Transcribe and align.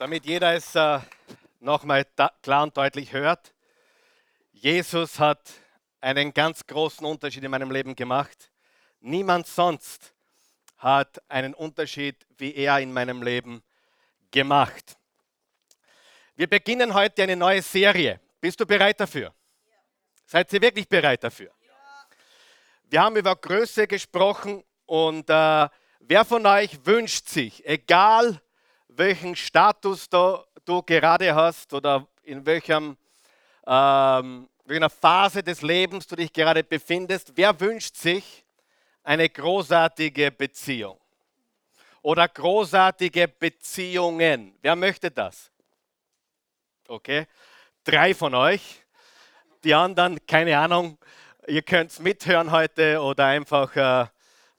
damit 0.00 0.24
jeder 0.24 0.54
es 0.54 0.74
äh, 0.74 0.98
nochmal 1.60 2.06
klar 2.40 2.62
und 2.62 2.74
deutlich 2.74 3.12
hört, 3.12 3.52
Jesus 4.50 5.18
hat 5.18 5.52
einen 6.00 6.32
ganz 6.32 6.66
großen 6.66 7.04
Unterschied 7.04 7.44
in 7.44 7.50
meinem 7.50 7.70
Leben 7.70 7.94
gemacht. 7.94 8.50
Niemand 9.00 9.46
sonst 9.46 10.14
hat 10.78 11.20
einen 11.28 11.52
Unterschied 11.52 12.16
wie 12.38 12.54
er 12.54 12.78
in 12.78 12.94
meinem 12.94 13.22
Leben 13.22 13.62
gemacht. 14.30 14.96
Wir 16.34 16.46
beginnen 16.46 16.94
heute 16.94 17.22
eine 17.22 17.36
neue 17.36 17.60
Serie. 17.60 18.20
Bist 18.40 18.58
du 18.58 18.64
bereit 18.64 18.98
dafür? 18.98 19.34
Ja. 19.68 19.76
Seid 20.24 20.50
ihr 20.54 20.62
wirklich 20.62 20.88
bereit 20.88 21.22
dafür? 21.22 21.50
Ja. 21.60 21.72
Wir 22.88 23.02
haben 23.02 23.16
über 23.16 23.36
Größe 23.36 23.86
gesprochen 23.86 24.64
und 24.86 25.28
äh, 25.28 25.68
wer 25.98 26.24
von 26.24 26.46
euch 26.46 26.86
wünscht 26.86 27.28
sich, 27.28 27.66
egal 27.66 28.40
welchen 29.00 29.34
Status 29.34 30.10
du, 30.10 30.44
du 30.62 30.82
gerade 30.82 31.34
hast 31.34 31.72
oder 31.72 32.06
in 32.22 32.44
welchem, 32.44 32.98
ähm, 33.66 34.46
welcher 34.66 34.90
Phase 34.90 35.42
des 35.42 35.62
Lebens 35.62 36.06
du 36.06 36.16
dich 36.16 36.30
gerade 36.30 36.62
befindest. 36.62 37.32
Wer 37.34 37.58
wünscht 37.58 37.96
sich 37.96 38.44
eine 39.02 39.26
großartige 39.26 40.30
Beziehung? 40.30 41.00
Oder 42.02 42.28
großartige 42.28 43.26
Beziehungen? 43.26 44.54
Wer 44.60 44.76
möchte 44.76 45.10
das? 45.10 45.50
Okay, 46.86 47.26
drei 47.82 48.14
von 48.14 48.34
euch. 48.34 48.84
Die 49.64 49.72
anderen, 49.72 50.18
keine 50.26 50.58
Ahnung, 50.58 50.98
ihr 51.46 51.62
könnt 51.62 51.98
mithören 52.00 52.50
heute 52.50 53.00
oder 53.00 53.24
einfach 53.24 53.74
äh, 53.76 54.06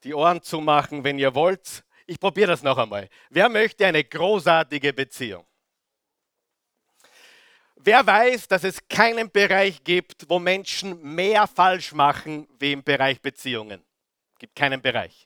die 0.03 0.15
Ohren 0.15 0.41
zumachen, 0.41 1.03
wenn 1.03 1.19
ihr 1.19 1.35
wollt. 1.35 1.83
Ich 2.11 2.19
probiere 2.19 2.47
das 2.47 2.61
noch 2.61 2.77
einmal. 2.77 3.07
Wer 3.29 3.47
möchte 3.47 3.85
eine 3.85 4.03
großartige 4.03 4.91
Beziehung? 4.91 5.45
Wer 7.77 8.05
weiß, 8.05 8.49
dass 8.49 8.65
es 8.65 8.85
keinen 8.89 9.31
Bereich 9.31 9.81
gibt, 9.81 10.29
wo 10.29 10.37
Menschen 10.37 11.01
mehr 11.01 11.47
falsch 11.47 11.93
machen 11.93 12.49
wie 12.59 12.73
im 12.73 12.83
Bereich 12.83 13.21
Beziehungen? 13.21 13.81
Es 14.33 14.39
gibt 14.39 14.57
keinen 14.57 14.81
Bereich. 14.81 15.25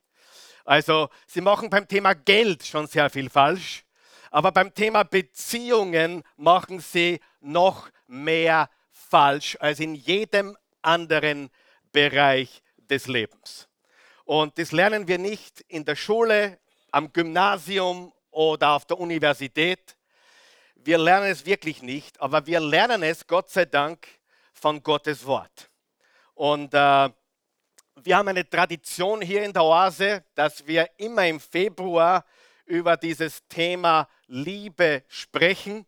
Also, 0.63 1.09
sie 1.25 1.41
machen 1.41 1.71
beim 1.71 1.87
Thema 1.87 2.13
Geld 2.13 2.63
schon 2.63 2.85
sehr 2.85 3.09
viel 3.09 3.31
falsch, 3.31 3.83
aber 4.29 4.51
beim 4.51 4.71
Thema 4.71 5.01
Beziehungen 5.01 6.21
machen 6.37 6.81
sie 6.81 7.19
noch 7.39 7.89
mehr 8.05 8.69
falsch 8.91 9.57
als 9.59 9.79
in 9.79 9.95
jedem 9.95 10.55
anderen 10.83 11.49
Bereich 11.91 12.61
des 12.77 13.07
Lebens. 13.07 13.67
Und 14.23 14.59
das 14.59 14.71
lernen 14.71 15.07
wir 15.07 15.17
nicht 15.17 15.61
in 15.61 15.83
der 15.83 15.95
Schule, 15.95 16.59
am 16.95 17.11
Gymnasium 17.11 18.13
oder 18.31 18.69
auf 18.69 18.85
der 18.85 18.97
Universität. 18.97 19.97
Wir 20.75 20.97
lernen 20.97 21.29
es 21.29 21.45
wirklich 21.45 21.81
nicht, 21.81 22.21
aber 22.21 22.45
wir 22.47 22.61
lernen 22.61 23.03
es, 23.03 23.27
Gott 23.27 23.49
sei 23.49 23.65
Dank, 23.65 24.07
von 24.53 24.81
Gottes 24.81 25.25
Wort. 25.25 25.69
Und 26.35 26.73
äh, 26.73 27.09
wir 28.01 28.17
haben 28.17 28.29
eine 28.29 28.49
Tradition 28.49 29.21
hier 29.21 29.43
in 29.43 29.51
der 29.51 29.63
Oase, 29.63 30.23
dass 30.35 30.65
wir 30.65 30.89
immer 30.95 31.27
im 31.27 31.41
Februar 31.41 32.23
über 32.63 32.95
dieses 32.95 33.45
Thema 33.49 34.07
Liebe 34.27 35.03
sprechen. 35.09 35.85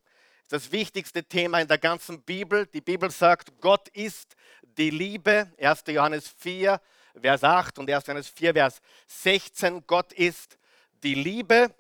Das 0.50 0.70
wichtigste 0.74 1.24
Thema 1.24 1.62
in 1.62 1.70
der 1.70 1.78
ganzen 1.78 2.22
Bibel. 2.22 2.66
Die 2.68 2.82
Bibel 2.82 3.10
sagt, 3.12 3.62
Gott 3.62 3.88
ist 3.90 4.36
die 4.62 4.90
Liebe. 4.90 5.54
1. 5.58 5.84
Johannes 5.88 6.28
4, 6.38 6.82
Vers 7.22 7.46
8 7.46 7.80
und 7.80 7.90
1. 7.90 8.08
Johannes 8.08 8.28
4, 8.28 8.54
Vers 8.54 8.82
16. 9.08 9.88
Gott 9.88 10.12
ist 10.12 10.58
die 11.04 11.16
Liebe. 11.16 11.74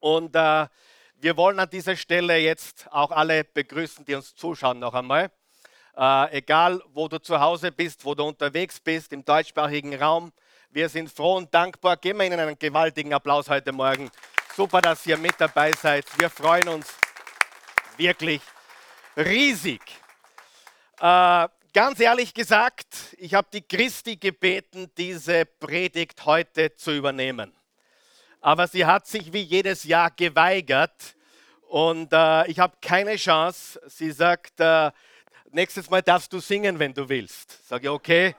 Und 0.00 0.34
äh, 0.36 0.66
wir 1.16 1.36
wollen 1.36 1.58
an 1.58 1.70
dieser 1.70 1.96
Stelle 1.96 2.36
jetzt 2.36 2.86
auch 2.90 3.10
alle 3.10 3.44
begrüßen, 3.44 4.04
die 4.04 4.14
uns 4.14 4.34
zuschauen 4.34 4.78
noch 4.78 4.94
einmal. 4.94 5.30
Äh, 5.96 6.38
egal, 6.38 6.82
wo 6.92 7.08
du 7.08 7.18
zu 7.18 7.40
Hause 7.40 7.72
bist, 7.72 8.04
wo 8.04 8.14
du 8.14 8.24
unterwegs 8.24 8.80
bist, 8.80 9.12
im 9.12 9.24
deutschsprachigen 9.24 9.94
Raum. 9.94 10.32
Wir 10.70 10.88
sind 10.88 11.10
froh 11.10 11.36
und 11.36 11.54
dankbar. 11.54 11.96
Geben 11.96 12.18
wir 12.18 12.26
Ihnen 12.26 12.40
einen 12.40 12.58
gewaltigen 12.58 13.14
Applaus 13.14 13.48
heute 13.48 13.72
Morgen. 13.72 14.10
Super, 14.54 14.80
dass 14.80 15.06
ihr 15.06 15.16
mit 15.16 15.34
dabei 15.38 15.72
seid. 15.72 16.04
Wir 16.18 16.28
freuen 16.28 16.68
uns 16.68 16.92
wirklich 17.96 18.42
riesig. 19.16 19.80
Äh, 21.00 21.48
ganz 21.72 22.00
ehrlich 22.00 22.34
gesagt, 22.34 23.14
ich 23.16 23.34
habe 23.34 23.48
die 23.52 23.62
Christi 23.62 24.16
gebeten, 24.16 24.90
diese 24.96 25.46
Predigt 25.46 26.26
heute 26.26 26.74
zu 26.74 26.92
übernehmen 26.92 27.54
aber 28.44 28.68
sie 28.68 28.84
hat 28.84 29.06
sich 29.06 29.32
wie 29.32 29.40
jedes 29.40 29.84
Jahr 29.84 30.10
geweigert 30.10 31.16
und 31.62 32.12
äh, 32.12 32.46
ich 32.46 32.58
habe 32.58 32.76
keine 32.82 33.16
Chance. 33.16 33.80
Sie 33.86 34.10
sagt, 34.10 34.60
äh, 34.60 34.90
nächstes 35.50 35.88
Mal 35.88 36.02
darfst 36.02 36.30
du 36.30 36.40
singen, 36.40 36.78
wenn 36.78 36.92
du 36.92 37.08
willst. 37.08 37.66
Sage 37.66 37.84
ich, 37.84 37.88
okay, 37.88 38.36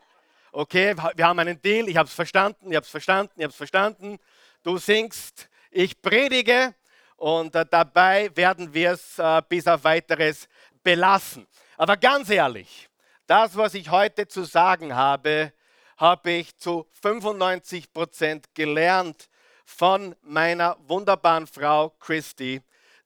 okay, 0.51 0.95
wir 1.15 1.25
haben 1.25 1.39
einen 1.39 1.59
Deal, 1.59 1.89
ich 1.89 1.97
habe 1.97 2.07
es 2.07 2.13
verstanden, 2.13 2.69
ich 2.69 2.75
habe 2.75 2.83
es 2.83 2.89
verstanden, 2.91 3.33
ich 3.35 3.43
habe 3.45 3.49
es 3.49 3.55
verstanden. 3.55 4.19
Du 4.61 4.77
singst, 4.77 5.49
ich 5.71 5.99
predige 5.99 6.75
und 7.17 7.55
äh, 7.55 7.65
dabei 7.67 8.29
werden 8.35 8.71
wir 8.71 8.91
es 8.91 9.17
äh, 9.17 9.41
bis 9.49 9.65
auf 9.65 9.83
weiteres 9.85 10.47
belassen. 10.83 11.47
Aber 11.77 11.97
ganz 11.97 12.29
ehrlich, 12.29 12.89
das, 13.25 13.57
was 13.57 13.73
ich 13.73 13.89
heute 13.89 14.27
zu 14.27 14.43
sagen 14.43 14.95
habe, 14.95 15.51
habe 15.97 16.29
ich 16.29 16.55
zu 16.57 16.85
95 17.01 17.91
Prozent 17.91 18.53
gelernt 18.53 19.29
von 19.65 20.15
meiner 20.21 20.77
wunderbaren 20.87 21.47
Frau 21.47 21.89
Christy, 21.99 22.61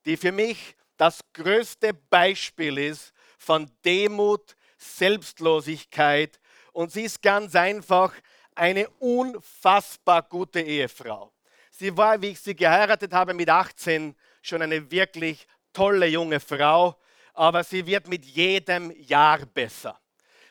die 0.05 0.17
für 0.17 0.31
mich 0.31 0.75
das 0.97 1.21
größte 1.33 1.93
Beispiel 1.93 2.77
ist 2.77 3.13
von 3.37 3.71
Demut, 3.83 4.55
Selbstlosigkeit 4.77 6.39
und 6.73 6.91
sie 6.91 7.03
ist 7.03 7.21
ganz 7.21 7.55
einfach 7.55 8.13
eine 8.53 8.89
unfassbar 8.99 10.21
gute 10.23 10.59
Ehefrau. 10.59 11.31
Sie 11.71 11.95
war, 11.95 12.21
wie 12.21 12.27
ich 12.27 12.41
sie 12.41 12.55
geheiratet 12.55 13.13
habe, 13.13 13.33
mit 13.33 13.49
18 13.49 14.15
schon 14.41 14.61
eine 14.61 14.91
wirklich 14.91 15.47
tolle 15.71 16.07
junge 16.07 16.39
Frau, 16.39 16.99
aber 17.33 17.63
sie 17.63 17.85
wird 17.85 18.07
mit 18.07 18.25
jedem 18.25 18.91
Jahr 18.99 19.45
besser. 19.45 19.97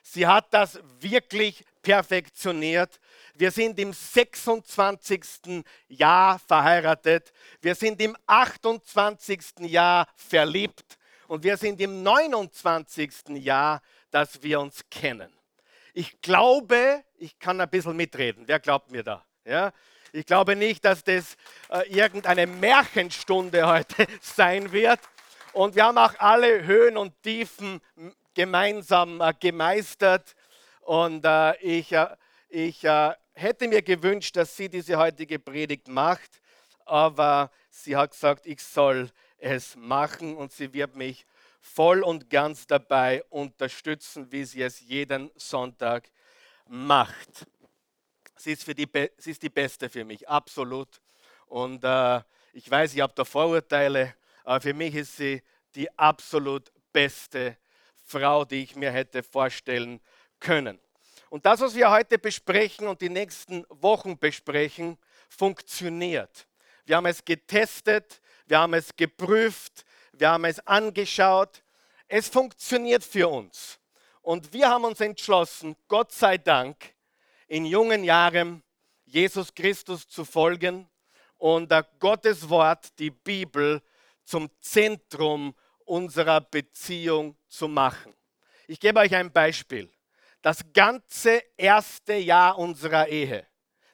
Sie 0.03 0.27
hat 0.27 0.47
das 0.55 0.81
wirklich 1.01 1.65
perfektioniert. 1.83 2.99
Wir 3.38 3.53
sind 3.53 3.78
im 3.78 3.93
26. 3.93 5.65
Jahr 5.87 6.41
verheiratet. 6.41 7.32
Wir 7.60 7.76
sind 7.76 8.03
im 8.03 8.16
28. 8.26 9.60
Jahr 9.60 10.09
verliebt. 10.16 10.99
Und 11.28 11.44
wir 11.44 11.56
sind 11.56 11.81
im 11.81 12.03
29. 12.03 13.28
Jahr, 13.37 13.81
dass 14.10 14.43
wir 14.43 14.59
uns 14.59 14.82
kennen. 14.91 15.32
Ich 15.94 16.21
glaube, 16.21 17.04
ich 17.16 17.38
kann 17.38 17.60
ein 17.60 17.71
bisschen 17.71 17.97
mitreden. 17.97 18.43
Wer 18.47 18.59
glaubt 18.59 18.91
mir 18.91 19.04
da? 19.04 19.25
Ja? 19.44 19.72
Ich 20.10 20.27
glaube 20.27 20.56
nicht, 20.56 20.84
dass 20.84 21.04
das 21.04 21.37
äh, 21.71 21.88
irgendeine 21.91 22.48
Märchenstunde 22.48 23.69
heute 23.69 24.04
sein 24.21 24.72
wird. 24.72 24.98
Und 25.53 25.77
wir 25.77 25.84
haben 25.84 25.98
auch 25.98 26.15
alle 26.19 26.66
Höhen 26.66 26.97
und 26.97 27.22
Tiefen 27.22 27.81
gemeinsam 28.34 29.21
äh, 29.21 29.32
gemeistert. 29.38 30.34
Und 30.81 31.25
äh, 31.25 31.56
ich, 31.59 31.93
äh, 31.93 32.09
ich 32.48 32.82
äh, 32.82 33.12
hätte 33.41 33.69
mir 33.69 33.82
gewünscht, 33.82 34.37
dass 34.37 34.56
sie 34.56 34.69
diese 34.69 34.97
heutige 34.97 35.38
Predigt 35.38 35.88
macht, 35.88 36.41
aber 36.84 37.50
sie 37.71 37.97
hat 37.97 38.12
gesagt, 38.12 38.47
ich 38.47 38.60
soll 38.60 39.10
es 39.38 39.76
machen 39.76 40.37
und 40.37 40.53
sie 40.53 40.72
wird 40.72 40.97
mich 40.97 41.26
voll 41.60 42.03
und 42.03 42.31
ganz 42.31 42.66
dabei 42.66 43.22
unterstützen, 43.31 44.31
wie 44.32 44.44
sie 44.44 44.62
es 44.62 44.81
jeden 44.81 45.31
Sonntag 45.37 46.10
macht. 46.66 47.47
Sie 48.37 48.53
ist, 48.53 48.65
für 48.65 48.75
die, 48.75 48.88
sie 49.19 49.31
ist 49.32 49.43
die 49.43 49.50
Beste 49.50 49.88
für 49.88 50.04
mich, 50.04 50.28
absolut. 50.28 51.00
Und 51.47 51.82
äh, 51.84 52.21
ich 52.53 52.71
weiß, 52.71 52.94
ich 52.94 53.00
habe 53.00 53.12
da 53.15 53.25
Vorurteile, 53.25 54.15
aber 54.44 54.60
für 54.60 54.75
mich 54.75 54.95
ist 54.95 55.16
sie 55.16 55.42
die 55.74 55.91
absolut 55.98 56.72
beste 56.92 57.57
Frau, 58.04 58.45
die 58.45 58.63
ich 58.63 58.77
mir 58.77 58.91
hätte 58.91 59.22
vorstellen 59.22 59.98
können 59.98 60.09
können. 60.41 60.78
Und 61.30 61.45
das, 61.45 61.60
was 61.60 61.75
wir 61.75 61.91
heute 61.91 62.19
besprechen 62.19 62.89
und 62.89 63.01
die 63.01 63.10
nächsten 63.10 63.65
Wochen 63.69 64.19
besprechen, 64.19 64.97
funktioniert. 65.28 66.47
Wir 66.86 66.97
haben 66.97 67.07
es 67.07 67.25
getestet, 67.25 68.21
wir 68.47 68.60
haben 68.60 68.75
es 68.75 68.97
geprüft, 68.97 69.84
wir 70.13 70.30
haben 70.30 70.47
es 70.47 70.59
angeschaut. 70.66 71.63
Es 72.07 72.28
funktioniert 72.28 73.04
für 73.04 73.28
uns. 73.28 73.78
Und 74.22 74.53
wir 74.54 74.71
haben 74.71 74.84
uns 74.84 75.01
entschlossen, 75.01 75.77
Gott 75.86 76.13
sei 76.13 76.39
Dank, 76.39 76.95
in 77.47 77.66
jungen 77.66 78.04
Jahren 78.04 78.63
Jesus 79.04 79.54
Christus 79.54 80.09
zu 80.09 80.25
folgen 80.25 80.89
und 81.36 81.72
Gottes 81.98 82.48
Wort, 82.48 82.98
die 82.98 83.10
Bibel, 83.10 83.83
zum 84.25 84.51
Zentrum 84.60 85.54
unserer 85.84 86.41
Beziehung 86.41 87.36
zu 87.48 87.69
machen. 87.69 88.15
Ich 88.66 88.80
gebe 88.80 89.01
euch 89.01 89.15
ein 89.15 89.33
Beispiel 89.33 89.91
das 90.43 90.65
ganze 90.73 91.43
erste 91.57 92.15
Jahr 92.15 92.59
unserer 92.59 93.09
Ehe. 93.09 93.47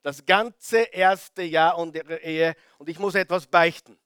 Das 0.02 0.24
ganze 0.26 0.82
erste 0.82 1.42
Jahr 1.42 1.78
unserer 1.78 2.20
Ehe. 2.20 2.54
Und 2.78 2.88
ich 2.88 2.98
muss 2.98 3.14
etwas 3.14 3.46
beichten. 3.46 3.98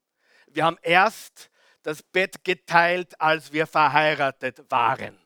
Wir 0.47 0.65
haben 0.65 0.79
erst 0.83 1.51
das 1.83 2.03
Bett 2.03 2.45
geteilt, 2.45 3.21
als 3.21 3.53
wir 3.53 3.67
verheiratet 3.67 4.71
waren. 4.71 5.19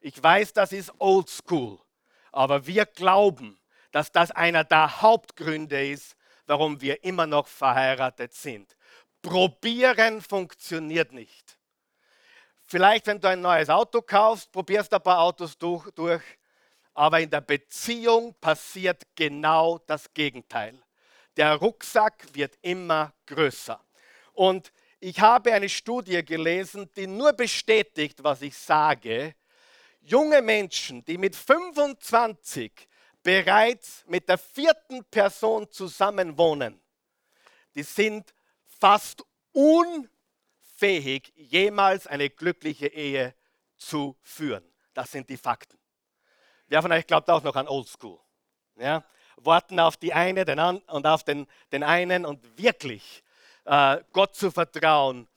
Ich 0.00 0.22
weiß, 0.22 0.52
das 0.52 0.72
ist 0.72 0.92
oldschool, 0.98 1.80
aber 2.32 2.66
wir 2.66 2.86
glauben, 2.86 3.58
dass 3.90 4.12
das 4.12 4.30
einer 4.30 4.62
der 4.62 5.00
Hauptgründe 5.00 5.88
ist, 5.88 6.16
warum 6.46 6.80
wir 6.80 7.02
immer 7.02 7.26
noch 7.26 7.48
verheiratet 7.48 8.34
sind. 8.34 8.76
Probieren 9.22 10.20
funktioniert 10.20 11.12
nicht. 11.12 11.55
Vielleicht, 12.68 13.06
wenn 13.06 13.20
du 13.20 13.28
ein 13.28 13.40
neues 13.40 13.70
Auto 13.70 14.02
kaufst, 14.02 14.50
probierst 14.50 14.90
du 14.90 14.96
ein 14.96 15.02
paar 15.02 15.20
Autos 15.20 15.56
durch, 15.56 15.88
durch, 15.92 16.22
aber 16.94 17.20
in 17.20 17.30
der 17.30 17.40
Beziehung 17.40 18.34
passiert 18.40 19.02
genau 19.14 19.78
das 19.86 20.12
Gegenteil. 20.12 20.76
Der 21.36 21.54
Rucksack 21.54 22.26
wird 22.32 22.58
immer 22.62 23.12
größer. 23.26 23.80
Und 24.32 24.72
ich 24.98 25.20
habe 25.20 25.52
eine 25.52 25.68
Studie 25.68 26.24
gelesen, 26.24 26.90
die 26.96 27.06
nur 27.06 27.34
bestätigt, 27.34 28.24
was 28.24 28.42
ich 28.42 28.58
sage. 28.58 29.36
Junge 30.00 30.42
Menschen, 30.42 31.04
die 31.04 31.18
mit 31.18 31.36
25 31.36 32.72
bereits 33.22 34.04
mit 34.08 34.28
der 34.28 34.38
vierten 34.38 35.04
Person 35.04 35.70
zusammenwohnen, 35.70 36.80
die 37.76 37.84
sind 37.84 38.34
fast 38.64 39.22
unfähig, 40.76 41.32
jemals 41.36 42.06
eine 42.06 42.28
glückliche 42.28 42.88
Ehe 42.88 43.34
zu 43.76 44.16
führen. 44.22 44.64
Das 44.92 45.10
sind 45.10 45.28
die 45.30 45.36
Fakten. 45.36 45.78
Wer 46.66 46.82
von 46.82 46.92
euch 46.92 47.06
glaubt 47.06 47.30
auch 47.30 47.42
noch 47.42 47.56
an 47.56 47.66
Oldschool? 47.66 48.18
Ja? 48.76 49.04
Warten 49.36 49.80
auf 49.80 49.96
die 49.96 50.12
eine 50.12 50.44
den 50.44 50.58
an, 50.58 50.78
und 50.78 51.06
auf 51.06 51.24
den, 51.24 51.46
den 51.72 51.82
einen 51.82 52.26
und 52.26 52.58
wirklich 52.58 53.22
äh, 53.64 53.98
Gott 54.12 54.34
zu 54.36 54.50
vertrauen, 54.50 55.28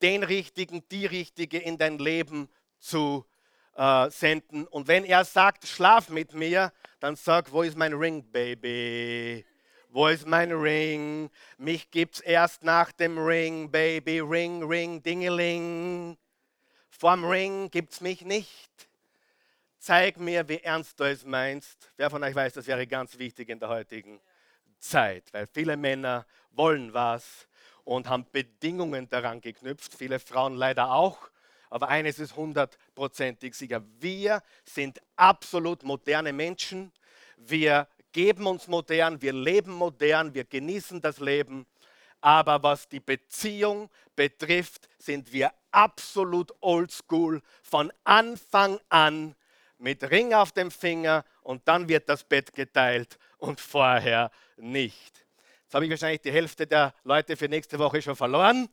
den 0.00 0.22
Richtigen, 0.22 0.86
die 0.88 1.06
Richtige 1.06 1.58
in 1.58 1.76
dein 1.76 1.98
Leben 1.98 2.48
zu 2.78 3.26
äh, 3.74 4.10
senden. 4.10 4.66
Und 4.66 4.88
wenn 4.88 5.04
er 5.04 5.24
sagt, 5.24 5.66
schlaf 5.66 6.08
mit 6.08 6.32
mir, 6.32 6.72
dann 7.00 7.16
sag, 7.16 7.52
wo 7.52 7.62
ist 7.62 7.76
mein 7.76 7.92
Ring, 7.92 8.24
Baby? 8.30 9.44
Wo 9.90 10.08
ist 10.08 10.26
mein 10.26 10.52
Ring? 10.52 11.30
Mich 11.58 11.90
gibt's 11.90 12.20
erst 12.20 12.62
nach 12.64 12.92
dem 12.92 13.18
Ring, 13.18 13.70
Baby. 13.70 14.20
Ring, 14.20 14.62
Ring, 14.62 15.02
Dingeling. 15.02 16.16
Vorm 16.90 17.24
Ring 17.24 17.70
gibt's 17.70 18.00
mich 18.00 18.22
nicht. 18.22 18.70
Zeig 19.78 20.18
mir, 20.18 20.48
wie 20.48 20.58
ernst 20.58 20.98
du 20.98 21.04
es 21.04 21.24
meinst. 21.24 21.92
Wer 21.96 22.10
von 22.10 22.22
euch 22.24 22.34
weiß, 22.34 22.54
das 22.54 22.66
wäre 22.66 22.86
ganz 22.86 23.18
wichtig 23.18 23.48
in 23.48 23.60
der 23.60 23.68
heutigen 23.68 24.20
Zeit, 24.78 25.32
weil 25.32 25.46
viele 25.46 25.76
Männer 25.76 26.26
wollen 26.50 26.92
was 26.92 27.46
und 27.84 28.08
haben 28.08 28.26
Bedingungen 28.32 29.08
daran 29.08 29.40
geknüpft, 29.40 29.94
viele 29.94 30.18
Frauen 30.18 30.56
leider 30.56 30.90
auch. 30.90 31.30
Aber 31.70 31.88
eines 31.88 32.18
ist 32.18 32.36
hundertprozentig 32.36 33.54
sicher, 33.54 33.82
wir 34.00 34.42
sind 34.64 35.00
absolut 35.16 35.82
moderne 35.82 36.32
Menschen. 36.32 36.92
Wir 37.36 37.88
geben 38.16 38.46
uns 38.46 38.66
modern, 38.66 39.20
wir 39.20 39.34
leben 39.34 39.72
modern, 39.72 40.32
wir 40.32 40.44
genießen 40.44 41.02
das 41.02 41.20
Leben. 41.20 41.66
Aber 42.22 42.62
was 42.62 42.88
die 42.88 42.98
Beziehung 42.98 43.90
betrifft, 44.16 44.88
sind 44.96 45.30
wir 45.34 45.52
absolut 45.70 46.50
oldschool 46.62 47.42
von 47.62 47.92
Anfang 48.04 48.80
an 48.88 49.36
mit 49.76 50.02
Ring 50.10 50.32
auf 50.32 50.52
dem 50.52 50.70
Finger 50.70 51.26
und 51.42 51.68
dann 51.68 51.90
wird 51.90 52.08
das 52.08 52.24
Bett 52.24 52.54
geteilt 52.54 53.18
und 53.36 53.60
vorher 53.60 54.30
nicht. 54.56 55.26
Jetzt 55.64 55.74
habe 55.74 55.84
ich 55.84 55.90
wahrscheinlich 55.90 56.22
die 56.22 56.32
Hälfte 56.32 56.66
der 56.66 56.94
Leute 57.04 57.36
für 57.36 57.50
nächste 57.50 57.78
Woche 57.78 58.00
schon 58.00 58.16
verloren. 58.16 58.66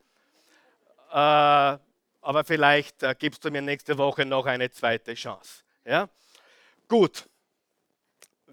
Äh, 1.11 1.15
aber 1.15 2.43
vielleicht 2.45 3.03
äh, 3.03 3.13
gibst 3.19 3.43
du 3.43 3.51
mir 3.51 3.61
nächste 3.61 3.97
Woche 3.97 4.25
noch 4.25 4.45
eine 4.45 4.71
zweite 4.71 5.15
Chance. 5.15 5.63
Ja? 5.83 6.07
Gut. 6.87 7.27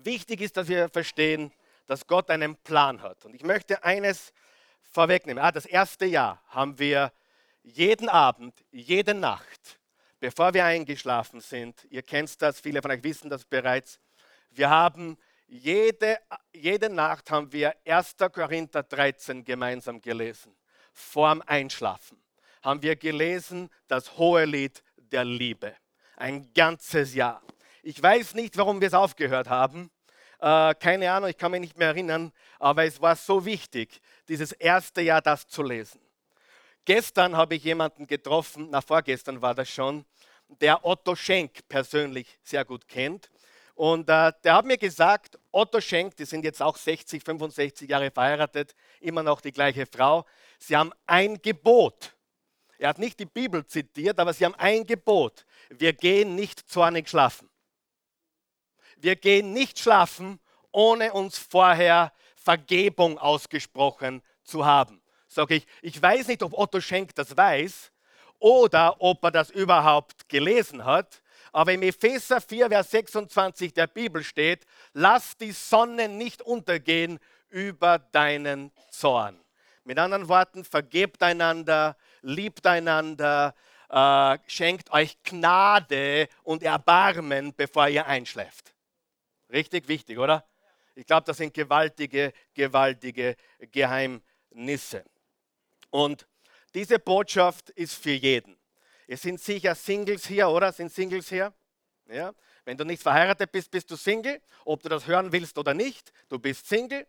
Wichtig 0.05 0.41
ist, 0.41 0.57
dass 0.57 0.69
wir 0.69 0.89
verstehen, 0.89 1.53
dass 1.87 2.07
Gott 2.07 2.31
einen 2.31 2.57
Plan 2.57 3.03
hat. 3.03 3.25
Und 3.25 3.35
ich 3.35 3.43
möchte 3.43 3.83
eines 3.85 4.33
vorwegnehmen. 4.83 5.43
Ah, 5.43 5.53
das 5.53 5.67
erste 5.67 6.07
Jahr 6.07 6.43
haben 6.49 6.79
wir 6.79 7.13
jeden 7.63 8.09
Abend, 8.09 8.55
jede 8.71 9.15
Nacht 9.15 9.81
bevor 10.21 10.53
wir 10.55 10.65
eingeschlafen 10.65 11.41
sind, 11.41 11.87
ihr 11.91 12.03
kennt 12.03 12.41
das, 12.41 12.61
viele 12.61 12.83
von 12.83 12.91
euch 12.91 13.03
wissen 13.03 13.31
das 13.31 13.45
bereits, 13.45 13.99
wir 14.51 14.69
haben 14.71 15.17
jede, 15.47 16.19
jede 16.53 16.91
Nacht 16.91 17.31
haben 17.31 17.51
wir 17.53 17.75
1. 17.85 18.17
Korinther 18.33 18.85
13 18.85 19.45
gemeinsam 19.45 20.01
gelesen. 20.01 20.55
Vorm 20.93 21.43
Einschlafen 21.45 22.23
haben 22.63 22.83
wir 22.83 22.95
gelesen 22.95 23.69
das 23.89 24.17
hohe 24.17 24.45
Lied 24.45 24.83
der 24.97 25.25
Liebe. 25.25 25.75
Ein 26.17 26.53
ganzes 26.53 27.15
Jahr. 27.15 27.43
Ich 27.83 28.03
weiß 28.03 28.35
nicht, 28.35 28.57
warum 28.57 28.81
wir 28.81 28.89
es 28.89 28.95
aufgehört 28.95 29.49
haben. 29.49 29.91
Äh, 30.39 30.75
keine 30.75 31.11
Ahnung, 31.11 31.31
ich 31.31 31.37
kann 31.37 31.51
mich 31.51 31.61
nicht 31.61 31.79
mehr 31.79 31.89
erinnern, 31.89 32.33
aber 32.59 32.85
es 32.85 33.01
war 33.01 33.17
so 33.17 33.45
wichtig, 33.45 34.01
dieses 34.29 34.53
erste 34.53 35.01
Jahr 35.03 35.23
das 35.23 35.47
zu 35.47 35.63
lesen. 35.63 36.01
Gestern 36.85 37.37
habe 37.37 37.55
ich 37.55 37.65
jemanden 37.65 38.07
getroffen, 38.07 38.69
na 38.71 38.81
vorgestern 38.81 39.41
war 39.43 39.55
das 39.55 39.69
schon, 39.69 40.05
der 40.61 40.85
Otto 40.85 41.15
Schenk 41.15 41.69
persönlich 41.69 42.39
sehr 42.43 42.65
gut 42.65 42.89
kennt. 42.89 43.31
Und 43.75 44.09
äh, 44.11 44.33
der 44.45 44.55
hat 44.55 44.65
mir 44.67 44.77
gesagt, 44.77 45.39
Otto 45.53 45.81
Schenk, 45.81 46.17
die 46.17 46.25
sind 46.25 46.45
jetzt 46.45 46.61
auch 46.61 46.77
60, 46.77 47.23
65 47.23 47.89
Jahre 47.89 48.11
verheiratet, 48.11 48.75
immer 49.01 49.23
noch 49.23 49.41
die 49.41 49.53
gleiche 49.53 49.87
Frau. 49.87 50.27
Sie 50.59 50.77
haben 50.77 50.93
ein 51.07 51.41
Gebot. 51.41 52.15
Er 52.79 52.91
hat 52.91 52.99
nicht 52.99 53.19
die 53.21 53.27
Bibel 53.27 53.65
zitiert, 53.67 54.19
aber 54.19 54.33
sie 54.33 54.45
haben 54.45 54.55
ein 54.57 54.87
Gebot. 54.87 55.47
Wir 55.71 55.93
gehen 55.93 56.35
nicht 56.35 56.69
zornig 56.69 57.09
schlafen. 57.09 57.49
Wir 59.03 59.17
gehen 59.17 59.53
nicht 59.53 59.79
schlafen, 59.79 60.41
ohne 60.73 61.13
uns 61.13 61.39
vorher 61.39 62.13
Vergebung 62.37 63.19
ausgesprochen 63.19 64.23
zu 64.45 64.65
haben 64.65 65.01
sage 65.31 65.57
ich, 65.57 65.67
ich 65.81 66.01
weiß 66.01 66.29
nicht, 66.29 66.43
ob 66.43 66.53
Otto 66.59 66.81
Schenk 66.81 67.15
das 67.15 67.37
weiß 67.37 67.93
oder 68.39 68.97
ob 69.01 69.23
er 69.25 69.31
das 69.31 69.51
überhaupt 69.51 70.29
gelesen 70.29 70.85
hat. 70.85 71.23
Aber 71.53 71.73
im 71.73 71.83
Epheser 71.83 72.41
4, 72.41 72.69
Vers 72.69 72.91
26 72.91 73.73
der 73.73 73.87
Bibel 73.87 74.23
steht, 74.23 74.67
lass 74.93 75.37
die 75.37 75.53
Sonne 75.53 76.09
nicht 76.09 76.43
untergehen 76.43 77.19
über 77.49 77.99
deinen 77.99 78.71
Zorn. 78.91 79.41
Mit 79.85 79.99
anderen 79.99 80.29
Worten, 80.29 80.65
vergebt 80.65 81.23
einander, 81.23 81.97
liebt 82.23 82.67
einander, 82.67 83.55
äh, 83.89 84.39
schenkt 84.47 84.93
euch 84.93 85.17
Gnade 85.25 86.29
und 86.45 86.63
Erbarmen, 86.63 87.53
bevor 87.57 87.89
ihr 87.89 88.07
einschläft. 88.07 88.73
Richtig 89.51 89.89
wichtig, 89.89 90.19
oder? 90.19 90.47
Ich 90.95 91.07
glaube, 91.07 91.25
das 91.27 91.37
sind 91.37 91.55
gewaltige, 91.55 92.33
gewaltige 92.55 93.37
Geheimnisse. 93.71 95.05
Und 95.91 96.27
diese 96.75 96.99
Botschaft 96.99 97.71
ist 97.71 97.95
für 97.95 98.11
jeden. 98.11 98.57
Es 99.09 99.23
sind 99.23 99.41
sicher 99.41 99.75
Singles 99.75 100.27
hier, 100.27 100.49
oder? 100.49 100.73
Sind 100.73 100.93
Singles 100.93 101.29
hier? 101.29 101.53
Ja? 102.07 102.33
Wenn 102.65 102.77
du 102.77 102.85
nicht 102.85 103.03
verheiratet 103.03 103.51
bist, 103.51 103.71
bist 103.71 103.91
du 103.91 103.97
Single. 103.97 104.41
Ob 104.65 104.83
du 104.83 104.89
das 104.89 105.07
hören 105.07 105.33
willst 105.33 105.59
oder 105.59 105.75
nicht, 105.75 106.13
du 106.29 106.39
bist 106.39 106.69
Single. 106.69 107.07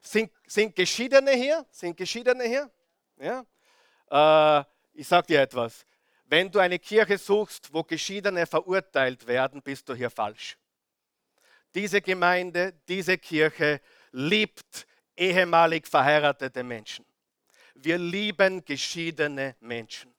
Sind, 0.00 0.30
sind 0.46 0.76
Geschiedene 0.76 1.32
hier? 1.32 1.66
Sind 1.70 1.96
Geschiedene 1.96 2.44
hier? 2.44 2.70
Ja? 3.18 3.44
Äh, 4.60 4.64
ich 4.92 5.08
sage 5.08 5.26
dir 5.28 5.40
etwas. 5.40 5.84
Wenn 6.24 6.50
du 6.50 6.60
eine 6.60 6.78
Kirche 6.78 7.18
suchst, 7.18 7.72
wo 7.72 7.82
Geschiedene 7.82 8.46
verurteilt 8.46 9.26
werden, 9.26 9.60
bist 9.62 9.88
du 9.88 9.94
hier 9.94 10.10
falsch. 10.10 10.56
Diese 11.74 12.00
Gemeinde, 12.00 12.74
diese 12.88 13.18
Kirche 13.18 13.80
liebt 14.12 14.86
ehemalig 15.16 15.86
verheiratete 15.86 16.62
Menschen 16.62 17.04
wir 17.84 17.98
lieben 17.98 18.64
geschiedene 18.64 19.56
Menschen. 19.60 20.14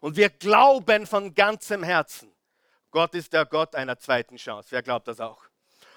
Und 0.00 0.16
wir 0.16 0.30
glauben 0.30 1.06
von 1.06 1.34
ganzem 1.34 1.82
Herzen, 1.82 2.30
Gott 2.90 3.14
ist 3.14 3.32
der 3.32 3.46
Gott 3.46 3.74
einer 3.74 3.98
zweiten 3.98 4.36
Chance. 4.36 4.68
Wer 4.70 4.82
glaubt 4.82 5.08
das 5.08 5.20
auch? 5.20 5.42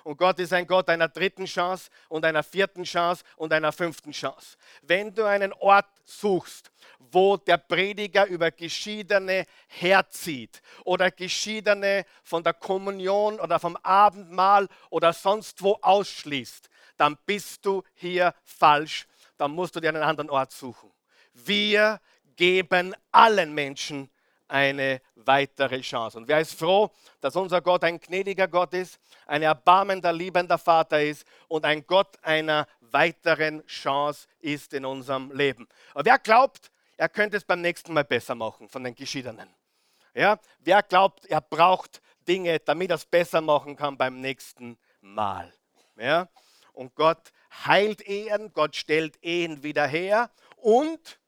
Und 0.07 0.15
Gott 0.15 0.39
ist 0.39 0.53
ein 0.53 0.65
Gott 0.65 0.87
einer 0.87 1.09
dritten 1.09 1.43
Chance 1.43 1.89
und 2.07 2.23
einer 2.23 2.41
vierten 2.41 2.85
Chance 2.85 3.25
und 3.35 3.51
einer 3.51 3.73
fünften 3.73 4.13
Chance. 4.13 4.55
Wenn 4.81 5.13
du 5.13 5.25
einen 5.25 5.51
Ort 5.51 5.89
suchst, 6.05 6.71
wo 6.97 7.35
der 7.35 7.57
Prediger 7.57 8.25
über 8.25 8.49
Geschiedene 8.51 9.45
herzieht 9.67 10.61
oder 10.85 11.11
Geschiedene 11.11 12.05
von 12.23 12.41
der 12.41 12.53
Kommunion 12.53 13.37
oder 13.41 13.59
vom 13.59 13.75
Abendmahl 13.83 14.69
oder 14.89 15.11
sonst 15.11 15.61
wo 15.61 15.77
ausschließt, 15.81 16.69
dann 16.95 17.17
bist 17.25 17.65
du 17.65 17.83
hier 17.93 18.33
falsch. 18.45 19.07
Dann 19.35 19.51
musst 19.51 19.75
du 19.75 19.81
dir 19.81 19.89
einen 19.89 20.03
anderen 20.03 20.29
Ort 20.29 20.53
suchen. 20.53 20.89
Wir 21.33 21.99
geben 22.37 22.95
allen 23.11 23.53
Menschen 23.53 24.09
eine 24.47 25.01
weitere 25.15 25.81
Chance. 25.81 26.17
Und 26.17 26.27
wer 26.27 26.39
ist 26.39 26.57
froh, 26.57 26.91
dass 27.21 27.35
unser 27.35 27.61
Gott 27.61 27.83
ein 27.83 27.99
gnädiger 27.99 28.47
Gott 28.47 28.73
ist, 28.73 28.99
ein 29.25 29.41
erbarmender, 29.41 30.13
liebender 30.13 30.57
Vater 30.57 31.01
ist 31.01 31.25
und 31.47 31.65
ein 31.65 31.85
Gott 31.85 32.17
einer 32.23 32.67
weiteren 32.79 33.65
Chance 33.65 34.27
ist 34.39 34.73
in 34.73 34.85
unserem 34.85 35.31
Leben. 35.31 35.67
Und 35.93 36.05
wer 36.05 36.19
glaubt, 36.19 36.71
er 36.95 37.09
könnte 37.09 37.37
es 37.37 37.43
beim 37.43 37.61
nächsten 37.61 37.93
Mal 37.93 38.03
besser 38.03 38.35
machen 38.35 38.69
von 38.69 38.83
den 38.83 38.95
Geschiedenen. 38.95 39.53
Ja? 40.13 40.39
Wer 40.59 40.81
glaubt, 40.83 41.25
er 41.25 41.41
braucht 41.41 42.01
Dinge, 42.27 42.59
damit 42.59 42.89
er 42.89 42.95
es 42.95 43.05
besser 43.05 43.41
machen 43.41 43.75
kann 43.75 43.97
beim 43.97 44.19
nächsten 44.19 44.77
Mal. 45.01 45.53
Ja? 45.95 46.27
Und 46.73 46.95
Gott 46.95 47.31
heilt 47.65 48.01
Ehen, 48.07 48.51
Gott 48.53 48.75
stellt 48.75 49.23
Ehen 49.23 49.63
wieder 49.63 49.87
her 49.87 50.31
und 50.57 51.19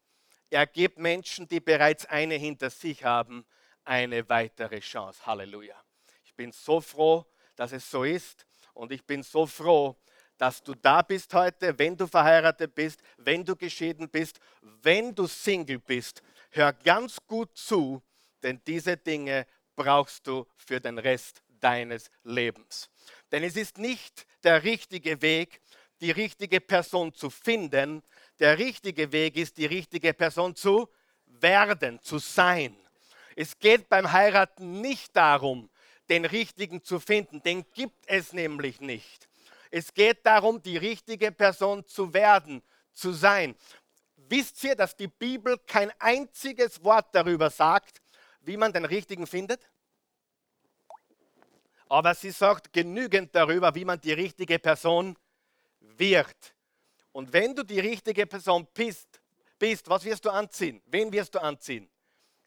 er 0.50 0.66
gibt 0.66 0.98
Menschen, 0.98 1.48
die 1.48 1.60
bereits 1.60 2.06
eine 2.06 2.34
hinter 2.34 2.70
sich 2.70 3.04
haben, 3.04 3.46
eine 3.84 4.28
weitere 4.28 4.80
Chance. 4.80 5.24
Halleluja. 5.24 5.80
Ich 6.24 6.34
bin 6.34 6.52
so 6.52 6.80
froh, 6.80 7.24
dass 7.56 7.72
es 7.72 7.88
so 7.90 8.04
ist 8.04 8.46
und 8.74 8.92
ich 8.92 9.04
bin 9.04 9.22
so 9.22 9.46
froh, 9.46 9.96
dass 10.36 10.62
du 10.62 10.74
da 10.74 11.02
bist 11.02 11.32
heute, 11.34 11.78
wenn 11.78 11.96
du 11.96 12.06
verheiratet 12.06 12.74
bist, 12.74 13.02
wenn 13.18 13.44
du 13.44 13.54
geschieden 13.54 14.08
bist, 14.08 14.40
wenn 14.82 15.14
du 15.14 15.26
Single 15.26 15.78
bist. 15.78 16.22
Hör 16.50 16.72
ganz 16.72 17.18
gut 17.26 17.56
zu, 17.56 18.02
denn 18.42 18.60
diese 18.66 18.96
Dinge 18.96 19.46
brauchst 19.76 20.26
du 20.26 20.46
für 20.56 20.80
den 20.80 20.98
Rest 20.98 21.42
deines 21.60 22.10
Lebens. 22.24 22.88
Denn 23.30 23.44
es 23.44 23.56
ist 23.56 23.78
nicht 23.78 24.26
der 24.42 24.64
richtige 24.64 25.20
Weg, 25.20 25.60
die 26.00 26.10
richtige 26.10 26.60
Person 26.60 27.12
zu 27.12 27.28
finden. 27.28 28.02
Der 28.40 28.58
richtige 28.58 29.12
Weg 29.12 29.36
ist, 29.36 29.58
die 29.58 29.66
richtige 29.66 30.14
Person 30.14 30.56
zu 30.56 30.88
werden, 31.26 32.00
zu 32.00 32.18
sein. 32.18 32.76
Es 33.36 33.58
geht 33.58 33.88
beim 33.88 34.10
Heiraten 34.10 34.80
nicht 34.80 35.14
darum, 35.14 35.70
den 36.08 36.24
richtigen 36.24 36.82
zu 36.82 36.98
finden. 36.98 37.42
Den 37.42 37.64
gibt 37.72 38.04
es 38.06 38.32
nämlich 38.32 38.80
nicht. 38.80 39.28
Es 39.70 39.94
geht 39.94 40.26
darum, 40.26 40.60
die 40.62 40.76
richtige 40.76 41.30
Person 41.30 41.86
zu 41.86 42.12
werden, 42.12 42.62
zu 42.92 43.12
sein. 43.12 43.54
Wisst 44.16 44.62
ihr, 44.64 44.74
dass 44.74 44.96
die 44.96 45.08
Bibel 45.08 45.58
kein 45.66 45.92
einziges 46.00 46.82
Wort 46.82 47.14
darüber 47.14 47.50
sagt, 47.50 48.02
wie 48.40 48.56
man 48.56 48.72
den 48.72 48.84
richtigen 48.84 49.26
findet? 49.26 49.70
Aber 51.88 52.14
sie 52.14 52.30
sagt 52.30 52.72
genügend 52.72 53.34
darüber, 53.34 53.74
wie 53.74 53.84
man 53.84 54.00
die 54.00 54.12
richtige 54.12 54.58
Person 54.58 55.16
wird. 55.80 56.54
Und 57.12 57.32
wenn 57.32 57.54
du 57.54 57.64
die 57.64 57.80
richtige 57.80 58.26
Person 58.26 58.66
bist, 58.72 59.20
bist, 59.58 59.88
was 59.88 60.04
wirst 60.04 60.24
du 60.24 60.30
anziehen? 60.30 60.82
Wen 60.86 61.12
wirst 61.12 61.34
du 61.34 61.38
anziehen? 61.40 61.88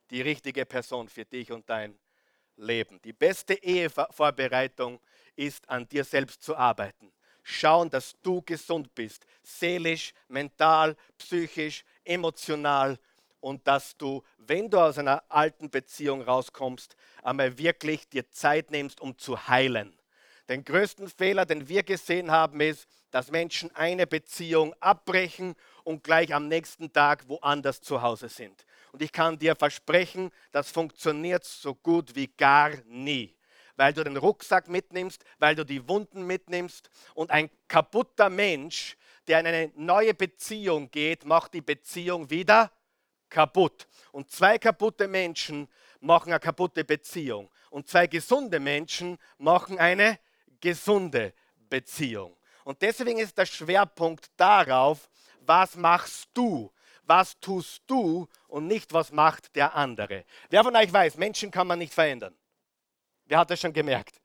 Die 0.10 0.22
richtige 0.22 0.66
Person 0.66 1.08
für 1.08 1.26
dich 1.26 1.52
und 1.52 1.70
dein 1.70 1.98
Leben. 2.58 3.02
Die 3.02 3.14
beste 3.14 3.54
Ehevorbereitung 3.56 5.00
ist, 5.36 5.68
an 5.70 5.88
dir 5.88 6.04
selbst 6.04 6.44
zu 6.44 6.56
arbeiten. 6.56 7.12
Schauen, 7.44 7.90
dass 7.90 8.16
du 8.22 8.42
gesund 8.42 8.94
bist, 8.96 9.26
seelisch, 9.42 10.14
mental, 10.28 10.96
psychisch, 11.18 11.84
emotional 12.04 12.98
und 13.42 13.68
dass 13.68 13.98
du, 13.98 14.24
wenn 14.38 14.70
du 14.70 14.80
aus 14.80 14.98
einer 14.98 15.22
alten 15.28 15.70
Beziehung 15.70 16.22
rauskommst, 16.22 16.96
einmal 17.22 17.58
wirklich 17.58 18.08
dir 18.08 18.30
Zeit 18.32 18.72
nimmst, 18.72 19.02
um 19.02 19.18
zu 19.18 19.48
heilen. 19.48 19.98
Den 20.48 20.64
größten 20.64 21.10
Fehler, 21.10 21.46
den 21.46 21.68
wir 21.68 21.84
gesehen 21.84 22.32
haben, 22.32 22.62
ist, 22.62 22.88
dass 23.14 23.30
Menschen 23.30 23.74
eine 23.76 24.08
Beziehung 24.08 24.74
abbrechen 24.80 25.54
und 25.84 26.04
gleich 26.04 26.34
am 26.34 26.48
nächsten 26.48 26.92
Tag 26.92 27.30
woanders 27.30 27.80
zu 27.80 28.02
Hause 28.02 28.28
sind. 28.28 28.66
Und 28.92 29.04
ich 29.04 29.12
kann 29.12 29.38
dir 29.38 29.56
versprechen, 29.56 30.32
das 30.52 30.72
funktioniert 30.72 31.44
so 31.44 31.76
gut 31.76 32.16
wie 32.16 32.26
gar 32.26 32.72
nie. 32.88 33.38
Weil 33.76 33.94
du 33.94 34.04
den 34.04 34.18
Rucksack 34.18 34.68
mitnimmst, 34.68 35.24
weil 35.38 35.54
du 35.54 35.64
die 35.64 35.88
Wunden 35.88 36.26
mitnimmst. 36.26 36.90
Und 37.14 37.30
ein 37.30 37.52
kaputter 37.68 38.32
Mensch, 38.32 38.98
der 39.28 39.42
in 39.42 39.46
eine 39.46 39.72
neue 39.76 40.16
Beziehung 40.16 40.90
geht, 40.90 41.24
macht 41.24 41.54
die 41.54 41.62
Beziehung 41.62 42.32
wieder 42.32 42.72
kaputt. 43.30 43.88
Und 44.12 44.32
zwei 44.32 44.58
kaputte 44.58 45.08
Menschen 45.08 45.68
machen 46.00 46.32
eine 46.32 46.40
kaputte 46.40 46.84
Beziehung. 46.84 47.52
Und 47.70 47.88
zwei 47.88 48.08
gesunde 48.08 48.60
Menschen 48.60 49.20
machen 49.38 49.78
eine 49.78 50.18
gesunde 50.60 51.36
Beziehung. 51.70 52.36
Und 52.64 52.82
deswegen 52.82 53.20
ist 53.20 53.38
der 53.38 53.46
Schwerpunkt 53.46 54.30
darauf, 54.38 55.10
was 55.42 55.76
machst 55.76 56.30
du? 56.34 56.72
Was 57.06 57.38
tust 57.40 57.84
du 57.88 58.28
und 58.48 58.68
nicht, 58.68 58.94
was 58.94 59.12
macht 59.12 59.56
der 59.56 59.76
andere? 59.76 60.24
Wer 60.50 60.64
von 60.64 60.76
euch 60.76 60.92
weiß, 60.92 61.18
Menschen 61.18 61.52
kann 61.52 61.68
man 61.68 61.80
nicht 61.80 61.94
verändern? 61.94 62.34
Wer 63.26 63.40
hat 63.40 63.50
das 63.50 63.60
schon 63.60 63.74
gemerkt? 63.74 64.22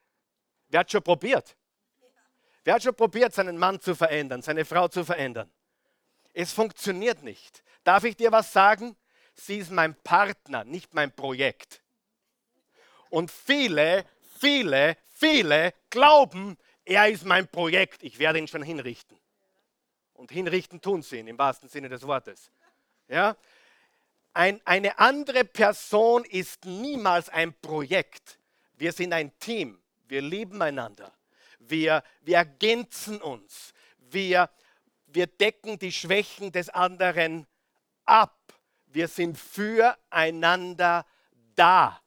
Wer 0.68 0.80
hat 0.80 0.90
schon 0.90 1.02
probiert? 1.02 1.57
Wer 2.62 2.75
hat 2.75 2.83
schon 2.83 2.95
probiert, 2.95 3.35
seinen 3.35 3.59
Mann 3.59 3.80
zu 3.80 3.95
verändern, 3.95 4.42
seine 4.42 4.64
Frau 4.64 4.87
zu 4.88 5.04
verändern? 5.04 5.50
Es 6.33 6.52
funktioniert 6.52 7.23
nicht. 7.23 7.64
Darf 7.83 8.04
ich 8.04 8.16
dir 8.16 8.30
was 8.30 8.52
sagen? 8.52 8.97
Sie 9.35 9.59
ist 9.59 9.71
mein 9.71 9.95
Partner, 10.02 10.64
nicht 10.64 10.95
mein 10.95 11.14
Projekt. 11.14 11.83
Und 13.11 13.30
viele, 13.30 14.04
viele, 14.38 14.97
viele 15.14 15.73
glauben, 15.90 16.59
er 16.88 17.09
ist 17.09 17.25
mein 17.25 17.47
Projekt, 17.47 18.02
ich 18.02 18.18
werde 18.18 18.38
ihn 18.38 18.49
schon 18.49 18.62
hinrichten. 18.62 19.18
Und 20.14 20.33
hinrichten 20.33 20.80
tun 20.80 21.02
sie 21.02 21.18
ihn 21.18 21.28
im 21.28 21.38
wahrsten 21.38 21.68
Sinne 21.68 21.88
des 21.88 22.07
Wortes. 22.07 22.50
Ja? 23.09 23.37
Ein, 24.33 24.61
eine 24.64 24.99
andere 24.99 25.45
Person 25.45 26.25
ist 26.25 26.64
niemals 26.64 27.28
ein 27.28 27.52
Projekt. 27.61 28.38
Wir 28.76 28.92
sind 28.92 29.12
ein 29.12 29.38
Team. 29.38 29.78
Wir 30.09 30.23
lieben 30.23 30.62
einander. 30.62 31.12
Wir, 31.59 32.02
wir 32.23 32.38
ergänzen 32.38 33.21
uns. 33.21 33.75
Wir, 33.99 34.49
wir 35.07 35.26
decken 35.26 35.78
die 35.78 35.92
Schwächen 35.92 36.52
des 36.52 36.71
anderen 36.71 37.47
ab. 38.07 38.35
Wir 38.87 39.09
sind 39.09 39.37
füreinander 39.38 41.04
da. 41.54 42.00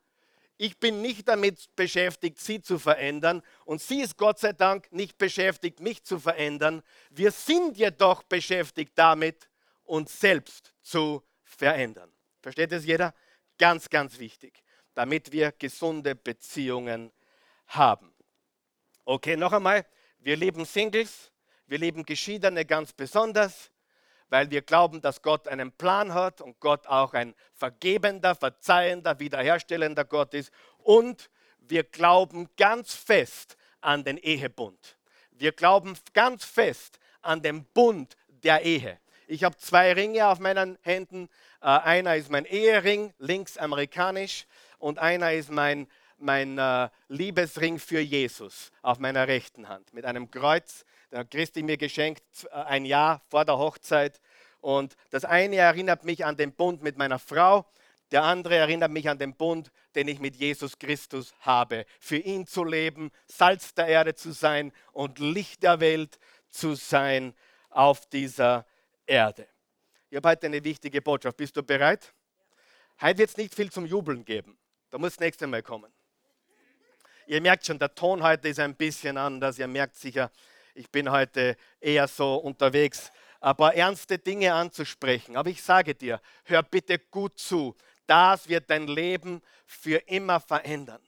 Ich 0.64 0.78
bin 0.78 1.02
nicht 1.02 1.28
damit 1.28 1.76
beschäftigt, 1.76 2.40
sie 2.40 2.62
zu 2.62 2.78
verändern 2.78 3.42
und 3.66 3.82
sie 3.82 4.02
ist 4.02 4.16
Gott 4.16 4.38
sei 4.38 4.54
Dank 4.54 4.92
nicht 4.92 5.18
beschäftigt, 5.18 5.80
mich 5.80 6.04
zu 6.04 6.20
verändern. 6.20 6.84
Wir 7.10 7.32
sind 7.32 7.78
jedoch 7.78 8.22
beschäftigt 8.22 8.92
damit, 8.94 9.50
uns 9.86 10.20
selbst 10.20 10.76
zu 10.84 11.24
verändern. 11.44 12.14
Versteht 12.44 12.72
es 12.74 12.86
jeder? 12.86 13.16
Ganz, 13.58 13.90
ganz 13.90 14.20
wichtig, 14.20 14.64
damit 14.94 15.32
wir 15.32 15.52
gesunde 15.52 16.14
Beziehungen 16.14 17.12
haben. 17.66 18.14
Okay, 19.04 19.38
noch 19.38 19.54
einmal, 19.54 19.84
wir 20.20 20.36
lieben 20.36 20.66
Singles, 20.66 21.32
wir 21.66 21.80
lieben 21.80 22.06
Geschiedene 22.06 22.66
ganz 22.66 22.94
besonders 22.94 23.72
weil 24.32 24.50
wir 24.50 24.62
glauben, 24.62 25.02
dass 25.02 25.22
Gott 25.22 25.50
einen 25.50 25.74
Plan 25.74 26.14
hat 26.14 26.40
und 26.40 26.60
Gott 26.62 26.88
auch 26.88 27.14
ein 27.14 27.36
vergebender, 27.54 28.34
verzeihender, 28.34 29.20
wiederherstellender 29.20 30.06
Gott 30.06 30.34
ist. 30.34 30.52
Und 30.78 31.30
wir 31.60 31.84
glauben 31.84 32.50
ganz 32.56 32.96
fest 32.96 33.58
an 33.82 34.06
den 34.06 34.18
Ehebund. 34.18 34.98
Wir 35.32 35.52
glauben 35.52 35.98
ganz 36.14 36.46
fest 36.46 36.98
an 37.22 37.42
den 37.42 37.66
Bund 37.66 38.16
der 38.28 38.62
Ehe. 38.62 38.98
Ich 39.28 39.44
habe 39.44 39.58
zwei 39.58 39.92
Ringe 39.92 40.26
auf 40.26 40.40
meinen 40.40 40.78
Händen. 40.82 41.28
Äh, 41.62 41.66
einer 41.66 42.16
ist 42.16 42.32
mein 42.32 42.46
Ehering, 42.46 43.14
links 43.20 43.58
amerikanisch, 43.58 44.48
und 44.80 44.98
einer 44.98 45.34
ist 45.34 45.52
mein, 45.52 45.88
mein 46.18 46.58
äh, 46.58 46.90
Liebesring 47.10 47.80
für 47.80 48.00
Jesus 48.00 48.72
auf 48.82 48.98
meiner 48.98 49.28
rechten 49.28 49.68
Hand 49.68 49.94
mit 49.94 50.06
einem 50.06 50.32
Kreuz 50.32 50.86
der 51.12 51.26
Christi 51.26 51.64
mir 51.64 51.78
geschenkt, 51.78 52.24
äh, 52.46 52.56
ein 52.56 52.86
Jahr 52.86 53.22
vor 53.30 53.46
der 53.46 53.58
Hochzeit. 53.58 54.22
Und 54.60 54.96
das 55.10 55.26
eine 55.26 55.58
erinnert 55.58 56.04
mich 56.04 56.26
an 56.26 56.38
den 56.38 56.54
Bund 56.54 56.82
mit 56.82 56.98
meiner 56.98 57.20
Frau, 57.20 57.66
der 58.12 58.24
andere 58.24 58.56
erinnert 58.56 58.92
mich 58.92 59.08
an 59.08 59.18
den 59.18 59.36
Bund, 59.36 59.72
den 59.96 60.08
ich 60.10 60.20
mit 60.20 60.36
Jesus 60.36 60.78
Christus 60.78 61.34
habe. 61.40 61.86
Für 62.00 62.18
ihn 62.18 62.46
zu 62.46 62.64
leben, 62.66 63.10
Salz 63.26 63.74
der 63.74 63.88
Erde 63.88 64.16
zu 64.16 64.34
sein 64.34 64.74
und 64.92 65.20
Licht 65.20 65.64
der 65.64 65.80
Welt 65.80 66.20
zu 66.50 66.76
sein 66.76 67.34
auf 67.70 68.06
dieser 68.08 68.66
Erde. 69.06 69.48
Ich 70.10 70.18
habe 70.18 70.28
heute 70.28 70.48
eine 70.48 70.62
wichtige 70.62 71.02
Botschaft. 71.02 71.38
Bist 71.38 71.56
du 71.56 71.64
bereit? 71.64 72.14
Heute 73.00 73.20
wird 73.20 73.30
es 73.30 73.38
nicht 73.38 73.56
viel 73.56 73.72
zum 73.72 73.86
Jubeln 73.86 74.26
geben. 74.26 74.58
Da 74.90 74.98
muss 74.98 75.14
das 75.14 75.22
nächste 75.22 75.48
Mal 75.48 75.64
kommen. 75.64 75.92
Ihr 77.28 77.40
merkt 77.40 77.66
schon, 77.66 77.80
der 77.80 77.96
Ton 77.96 78.22
heute 78.22 78.50
ist 78.50 78.60
ein 78.60 78.76
bisschen 78.76 79.18
anders. 79.18 79.58
Ihr 79.58 79.68
merkt 79.68 79.96
sicher, 79.96 80.30
ich 80.76 80.90
bin 80.90 81.12
heute 81.12 81.56
eher 81.80 82.08
so 82.08 82.36
unterwegs, 82.36 83.12
ein 83.40 83.56
paar 83.56 83.74
ernste 83.74 84.18
Dinge 84.18 84.54
anzusprechen. 84.54 85.36
Aber 85.36 85.50
ich 85.50 85.62
sage 85.62 85.96
dir, 85.96 86.22
hör 86.46 86.64
bitte 86.64 87.00
gut 87.00 87.38
zu. 87.40 87.76
Das 88.06 88.48
wird 88.48 88.70
dein 88.70 88.88
Leben 88.88 89.42
für 89.66 89.98
immer 90.08 90.40
verändern. 90.40 91.02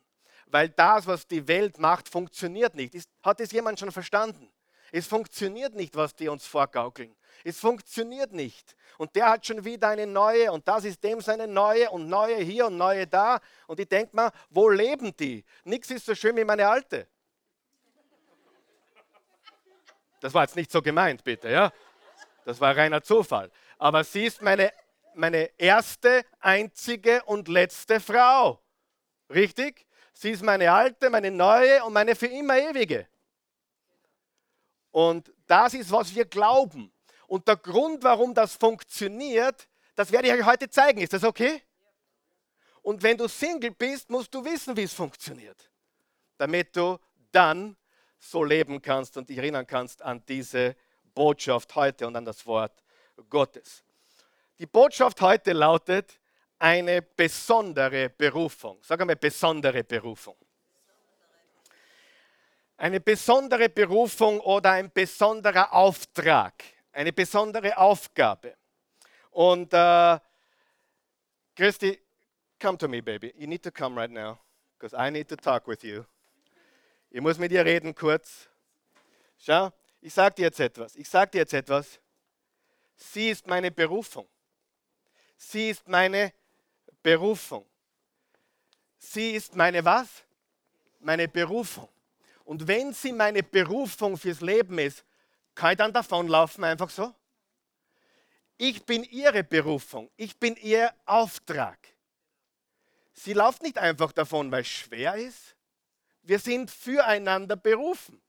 Weil 0.48 0.70
das, 0.70 1.08
was 1.08 1.27
die 1.27 1.48
Welt 1.48 1.79
macht, 1.79 2.10
funktioniert 2.10 2.75
nicht. 2.75 2.96
Hat 3.24 3.39
es 3.39 3.51
jemand 3.51 3.79
schon 3.79 3.91
verstanden? 3.91 4.50
Es 4.91 5.08
funktioniert 5.08 5.74
nicht, 5.74 5.96
was 5.96 6.15
die 6.15 6.27
uns 6.27 6.46
vorgaukeln. 6.46 7.15
Es 7.43 7.60
funktioniert 7.60 8.32
nicht. 8.32 8.75
Und 8.98 9.15
der 9.15 9.32
hat 9.32 9.46
schon 9.46 9.65
wieder 9.65 9.89
eine 9.89 10.05
neue 10.05 10.51
und 10.51 10.67
das 10.67 10.86
ist 10.86 11.03
dem 11.03 11.20
seine 11.20 11.48
neue 11.48 11.89
und 11.89 12.08
neue 12.08 12.38
hier 12.38 12.67
und 12.67 12.77
neue 12.77 13.08
da. 13.08 13.39
Und 13.65 13.79
ich 13.79 13.89
denke 13.89 14.15
mal, 14.15 14.32
wo 14.51 14.70
leben 14.70 15.15
die? 15.17 15.43
Nichts 15.63 15.89
ist 15.89 16.05
so 16.05 16.13
schön 16.13 16.38
wie 16.38 16.43
meine 16.43 16.67
alte. 16.67 17.08
Das 20.24 20.34
war 20.34 20.44
jetzt 20.44 20.56
nicht 20.56 20.72
so 20.72 20.82
gemeint, 20.82 21.22
bitte, 21.25 21.50
ja? 21.50 21.70
Das 22.46 22.62
war 22.62 22.77
reiner 22.77 23.03
Zufall. 23.03 23.51
Aber 23.77 24.06
sie 24.06 24.24
ist 24.24 24.42
meine, 24.42 24.72
meine 25.15 25.50
erste, 25.58 26.24
einzige 26.39 27.22
und 27.25 27.50
letzte 27.50 28.00
Frau. 28.00 28.62
Richtig? 29.30 29.86
Sie 30.13 30.32
ist 30.32 30.42
meine 30.42 30.72
alte, 30.72 31.10
meine 31.10 31.30
neue 31.30 31.84
und 31.84 31.92
meine 31.92 32.15
für 32.15 32.27
immer 32.27 32.58
ewige. 32.58 33.06
Und 34.92 35.30
das 35.46 35.74
ist, 35.74 35.92
was 35.92 36.15
wir 36.15 36.24
glauben. 36.24 36.94
Und 37.27 37.46
der 37.46 37.58
Grund, 37.58 38.01
warum 38.01 38.34
das 38.34 38.56
funktioniert, 38.56 39.68
das 39.94 40.10
werde 40.10 40.30
ich 40.30 40.36
euch 40.36 40.46
heute 40.46 40.70
zeigen. 40.70 41.01
Ist 41.01 41.12
das 41.12 41.25
okay? 41.25 41.62
Und 42.82 43.03
wenn 43.03 43.18
du 43.18 43.27
Single 43.27 43.72
bist, 43.72 44.10
musst 44.10 44.34
du 44.34 44.46
wissen, 44.46 44.77
wie 44.77 44.84
es 44.84 44.94
funktioniert, 44.94 45.70
damit 46.38 46.74
du 46.77 46.98
dann 47.34 47.75
so 48.24 48.44
leben 48.44 48.82
kannst 48.82 49.18
und 49.18 49.30
dich 49.30 49.38
erinnern 49.38 49.68
kannst 49.68 50.01
an 50.01 50.24
diese 50.27 50.75
Botschaft 51.13 51.75
heute 51.75 52.08
und 52.08 52.15
an 52.15 52.25
das 52.25 52.46
Wort 52.46 52.84
Gottes. 53.30 53.84
Die 54.58 54.65
Botschaft 54.65 55.20
heute 55.22 55.53
lautet 55.53 56.20
eine 56.58 57.01
besondere 57.01 58.10
Berufung. 58.10 58.80
Sag 58.82 59.01
einmal 59.01 59.18
besondere 59.18 59.84
Berufung. 59.84 60.38
Eine 62.77 63.00
besondere 63.00 63.70
Berufung 63.70 64.39
oder 64.39 64.72
ein 64.72 64.92
besonderer 64.92 65.72
Auftrag, 65.74 66.63
eine 66.92 67.13
besondere 67.13 67.77
Aufgabe. 67.77 68.56
Und 69.32 69.74
äh, 69.74 70.20
Christi, 71.56 72.00
come 72.60 72.77
to 72.77 72.88
me, 72.88 73.01
baby. 73.01 73.34
You 73.38 73.48
need 73.48 73.63
to 73.63 73.72
come 73.72 74.00
right 74.00 74.12
now, 74.12 74.39
because 74.77 74.96
I 74.96 75.12
need 75.12 75.27
to 75.30 75.36
talk 75.36 75.68
with 75.68 75.84
you. 75.84 76.06
Ich 77.13 77.22
muss 77.22 77.38
mit 77.38 77.51
dir 77.51 77.63
reden 77.63 77.93
kurz. 77.93 78.50
Schau, 79.38 79.72
ich 80.01 80.12
sage 80.12 80.34
dir 80.34 80.41
jetzt 80.46 80.60
etwas. 80.60 80.96
Ich 80.96 81.08
sage 81.08 81.29
dir 81.29 81.38
jetzt 81.38 81.53
etwas. 81.53 82.00
Sie 82.96 83.29
ist 83.29 83.46
meine 83.46 83.70
Berufung. 83.70 84.27
Sie 85.38 85.70
ist 85.70 85.88
meine 85.88 86.34
Berufung. 87.03 87.67
Sie 88.98 89.32
ist 89.32 89.55
meine 89.55 89.86
was? 89.86 90.24
Meine 91.01 91.27
Berufung. 91.27 91.88
Und 92.46 92.67
wenn 92.67 92.93
sie 92.93 93.12
meine 93.12 93.43
Berufung 93.43 94.17
fürs 94.17 94.41
Leben 94.41 94.79
ist, 94.79 95.05
kann 95.53 95.74
ich 95.74 95.77
dann 95.77 95.93
davonlaufen 95.93 96.63
einfach 96.63 96.89
so? 96.89 97.13
Ich 98.58 98.84
bin 98.86 99.03
ihre 99.03 99.43
Berufung, 99.43 100.10
ich 100.17 100.39
bin 100.39 100.55
ihr 100.55 100.91
Auftrag. 101.05 101.77
Sie 103.13 103.34
läuft 103.34 103.62
nicht 103.62 103.77
einfach 103.77 104.12
davon, 104.13 104.51
weil 104.51 104.62
es 104.62 104.67
schwer 104.67 105.13
ist. 105.13 105.55
Wir 106.24 106.39
sind 106.39 106.72
füreinander 106.72 107.56
berufen. 107.56 108.22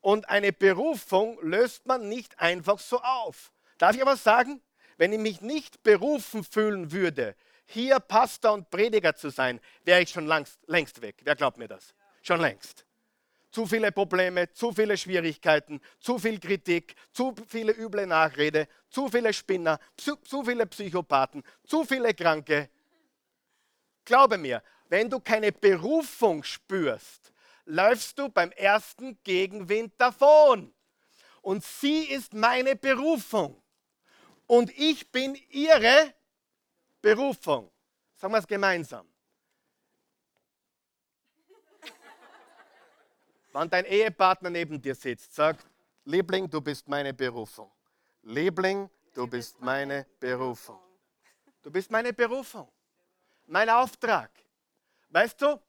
Und 0.00 0.28
eine 0.28 0.52
Berufung 0.52 1.38
löst 1.42 1.86
man 1.86 2.08
nicht 2.08 2.38
einfach 2.38 2.78
so 2.78 3.00
auf. 3.00 3.52
Darf 3.78 3.96
ich 3.96 4.02
aber 4.02 4.16
sagen, 4.16 4.60
wenn 4.96 5.12
ich 5.12 5.18
mich 5.18 5.40
nicht 5.40 5.82
berufen 5.82 6.44
fühlen 6.44 6.92
würde, 6.92 7.34
hier 7.66 7.98
Pastor 7.98 8.52
und 8.52 8.70
Prediger 8.70 9.14
zu 9.16 9.30
sein, 9.30 9.60
wäre 9.84 10.02
ich 10.02 10.10
schon 10.10 10.26
längst, 10.26 10.58
längst 10.66 11.00
weg. 11.00 11.16
Wer 11.24 11.34
glaubt 11.34 11.56
mir 11.56 11.68
das? 11.68 11.94
Schon 12.22 12.40
längst 12.40 12.84
zu 13.54 13.66
viele 13.66 13.92
Probleme, 13.92 14.52
zu 14.52 14.72
viele 14.72 14.96
Schwierigkeiten, 14.96 15.80
zu 16.00 16.18
viel 16.18 16.40
Kritik, 16.40 16.96
zu 17.12 17.32
viele 17.46 17.72
üble 17.72 18.04
Nachrede, 18.04 18.66
zu 18.90 19.08
viele 19.08 19.32
Spinner, 19.32 19.78
zu, 19.96 20.16
zu 20.16 20.42
viele 20.42 20.66
Psychopathen, 20.66 21.44
zu 21.64 21.84
viele 21.84 22.12
Kranke. 22.14 22.68
Glaube 24.04 24.38
mir, 24.38 24.60
wenn 24.94 25.10
du 25.10 25.18
keine 25.18 25.50
Berufung 25.50 26.44
spürst, 26.44 27.32
läufst 27.64 28.16
du 28.16 28.28
beim 28.28 28.52
ersten 28.52 29.20
Gegenwind 29.24 29.92
davon. 29.98 30.72
Und 31.42 31.64
sie 31.64 32.04
ist 32.04 32.32
meine 32.32 32.76
Berufung. 32.76 33.60
Und 34.46 34.70
ich 34.78 35.10
bin 35.10 35.34
ihre 35.50 36.14
Berufung. 37.02 37.72
Sagen 38.14 38.34
wir 38.34 38.38
es 38.38 38.46
gemeinsam. 38.46 39.04
Wenn 43.52 43.68
dein 43.70 43.86
Ehepartner 43.86 44.50
neben 44.50 44.80
dir 44.80 44.94
sitzt, 44.94 45.34
sag, 45.34 45.56
Liebling, 46.04 46.48
du 46.48 46.60
bist 46.60 46.86
meine 46.86 47.12
Berufung. 47.12 47.72
Liebling, 48.22 48.88
du 49.12 49.26
bist 49.26 49.60
meine 49.60 50.06
Berufung. 50.20 50.78
Du 51.64 51.72
bist 51.72 51.90
meine 51.90 52.12
Berufung. 52.12 52.70
Mein 53.46 53.68
Auftrag. 53.68 54.43
Weißt 55.14 55.40
du? 55.40 55.60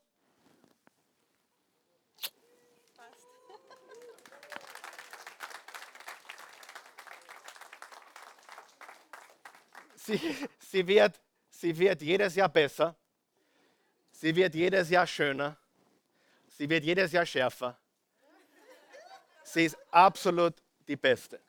Sie, 9.94 10.48
sie, 10.58 10.84
wird, 10.84 11.20
sie 11.48 11.78
wird 11.78 12.02
jedes 12.02 12.34
Jahr 12.34 12.48
besser. 12.48 12.96
Sie 14.10 14.34
wird 14.34 14.52
jedes 14.56 14.90
Jahr 14.90 15.06
schöner. 15.06 15.56
Sie 16.48 16.68
wird 16.68 16.82
jedes 16.82 17.12
Jahr 17.12 17.24
schärfer. 17.24 17.78
Sie 19.44 19.66
ist 19.66 19.78
absolut 19.92 20.60
die 20.88 20.96
Beste. 20.96 21.40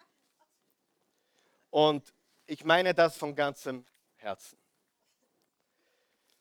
Und 1.71 2.13
ich 2.45 2.63
meine 2.63 2.93
das 2.93 3.17
von 3.17 3.33
ganzem 3.33 3.83
Herzen. 4.17 4.66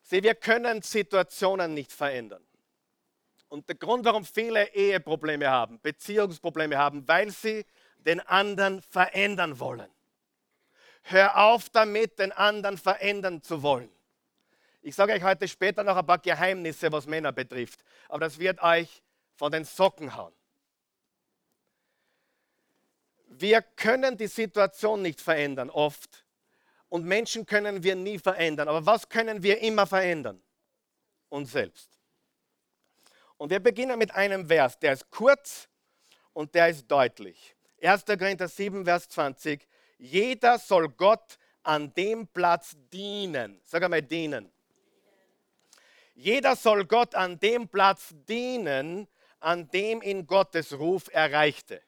Sieh, 0.09 0.23
wir 0.23 0.37
können 0.37 0.83
Situationen 0.83 1.75
nicht 1.75 1.91
verändern. 1.91 2.45
Und 3.49 3.69
der 3.69 3.75
Grund, 3.75 4.05
warum 4.05 4.25
viele 4.25 4.73
Eheprobleme 4.73 5.51
haben, 5.51 5.81
Beziehungsprobleme 5.81 6.79
haben, 6.79 7.07
weil 7.09 7.31
sie 7.31 7.67
den 7.99 8.21
anderen 8.21 8.83
verändern 8.83 9.59
wollen. 9.59 9.91
Hör 11.03 11.37
auf 11.37 11.71
damit, 11.71 12.21
den 12.21 12.31
anderen 12.31 12.79
verändern 12.79 13.43
zu 13.43 13.65
wollen. 13.65 13.91
Ich 14.81 14.95
sage 14.95 15.13
euch 15.13 15.25
heute 15.25 15.49
später 15.49 15.83
noch 15.83 15.97
ein 15.97 16.07
paar 16.07 16.19
Geheimnisse, 16.19 16.93
was 16.93 17.07
Männer 17.07 17.33
betrifft. 17.33 17.81
Aber 18.09 18.21
das 18.21 18.39
wird 18.39 18.63
euch 18.63 19.03
von 19.35 19.51
den 19.51 19.65
Socken 19.65 20.15
hauen. 20.15 20.33
Wir 23.27 23.61
können 23.61 24.17
die 24.17 24.29
Situation 24.29 25.03
nicht 25.03 25.21
verändern, 25.21 25.69
oft. 25.69 26.26
Und 26.89 27.05
Menschen 27.05 27.47
können 27.47 27.83
wir 27.83 27.97
nie 27.97 28.19
verändern. 28.19 28.69
Aber 28.69 28.85
was 28.87 29.09
können 29.09 29.43
wir 29.43 29.61
immer 29.61 29.87
verändern? 29.87 30.43
Uns 31.29 31.53
selbst. 31.53 31.99
Und 33.37 33.51
wir 33.51 33.61
beginnen 33.61 33.99
mit 33.99 34.15
einem 34.15 34.47
Vers, 34.47 34.79
der 34.79 34.93
ist 34.93 35.11
kurz 35.11 35.69
und 36.33 36.55
der 36.55 36.69
ist 36.69 36.91
deutlich. 36.91 37.55
1. 37.83 38.05
Korinther 38.05 38.49
7, 38.49 38.85
Vers 38.85 39.09
20. 39.09 39.67
Jeder 39.99 40.59
soll 40.59 40.89
Gott 40.89 41.39
an 41.63 41.93
dem 41.95 42.27
Platz 42.29 42.77
dienen. 42.93 43.61
Sag 43.65 43.83
einmal 43.83 44.03
dienen. 44.03 44.51
Jeder 46.15 46.57
soll 46.57 46.87
Gott 46.87 47.15
an 47.15 47.39
dem 47.39 47.69
Platz 47.69 48.15
dienen, 48.27 49.07
an 49.41 49.69
dem 49.69 50.01
ihn 50.01 50.27
Gottes 50.27 50.79
Ruf 50.79 51.09
erreichte. 51.13 51.83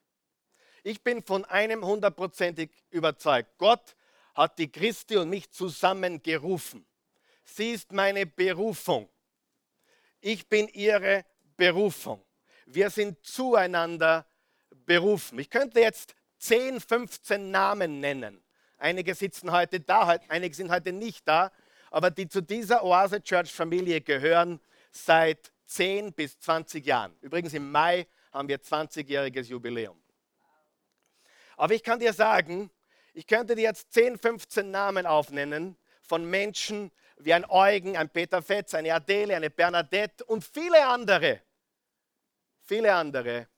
Ich 0.82 1.02
bin 1.02 1.22
von 1.22 1.44
einem 1.46 1.84
hundertprozentig 1.84 2.70
überzeugt. 2.90 3.50
Gott 3.56 3.96
hat 4.38 4.58
die 4.58 4.70
Christi 4.70 5.16
und 5.16 5.30
mich 5.30 5.50
zusammengerufen. 5.50 6.86
Sie 7.44 7.72
ist 7.72 7.92
meine 7.92 8.26
Berufung. 8.26 9.08
Ich 10.20 10.48
bin 10.48 10.68
ihre 10.68 11.24
Berufung. 11.56 12.24
Wir 12.66 12.90
sind 12.90 13.24
zueinander 13.24 14.26
berufen. 14.86 15.38
Ich 15.38 15.50
könnte 15.50 15.80
jetzt 15.80 16.14
10, 16.38 16.80
15 16.80 17.50
Namen 17.50 18.00
nennen. 18.00 18.42
Einige 18.76 19.14
sitzen 19.14 19.50
heute 19.50 19.80
da, 19.80 20.18
einige 20.28 20.54
sind 20.54 20.70
heute 20.70 20.92
nicht 20.92 21.26
da 21.26 21.50
aber 21.90 22.10
die 22.10 22.28
zu 22.28 22.42
dieser 22.42 22.84
Oase 22.84 23.22
Church 23.22 23.52
Familie 23.52 24.00
gehören 24.00 24.60
seit 24.90 25.52
10 25.66 26.12
bis 26.12 26.38
20 26.40 26.84
Jahren. 26.86 27.16
Übrigens 27.20 27.54
im 27.54 27.70
Mai 27.70 28.06
haben 28.32 28.48
wir 28.48 28.58
20-jähriges 28.58 29.48
Jubiläum. 29.48 30.00
Aber 31.56 31.74
ich 31.74 31.82
kann 31.82 31.98
dir 31.98 32.12
sagen, 32.12 32.70
ich 33.18 33.26
könnte 33.26 33.56
dir 33.56 33.62
jetzt 33.62 33.92
10, 33.94 34.16
15 34.16 34.70
Namen 34.70 35.04
aufnennen 35.04 35.76
von 36.02 36.24
Menschen 36.24 36.92
wie 37.16 37.34
ein 37.34 37.44
Eugen, 37.50 37.96
ein 37.96 38.08
Peter 38.08 38.40
Fetz, 38.40 38.74
eine 38.74 38.94
Adele, 38.94 39.34
eine 39.34 39.50
Bernadette 39.50 40.24
und 40.24 40.44
viele 40.44 40.86
andere, 40.86 41.42
viele 42.62 42.94
andere, 42.94 43.48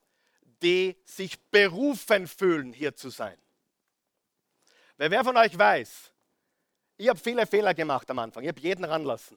die 0.62 0.96
sich 1.04 1.38
berufen 1.50 2.26
fühlen, 2.26 2.72
hier 2.72 2.96
zu 2.96 3.10
sein. 3.10 3.36
Weil 4.96 5.10
wer 5.10 5.24
von 5.24 5.36
euch 5.36 5.58
weiß, 5.58 6.10
ich 6.96 7.08
habe 7.10 7.20
viele 7.20 7.46
Fehler 7.46 7.74
gemacht 7.74 8.10
am 8.10 8.18
Anfang. 8.18 8.42
Ich 8.44 8.48
habe 8.48 8.60
jeden 8.60 8.86
ranlassen. 8.86 9.36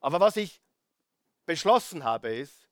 Aber 0.00 0.18
was 0.18 0.36
ich 0.36 0.60
beschlossen 1.46 2.02
habe, 2.02 2.34
ist, 2.34 2.68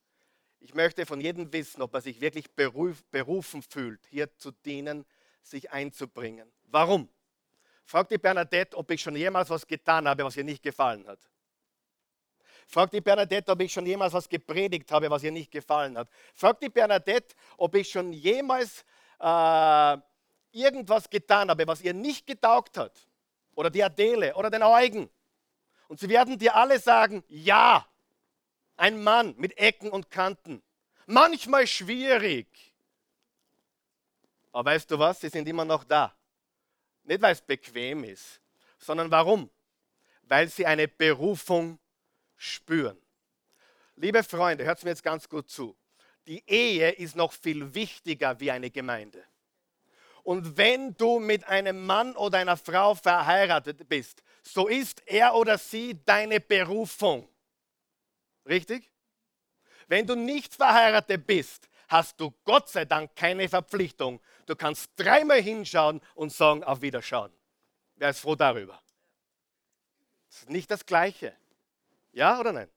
ich 0.59 0.75
möchte 0.75 1.07
von 1.07 1.21
jedem 1.21 1.53
wissen, 1.53 1.83
ob 1.83 1.95
er 1.95 2.01
sich 2.01 2.21
wirklich 2.21 2.51
beruf, 2.51 3.05
berufen 3.13 3.63
fühlt, 3.63 4.05
hier 4.07 4.37
zu 4.39 4.51
dienen, 4.51 5.07
sich 5.49 5.71
einzubringen. 5.71 6.51
Warum? 6.65 7.09
Fragt 7.85 8.11
die 8.11 8.19
Bernadette, 8.19 8.77
ob 8.77 8.91
ich 8.91 9.01
schon 9.01 9.17
jemals 9.17 9.49
was 9.49 9.67
getan 9.67 10.09
habe, 10.09 10.25
was 10.25 10.37
ihr 10.37 10.45
nicht 10.45 10.63
gefallen 10.63 11.07
hat. 11.07 11.21
Fragt 12.67 12.95
die 12.95 13.01
Bernadette, 13.01 13.53
ob 13.53 13.61
ich 13.61 13.73
schon 13.73 13.87
jemals 13.87 14.13
was 14.13 14.29
gepredigt 14.29 14.91
habe, 14.91 15.09
was 15.09 15.23
ihr 15.23 15.31
nicht 15.31 15.53
gefallen 15.53 15.97
hat. 15.97 16.09
Fragt 16.35 16.63
die 16.63 16.69
Bernadette, 16.69 17.37
ob 17.57 17.75
ich 17.77 17.89
schon 17.89 18.13
jemals 18.13 18.85
äh, 19.21 19.97
irgendwas 20.51 21.09
getan 21.09 21.49
habe, 21.49 21.67
was 21.67 21.81
ihr 21.81 21.95
nicht 21.95 22.27
getaugt 22.27 22.77
hat, 22.77 23.07
oder 23.55 23.71
die 23.71 23.85
Adele 23.85 24.35
oder 24.35 24.51
den 24.51 24.65
Eugen, 24.65 25.09
und 25.89 26.01
sie 26.01 26.09
werden 26.09 26.39
dir 26.39 26.57
alle 26.57 26.81
sagen, 26.81 27.23
ja, 27.29 27.87
ein 28.77 29.03
Mann 29.03 29.35
mit 29.39 29.57
Ecken 29.59 29.91
und 29.91 30.11
Kanten, 30.11 30.63
manchmal 31.07 31.67
schwierig. 31.67 32.66
Aber 34.57 34.71
weißt 34.71 34.91
du 34.91 34.99
was, 34.99 35.21
sie 35.21 35.29
sind 35.29 35.47
immer 35.47 35.67
noch 35.67 35.85
da. 35.85 36.17
Nicht, 37.03 37.21
weil 37.21 37.35
es 37.35 37.43
bequem 37.43 38.05
ist, 38.05 38.41
sondern 38.79 39.11
warum? 39.11 39.51
Weil 40.23 40.49
sie 40.49 40.65
eine 40.65 40.89
Berufung 40.89 41.79
spüren. 42.37 42.97
Liebe 43.97 44.23
Freunde, 44.23 44.65
hört 44.65 44.83
mir 44.83 44.89
jetzt 44.89 45.03
ganz 45.03 45.29
gut 45.29 45.51
zu. 45.51 45.77
Die 46.27 46.43
Ehe 46.47 46.91
ist 46.93 47.17
noch 47.17 47.33
viel 47.33 47.75
wichtiger 47.75 48.41
wie 48.41 48.51
eine 48.51 48.71
Gemeinde. 48.71 49.23
Und 50.23 50.57
wenn 50.57 50.97
du 50.97 51.19
mit 51.19 51.47
einem 51.47 51.85
Mann 51.85 52.17
oder 52.17 52.39
einer 52.39 52.57
Frau 52.57 52.95
verheiratet 52.95 53.87
bist, 53.91 54.23
so 54.43 54.69
ist 54.69 55.03
er 55.05 55.35
oder 55.35 55.59
sie 55.59 56.03
deine 56.07 56.41
Berufung. 56.41 57.29
Richtig? 58.47 58.91
Wenn 59.87 60.07
du 60.07 60.15
nicht 60.15 60.55
verheiratet 60.55 61.27
bist, 61.27 61.69
hast 61.89 62.21
du 62.21 62.33
Gott 62.45 62.69
sei 62.69 62.85
Dank 62.85 63.15
keine 63.15 63.49
Verpflichtung. 63.49 64.21
Du 64.47 64.55
kannst 64.57 64.91
dreimal 64.97 65.43
hinschauen 65.43 66.01
und 66.15 66.33
sagen, 66.33 66.65
auf 66.65 66.81
Wiederschauen. 66.81 67.33
Wer 67.97 68.11
ist 68.11 68.21
froh 68.21 68.37
darüber? 68.37 68.81
Das 70.29 70.39
ist 70.41 70.51
nicht 70.51 70.71
das 70.71 70.87
Gleiche. 70.87 71.35
Ja 72.13 72.39
oder 72.39 72.53
nein? 72.53 72.71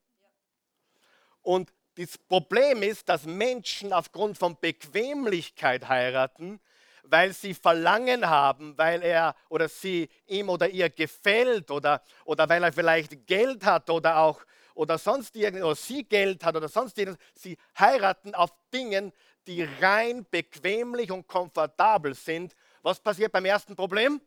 Und 1.42 1.72
das 1.96 2.18
Problem 2.18 2.84
ist, 2.84 3.10
dass 3.10 3.26
Menschen 3.26 3.94
aufgrund 3.94 4.38
von 4.38 4.58
Bequemlichkeit 4.60 5.88
heiraten, 5.88 6.60
weil 7.04 7.34
sie 7.34 7.54
Verlangen 7.54 8.30
haben, 8.30 8.78
weil 8.78 9.02
er 9.02 9.36
oder 9.50 9.68
sie 9.68 10.10
ihm 10.28 10.50
oder 10.50 10.70
ihr 10.70 10.90
gefällt 10.90 11.72
oder, 11.72 12.02
oder 12.26 12.48
weil 12.48 12.64
er 12.64 12.72
vielleicht 12.72 13.28
Geld 13.28 13.66
hat 13.66 13.90
oder 13.90 14.18
auch 14.18 14.42
oder 14.76 14.98
sonst 14.98 15.36
irgendwas, 15.36 15.66
oder 15.66 15.76
sie 15.76 16.04
Geld 16.06 16.44
hat 16.46 16.56
oder 16.56 16.70
sonst 16.70 16.98
irgendwas. 16.98 17.22
Sie 17.34 17.58
heiraten 17.78 18.34
auf 18.34 18.52
Dingen, 18.74 19.12
die 19.48 19.64
rein 19.64 20.26
bequemlich 20.30 21.12
und 21.12 21.28
komfortabel 21.28 22.14
sind. 22.14 22.56
Was 22.82 23.00
passiert 23.00 23.32
beim 23.32 23.46
ersten 23.46 23.76
Problem? 23.76 24.22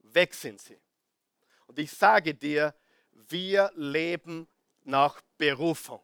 Weg 0.00 0.34
sind 0.34 0.60
sie. 0.60 0.78
Und 1.66 1.78
ich 1.78 1.90
sage 1.90 2.34
dir, 2.34 2.74
wir 3.12 3.70
leben 3.74 4.46
nach 4.84 5.20
Berufung. 5.38 6.00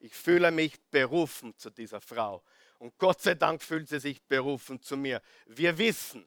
Ich 0.00 0.14
fühle 0.14 0.50
mich 0.50 0.80
berufen 0.90 1.56
zu 1.56 1.70
dieser 1.70 2.00
Frau. 2.00 2.42
Und 2.78 2.96
Gott 2.98 3.20
sei 3.20 3.34
Dank 3.34 3.62
fühlt 3.62 3.88
sie 3.88 3.98
sich 3.98 4.22
berufen 4.22 4.80
zu 4.80 4.96
mir. 4.96 5.20
Wir 5.46 5.76
wissen, 5.78 6.24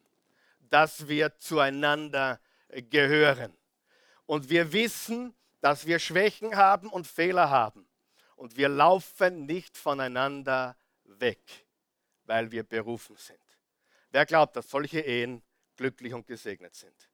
dass 0.60 1.08
wir 1.08 1.36
zueinander 1.38 2.40
gehören. 2.90 3.52
Und 4.26 4.48
wir 4.48 4.72
wissen, 4.72 5.34
dass 5.60 5.86
wir 5.86 5.98
Schwächen 5.98 6.56
haben 6.56 6.88
und 6.88 7.06
Fehler 7.06 7.50
haben. 7.50 7.86
Und 8.36 8.56
wir 8.56 8.68
laufen 8.68 9.46
nicht 9.46 9.76
voneinander 9.76 10.76
weg, 11.20 11.66
weil 12.24 12.50
wir 12.50 12.62
berufen 12.62 13.16
sind. 13.16 13.38
Wer 14.10 14.26
glaubt, 14.26 14.56
dass 14.56 14.68
solche 14.68 15.00
Ehen 15.00 15.42
glücklich 15.76 16.12
und 16.12 16.26
gesegnet 16.26 16.74
sind? 16.74 17.08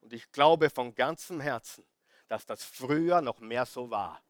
Und 0.00 0.12
ich 0.12 0.30
glaube 0.32 0.68
von 0.68 0.94
ganzem 0.94 1.40
Herzen, 1.40 1.84
dass 2.28 2.44
das 2.44 2.64
früher 2.64 3.20
noch 3.20 3.40
mehr 3.40 3.66
so 3.66 3.90
war. 3.90 4.20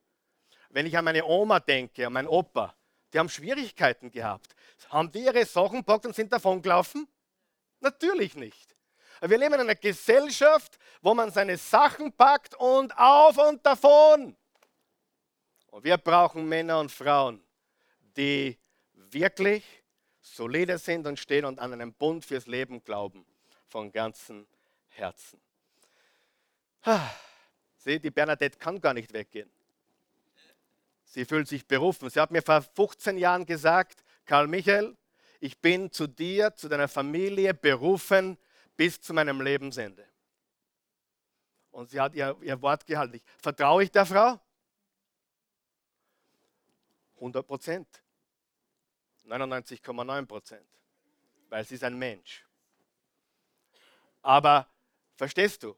Wenn 0.69 0.87
ich 0.87 0.97
an 0.97 1.05
meine 1.05 1.25
Oma 1.25 1.61
denke, 1.61 2.07
an 2.07 2.13
meinen 2.13 2.29
Opa, 2.29 2.75
die 3.13 3.19
haben 3.19 3.29
Schwierigkeiten 3.29 4.11
gehabt. 4.11 4.55
Haben 4.89 5.11
die 5.13 5.25
ihre 5.25 5.45
Sachen 5.45 5.79
gepackt 5.79 6.07
und 6.07 6.15
sind 6.15 6.33
davon 6.33 6.63
gelaufen? 6.63 7.07
Natürlich 7.81 8.35
nicht. 8.35 8.75
Wir 9.21 9.39
leben 9.39 9.55
in 9.55 9.61
einer 9.61 9.75
Gesellschaft, 9.75 10.79
wo 11.01 11.15
man 11.15 11.31
seine 11.31 11.57
Sachen 11.57 12.13
packt 12.13 12.55
und 12.57 12.97
auf 12.99 13.39
und 13.39 13.65
davon. 13.65 14.37
Und 15.71 15.85
wir 15.85 15.97
brauchen 15.97 16.49
Männer 16.49 16.81
und 16.81 16.91
Frauen, 16.91 17.43
die 18.17 18.59
wirklich 19.13 19.65
solide 20.21 20.79
sind 20.79 21.07
und 21.07 21.19
stehen 21.19 21.45
und 21.45 21.59
an 21.59 21.73
einen 21.73 21.93
Bund 21.93 22.25
fürs 22.25 22.47
Leben 22.47 22.83
glauben, 22.85 23.27
von 23.69 23.93
ganzem 23.93 24.47
Herzen. 24.89 25.41
Sieh, 27.77 27.99
die 27.99 28.11
Bernadette 28.11 28.59
kann 28.59 28.81
gar 28.81 28.95
nicht 28.95 29.13
weggehen. 29.13 29.51
Sie 31.05 31.25
fühlt 31.25 31.49
sich 31.49 31.67
berufen. 31.67 32.09
Sie 32.09 32.21
hat 32.21 32.31
mir 32.31 32.43
vor 32.43 32.63
15 32.63 33.19
Jahren 33.19 33.45
gesagt, 33.45 34.03
Karl 34.25 34.47
Michael, 34.47 34.97
ich 35.41 35.61
bin 35.61 35.91
zu 35.91 36.07
dir, 36.07 36.55
zu 36.55 36.69
deiner 36.69 36.89
Familie 36.89 37.53
berufen 37.53 38.39
bis 38.77 39.01
zu 39.01 39.13
meinem 39.13 39.41
Lebensende. 39.41 40.07
Und 41.71 41.91
sie 41.91 42.01
hat 42.01 42.15
ihr, 42.15 42.37
ihr 42.43 42.61
Wort 42.63 42.87
gehalten. 42.87 43.21
Vertraue 43.39 43.83
ich 43.83 43.91
der 43.91 44.07
Frau? 44.07 44.41
100 47.17 47.47
Prozent. 47.47 48.02
99,9 49.27 50.27
Prozent. 50.27 50.67
Weil 51.49 51.65
sie 51.65 51.75
ist 51.75 51.85
ein 51.85 51.99
Mensch. 51.99 52.45
Aber 54.23 54.67
verstehst 55.17 55.63
du? 55.63 55.77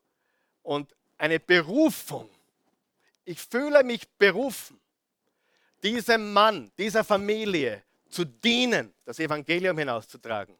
Und 0.62 0.94
eine 1.18 1.40
Berufung. 1.40 2.28
Ich 3.24 3.40
fühle 3.40 3.82
mich 3.82 4.08
berufen 4.18 4.80
diesem 5.84 6.32
Mann, 6.32 6.72
dieser 6.78 7.04
Familie 7.04 7.82
zu 8.08 8.24
dienen, 8.24 8.94
das 9.04 9.18
Evangelium 9.18 9.76
hinauszutragen. 9.76 10.56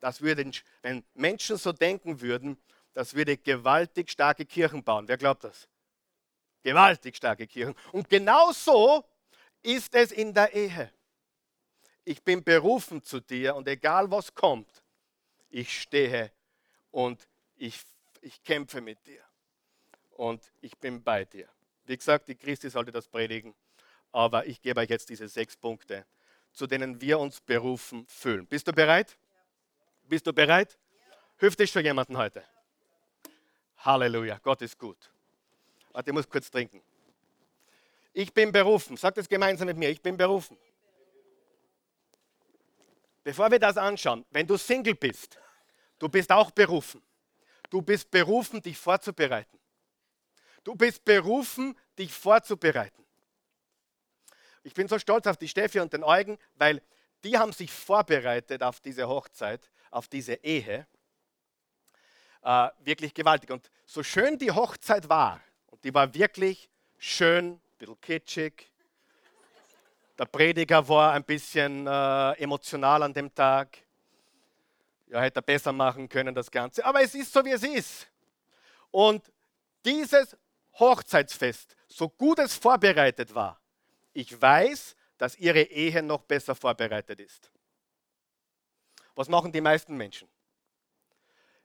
Das 0.00 0.20
würde, 0.20 0.50
wenn 0.82 1.02
Menschen 1.14 1.56
so 1.56 1.72
denken 1.72 2.20
würden, 2.20 2.58
das 2.92 3.14
würde 3.14 3.36
gewaltig 3.36 4.10
starke 4.10 4.44
Kirchen 4.44 4.84
bauen. 4.84 5.08
Wer 5.08 5.16
glaubt 5.16 5.44
das? 5.44 5.66
Gewaltig 6.62 7.16
starke 7.16 7.46
Kirchen. 7.46 7.74
Und 7.92 8.08
genau 8.08 8.52
so 8.52 9.04
ist 9.62 9.94
es 9.94 10.12
in 10.12 10.34
der 10.34 10.52
Ehe. 10.52 10.92
Ich 12.08 12.22
bin 12.22 12.42
berufen 12.42 13.02
zu 13.02 13.20
dir 13.20 13.54
und 13.54 13.68
egal 13.68 14.10
was 14.10 14.34
kommt, 14.34 14.82
ich 15.50 15.82
stehe 15.82 16.32
und 16.90 17.28
ich, 17.58 17.82
ich 18.22 18.42
kämpfe 18.42 18.80
mit 18.80 19.06
dir. 19.06 19.22
Und 20.12 20.50
ich 20.62 20.74
bin 20.78 21.02
bei 21.02 21.26
dir. 21.26 21.46
Wie 21.84 21.94
gesagt, 21.94 22.28
die 22.28 22.34
Christi 22.34 22.70
sollte 22.70 22.92
das 22.92 23.06
predigen. 23.06 23.54
Aber 24.10 24.46
ich 24.46 24.62
gebe 24.62 24.80
euch 24.80 24.88
jetzt 24.88 25.10
diese 25.10 25.28
sechs 25.28 25.54
Punkte, 25.54 26.06
zu 26.50 26.66
denen 26.66 26.98
wir 26.98 27.18
uns 27.18 27.42
berufen 27.42 28.06
fühlen. 28.06 28.46
Bist 28.46 28.66
du 28.66 28.72
bereit? 28.72 29.18
Bist 30.04 30.26
du 30.26 30.32
bereit? 30.32 30.78
Hilft 31.36 31.60
dich 31.60 31.70
schon 31.70 31.84
jemanden 31.84 32.16
heute? 32.16 32.42
Halleluja, 33.80 34.38
Gott 34.42 34.62
ist 34.62 34.78
gut. 34.78 35.10
Warte, 35.92 36.08
ich 36.08 36.14
muss 36.14 36.26
kurz 36.26 36.50
trinken. 36.50 36.80
Ich 38.14 38.32
bin 38.32 38.50
berufen. 38.50 38.96
Sagt 38.96 39.18
es 39.18 39.28
gemeinsam 39.28 39.66
mit 39.66 39.76
mir. 39.76 39.90
Ich 39.90 40.00
bin 40.00 40.16
berufen. 40.16 40.56
Bevor 43.28 43.50
wir 43.50 43.58
das 43.58 43.76
anschauen, 43.76 44.24
wenn 44.30 44.46
du 44.46 44.56
Single 44.56 44.94
bist, 44.94 45.38
du 45.98 46.08
bist 46.08 46.32
auch 46.32 46.50
berufen. 46.50 47.02
Du 47.68 47.82
bist 47.82 48.10
berufen, 48.10 48.62
dich 48.62 48.78
vorzubereiten. 48.78 49.58
Du 50.64 50.74
bist 50.74 51.04
berufen, 51.04 51.78
dich 51.98 52.10
vorzubereiten. 52.10 53.04
Ich 54.62 54.72
bin 54.72 54.88
so 54.88 54.98
stolz 54.98 55.26
auf 55.26 55.36
die 55.36 55.46
Steffi 55.46 55.78
und 55.78 55.92
den 55.92 56.04
Eugen, 56.04 56.38
weil 56.54 56.80
die 57.22 57.36
haben 57.36 57.52
sich 57.52 57.70
vorbereitet 57.70 58.62
auf 58.62 58.80
diese 58.80 59.06
Hochzeit, 59.06 59.70
auf 59.90 60.08
diese 60.08 60.32
Ehe. 60.36 60.86
Äh, 62.40 62.68
wirklich 62.78 63.12
gewaltig. 63.12 63.50
Und 63.50 63.70
so 63.84 64.02
schön 64.02 64.38
die 64.38 64.52
Hochzeit 64.52 65.10
war, 65.10 65.42
und 65.66 65.84
die 65.84 65.92
war 65.92 66.14
wirklich 66.14 66.70
schön, 66.96 67.50
ein 67.50 67.60
bisschen 67.76 68.00
kitschig. 68.00 68.72
Der 70.18 70.24
Prediger 70.24 70.86
war 70.88 71.12
ein 71.12 71.22
bisschen 71.22 71.86
äh, 71.86 72.32
emotional 72.32 73.02
an 73.04 73.14
dem 73.14 73.32
Tag. 73.32 73.78
Ja, 75.06 75.20
hätte 75.20 75.38
er 75.38 75.42
besser 75.42 75.72
machen 75.72 76.08
können, 76.08 76.34
das 76.34 76.50
Ganze. 76.50 76.84
Aber 76.84 77.00
es 77.02 77.14
ist 77.14 77.32
so, 77.32 77.44
wie 77.44 77.52
es 77.52 77.62
ist. 77.62 78.08
Und 78.90 79.30
dieses 79.84 80.36
Hochzeitsfest, 80.74 81.76
so 81.86 82.08
gut 82.08 82.40
es 82.40 82.54
vorbereitet 82.54 83.34
war, 83.34 83.60
ich 84.12 84.40
weiß, 84.40 84.96
dass 85.18 85.36
ihre 85.36 85.62
Ehe 85.62 86.02
noch 86.02 86.22
besser 86.22 86.54
vorbereitet 86.54 87.20
ist. 87.20 87.50
Was 89.14 89.28
machen 89.28 89.52
die 89.52 89.60
meisten 89.60 89.96
Menschen? 89.96 90.28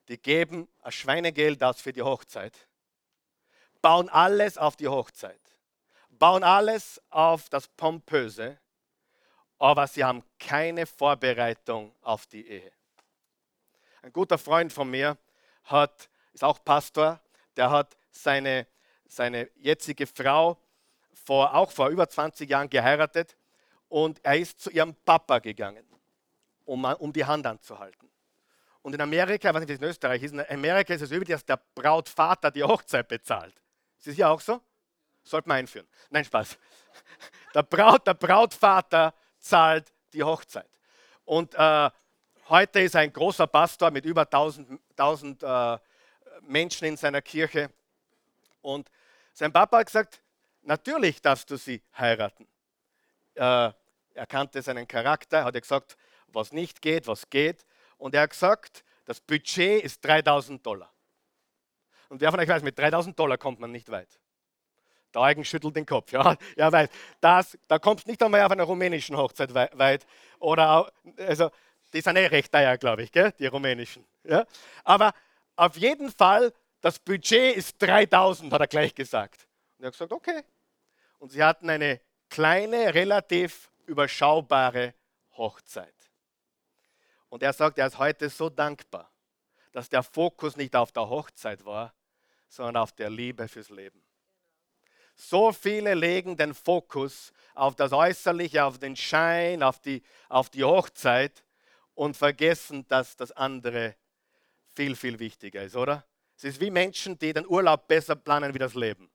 Die 0.08 0.18
geben 0.18 0.68
ein 0.82 0.92
Schweinegeld 0.92 1.64
aus 1.64 1.82
für 1.82 1.94
die 1.94 2.02
Hochzeit, 2.02 2.68
bauen 3.82 4.10
alles 4.10 4.58
auf 4.58 4.76
die 4.76 4.88
Hochzeit, 4.88 5.40
bauen 6.24 6.46
alles 6.46 7.02
auf 7.10 7.50
das 7.50 7.68
Pompöse, 7.68 8.58
aber 9.60 9.86
sie 9.88 10.06
haben 10.06 10.24
keine 10.40 10.86
Vorbereitung 10.86 11.94
auf 12.02 12.28
die 12.28 12.48
Ehe. 12.48 12.72
Ein 14.02 14.14
guter 14.14 14.38
Freund 14.38 14.72
von 14.72 14.90
mir 14.90 15.18
hat, 15.66 16.10
ist 16.32 16.46
auch 16.46 16.64
Pastor, 16.64 17.20
der 17.58 17.70
hat 17.70 17.98
seine, 18.10 18.68
seine 19.06 19.50
jetzige 19.56 20.08
Frau 20.08 20.58
vor, 21.12 21.54
auch 21.54 21.74
vor 21.74 21.90
über 21.90 22.08
20 22.08 22.50
Jahren 22.50 22.70
geheiratet 22.70 23.36
und 23.90 24.24
er 24.24 24.38
ist 24.38 24.62
zu 24.62 24.70
ihrem 24.70 24.96
Papa 25.04 25.40
gegangen. 25.40 25.86
um, 26.64 26.86
um 26.86 27.12
die 27.12 27.26
Hand 27.26 27.46
anzuhalten. 27.46 28.10
Und 28.82 28.96
in 28.96 29.02
Amerika, 29.02 29.50
ich 29.50 29.56
weiß 29.56 29.60
nicht, 29.60 29.68
wie 29.72 29.74
es 29.74 29.82
in 29.82 29.90
Österreich 29.90 30.24
ist, 30.24 30.32
in 30.32 30.50
Amerika 30.50 30.94
ist 30.94 31.02
es 31.02 31.12
üblich, 31.12 31.32
dass 31.32 31.44
der 31.44 31.60
Brautvater 31.76 32.50
die 32.50 32.64
Hochzeit 32.64 33.10
bezahlt. 33.10 33.62
Ist 34.00 34.08
es 34.08 34.16
hier 34.16 34.30
auch 34.30 34.40
so? 34.40 34.62
Sollte 35.24 35.48
man 35.48 35.58
einführen. 35.58 35.88
Nein, 36.10 36.26
Spaß. 36.26 36.58
Der, 37.54 37.64
Braut, 37.64 38.06
der 38.08 38.14
Brautvater 38.14 39.14
zahlt 39.40 39.94
die 40.14 40.24
Hochzeit. 40.24 40.70
Und 41.26 41.56
äh, 41.56 41.90
heute 42.50 42.80
ist 42.82 42.96
ein 42.96 43.12
großer 43.12 43.48
Pastor 43.48 43.92
mit 43.92 44.06
über 44.06 44.24
1000, 44.24 44.80
1000 44.92 45.44
äh, 45.44 45.78
Menschen 46.42 46.88
in 46.88 46.98
seiner 46.98 47.22
Kirche. 47.22 47.72
Und 48.62 48.90
sein 49.34 49.52
Papa 49.52 49.80
hat 49.80 49.86
gesagt, 49.88 50.22
natürlich 50.62 51.22
darfst 51.22 51.50
du 51.50 51.58
sie 51.58 51.82
heiraten. 51.98 52.48
Äh, 53.36 53.72
er 54.16 54.28
kannte 54.28 54.62
seinen 54.62 54.88
Charakter, 54.88 55.44
hat 55.44 55.56
er 55.56 55.62
gesagt, 55.62 55.98
was 56.28 56.52
nicht 56.52 56.82
geht, 56.82 57.08
was 57.08 57.30
geht. 57.30 57.66
Und 57.98 58.14
er 58.14 58.24
hat 58.24 58.32
gesagt, 58.32 58.84
das 59.06 59.20
Budget 59.20 59.84
ist 59.84 60.04
3000 60.06 60.66
Dollar. 60.66 60.92
Und 62.10 62.22
wer 62.22 62.32
von 62.32 62.40
euch 62.40 62.48
weiß, 62.48 62.64
mit 62.64 62.78
3000 62.78 63.18
Dollar 63.18 63.38
kommt 63.38 63.60
man 63.60 63.72
nicht 63.72 63.90
weit. 63.90 64.20
Der 65.14 65.22
Eugen 65.22 65.46
schüttelt 65.46 65.76
den 65.76 65.86
Kopf. 65.86 66.12
Ja, 66.12 66.36
ja 66.56 66.72
weit. 66.72 66.92
Das, 67.22 67.58
da 67.68 67.80
kommst 67.80 68.08
nicht 68.08 68.22
einmal 68.22 68.42
auf 68.42 68.52
einer 68.52 68.64
rumänischen 68.64 69.18
Hochzeit 69.18 69.54
weit. 69.54 70.06
Oder, 70.40 70.92
also, 71.18 71.50
die 71.94 72.02
sind 72.02 72.16
eh 72.16 72.28
recht 72.28 72.52
teuer, 72.52 72.78
glaube 72.78 73.04
ich, 73.04 73.12
gell? 73.12 73.32
die 73.40 73.46
rumänischen. 73.46 74.06
Ja? 74.24 74.46
Aber 74.84 75.14
auf 75.56 75.78
jeden 75.78 76.12
Fall, 76.12 76.52
das 76.82 77.00
Budget 77.00 77.56
ist 77.56 77.82
3000, 77.82 78.52
hat 78.52 78.62
er 78.62 78.68
gleich 78.68 78.96
gesagt. 78.96 79.48
Und 79.78 79.86
er 79.86 79.88
hat 79.88 79.94
gesagt, 79.94 80.12
okay. 80.12 80.44
Und 81.20 81.32
sie 81.32 81.44
hatten 81.44 81.70
eine 81.70 82.02
kleine, 82.30 82.94
relativ 82.94 83.70
überschaubare 83.86 84.94
Hochzeit. 85.38 85.94
Und 87.30 87.44
er 87.44 87.54
sagt, 87.54 87.78
er 87.78 87.88
ist 87.88 87.98
heute 87.98 88.30
so 88.30 88.50
dankbar, 88.50 89.10
dass 89.72 89.90
der 89.90 90.04
Fokus 90.04 90.56
nicht 90.56 90.76
auf 90.76 90.92
der 90.92 91.10
Hochzeit 91.10 91.66
war, 91.66 91.94
sondern 92.48 92.78
auf 92.78 92.92
der 92.92 93.10
Liebe 93.10 93.48
fürs 93.48 93.70
Leben. 93.70 94.02
So 95.16 95.52
viele 95.52 95.94
legen 95.94 96.38
den 96.38 96.54
Fokus 96.54 97.32
auf 97.54 97.76
das 97.76 97.94
Äußerliche, 97.94 98.64
auf 98.66 98.80
den 98.80 98.96
Schein, 98.96 99.64
auf 99.64 99.80
die, 99.80 100.02
auf 100.30 100.50
die 100.50 100.64
Hochzeit 100.64 101.44
und 101.94 102.18
vergessen, 102.18 102.88
dass 102.88 103.16
das 103.16 103.32
andere 103.32 103.96
viel, 104.76 104.96
viel 104.96 105.20
wichtiger 105.20 105.64
ist, 105.64 105.76
oder? 105.76 106.06
Es 106.36 106.44
ist 106.44 106.60
wie 106.60 106.72
Menschen, 106.72 107.18
die 107.20 107.32
den 107.32 107.48
Urlaub 107.48 107.88
besser 107.88 108.16
planen 108.16 108.54
wie 108.54 108.60
das 108.60 108.74
Leben. 108.74 109.10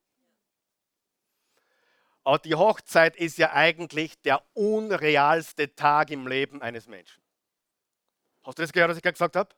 Aber 2.25 2.39
die 2.39 2.55
Hochzeit 2.55 3.17
ist 3.17 3.39
ja 3.39 3.53
eigentlich 3.53 4.21
der 4.21 4.43
unrealste 4.55 5.75
Tag 5.75 6.11
im 6.11 6.27
Leben 6.27 6.63
eines 6.63 6.87
Menschen. 6.87 7.23
Hast 8.43 8.59
du 8.59 8.63
das 8.63 8.73
gehört, 8.73 8.91
was 8.91 8.99
ich 8.99 9.03
gerade 9.03 9.15
gesagt 9.15 9.37
habe? 9.37 9.55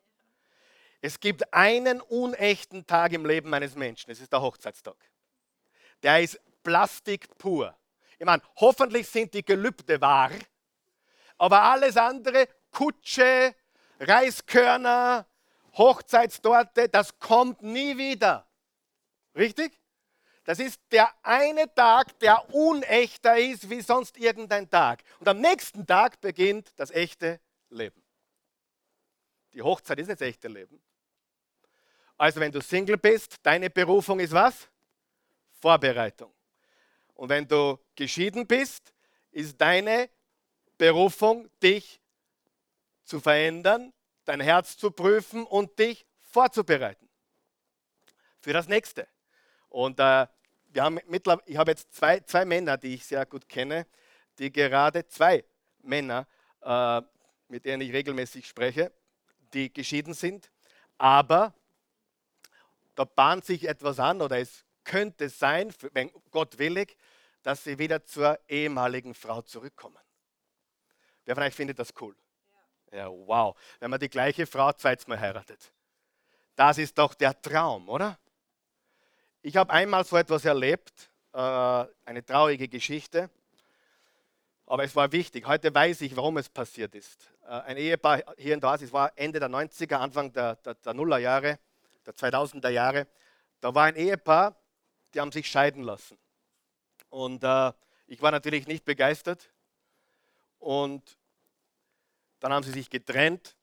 Es 1.01 1.19
gibt 1.19 1.53
einen 1.53 2.01
unechten 2.01 2.87
Tag 2.87 3.13
im 3.13 3.27
Leben 3.27 3.53
eines 3.55 3.75
Menschen. 3.75 4.11
Es 4.11 4.21
ist 4.21 4.33
der 4.33 4.43
Hochzeitstag. 4.43 4.97
Der 6.03 6.23
ist 6.23 6.41
Plastik 6.63 7.37
pur. 7.39 7.77
Ich 8.19 8.27
meine, 8.27 8.43
hoffentlich 8.57 9.09
sind 9.09 9.33
die 9.35 9.45
Gelübde 9.45 10.01
wahr, 10.01 10.31
aber 11.39 11.63
alles 11.63 11.97
andere, 11.97 12.49
Kutsche, 12.71 13.55
Reiskörner, 13.99 15.27
Hochzeitstorte, 15.77 16.89
das 16.89 17.19
kommt 17.19 17.63
nie 17.63 17.97
wieder. 17.97 18.47
Richtig? 19.35 19.81
Das 20.45 20.59
ist 20.59 20.81
der 20.91 21.09
eine 21.23 21.73
Tag, 21.75 22.19
der 22.19 22.53
unechter 22.55 23.39
ist 23.39 23.71
wie 23.71 23.81
sonst 23.81 24.19
irgendein 24.19 24.69
Tag. 24.69 25.03
Und 25.19 25.29
am 25.29 25.41
nächsten 25.41 25.87
Tag 25.87 26.21
beginnt 26.21 26.73
das 26.77 26.91
echte 26.91 27.41
Leben. 27.69 28.03
Die 29.53 29.63
Hochzeit 29.63 29.99
ist 29.99 30.11
das 30.11 30.21
echte 30.21 30.49
Leben. 30.49 30.83
Also 32.17 32.41
wenn 32.41 32.53
du 32.53 32.61
Single 32.61 32.97
bist, 32.97 33.37
deine 33.43 33.71
Berufung 33.71 34.21
ist 34.21 34.33
was? 34.33 34.69
Vorbereitung. 35.61 36.33
Und 37.15 37.29
wenn 37.29 37.47
du 37.47 37.79
geschieden 37.95 38.47
bist, 38.47 38.95
ist 39.31 39.61
deine 39.61 40.09
Berufung, 40.79 41.51
dich 41.63 42.01
zu 43.05 43.21
verändern, 43.21 43.93
dein 44.25 44.41
Herz 44.41 44.77
zu 44.77 44.91
prüfen 44.91 45.45
und 45.45 45.79
dich 45.79 46.07
vorzubereiten 46.19 47.09
für 48.41 48.53
das 48.53 48.69
nächste. 48.69 49.07
Und 49.69 50.01
äh, 50.01 50.27
wir 50.69 50.83
haben 50.83 50.99
mittlerweile, 51.07 51.47
ich 51.47 51.57
habe 51.57 51.73
jetzt 51.73 51.93
zwei, 51.93 52.21
zwei 52.21 52.45
Männer, 52.45 52.77
die 52.77 52.95
ich 52.95 53.05
sehr 53.05 53.27
gut 53.27 53.49
kenne, 53.49 53.87
die 54.39 54.51
gerade 54.51 55.07
zwei 55.07 55.45
Männer, 55.83 56.27
äh, 56.63 57.03
mit 57.49 57.65
denen 57.65 57.83
ich 57.83 57.93
regelmäßig 57.93 58.47
spreche, 58.47 58.93
die 59.53 59.73
geschieden 59.73 60.15
sind, 60.15 60.51
aber 60.97 61.55
da 62.95 63.05
bahnt 63.05 63.45
sich 63.45 63.67
etwas 63.67 63.99
an 63.99 64.23
oder 64.23 64.39
es 64.39 64.65
könnte 64.85 65.29
sein, 65.29 65.73
wenn 65.93 66.11
Gott 66.31 66.59
willig, 66.59 66.97
dass 67.43 67.65
sie 67.65 67.79
wieder 67.79 68.05
zur 68.05 68.39
ehemaligen 68.49 69.15
Frau 69.15 69.43
zurückkommen. 69.43 69.99
Wer 71.25 71.35
von 71.35 71.45
euch 71.45 71.55
findet 71.55 71.79
das 71.79 71.93
cool? 72.01 72.15
Ja, 72.91 72.99
ja 72.99 73.09
wow. 73.09 73.57
Wenn 73.79 73.91
man 73.91 74.01
die 74.01 74.11
gleiche 74.11 74.47
Frau 74.47 74.73
zweites 74.73 75.07
Mal 75.07 75.21
heiratet. 75.21 75.73
Das 76.57 76.79
ist 76.79 76.99
doch 76.99 77.15
der 77.15 77.41
Traum, 77.41 77.89
oder? 77.89 78.19
Ich 79.43 79.57
habe 79.57 79.73
einmal 79.73 80.05
so 80.05 80.17
etwas 80.17 80.45
erlebt, 80.45 81.11
äh, 81.33 81.39
eine 81.39 82.25
traurige 82.25 82.69
Geschichte. 82.69 83.31
Aber 84.67 84.85
es 84.85 84.95
war 84.95 85.11
wichtig. 85.11 85.47
Heute 85.47 85.75
weiß 85.75 86.03
ich, 86.03 86.15
warum 86.17 86.37
es 86.37 86.49
passiert 86.49 86.95
ist. 86.95 87.33
Äh, 87.45 87.49
ein 87.49 87.77
Ehepaar 87.77 88.23
hier 88.37 88.55
in 88.55 88.61
Dorsis 88.61 88.93
war 88.93 89.13
Ende 89.17 89.41
der 89.41 89.49
90er, 89.49 89.97
Anfang 89.97 90.33
der, 90.33 90.57
der, 90.57 90.75
der 90.75 90.95
Nullerjahre, 90.95 91.59
der 92.05 92.15
2000er 92.15 92.69
Jahre. 92.69 93.07
Da 93.61 93.75
war 93.75 93.87
ein 93.87 93.97
Ehepaar, 93.97 94.55
die 95.15 95.21
haben 95.21 95.33
sich 95.33 95.51
scheiden 95.51 95.83
lassen. 95.83 96.19
Und 97.09 97.43
äh, 97.43 97.73
ich 98.07 98.21
war 98.23 98.31
natürlich 98.31 98.67
nicht 98.67 98.85
begeistert. 98.85 99.53
Und 100.59 101.19
dann 102.41 102.53
haben 102.53 102.65
sie 102.65 102.73
sich 102.73 102.91
getrennt. 102.91 103.57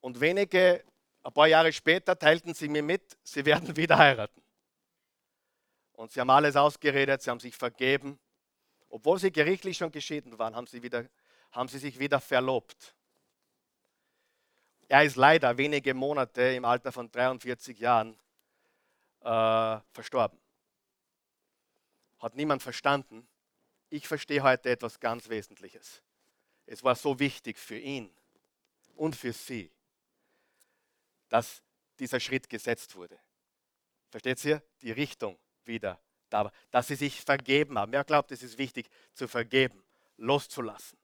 Und 0.00 0.20
wenige, 0.20 0.84
ein 1.22 1.32
paar 1.32 1.46
Jahre 1.46 1.72
später 1.72 2.18
teilten 2.18 2.54
sie 2.54 2.68
mir 2.68 2.82
mit, 2.82 3.16
sie 3.22 3.44
werden 3.44 3.76
wieder 3.76 3.98
heiraten. 3.98 4.42
Und 5.92 6.12
sie 6.12 6.20
haben 6.20 6.30
alles 6.30 6.56
ausgeredet, 6.56 7.22
sie 7.22 7.30
haben 7.30 7.40
sich 7.40 7.56
vergeben. 7.56 8.18
Obwohl 8.88 9.18
sie 9.18 9.32
gerichtlich 9.32 9.76
schon 9.76 9.90
geschieden 9.90 10.38
waren, 10.38 10.54
haben 10.54 10.66
sie, 10.66 10.82
wieder, 10.82 11.06
haben 11.52 11.68
sie 11.68 11.78
sich 11.78 11.98
wieder 11.98 12.20
verlobt. 12.20 12.94
Er 14.88 15.02
ist 15.02 15.16
leider 15.16 15.56
wenige 15.56 15.94
Monate 15.94 16.42
im 16.42 16.64
Alter 16.64 16.92
von 16.92 17.10
43 17.10 17.78
Jahren 17.78 18.16
äh, 19.22 19.78
verstorben. 19.90 20.38
Hat 22.18 22.34
niemand 22.34 22.62
verstanden. 22.62 23.26
Ich 23.88 24.08
verstehe 24.08 24.42
heute 24.42 24.70
etwas 24.70 24.98
ganz 25.00 25.28
Wesentliches. 25.28 26.02
Es 26.66 26.82
war 26.82 26.94
so 26.94 27.18
wichtig 27.18 27.58
für 27.58 27.78
ihn 27.78 28.10
und 28.96 29.14
für 29.14 29.32
sie, 29.32 29.70
dass 31.28 31.62
dieser 31.98 32.20
Schritt 32.20 32.48
gesetzt 32.48 32.94
wurde. 32.96 33.18
Versteht 34.10 34.44
ihr? 34.44 34.62
Die 34.82 34.92
Richtung 34.92 35.38
wieder 35.64 36.00
da 36.30 36.44
war, 36.44 36.52
dass 36.70 36.88
sie 36.88 36.94
sich 36.94 37.20
vergeben 37.20 37.78
haben. 37.78 37.92
Wer 37.92 38.04
glaubt, 38.04 38.32
es 38.32 38.42
ist 38.42 38.58
wichtig 38.58 38.88
zu 39.12 39.28
vergeben, 39.28 39.82
loszulassen. 40.16 40.98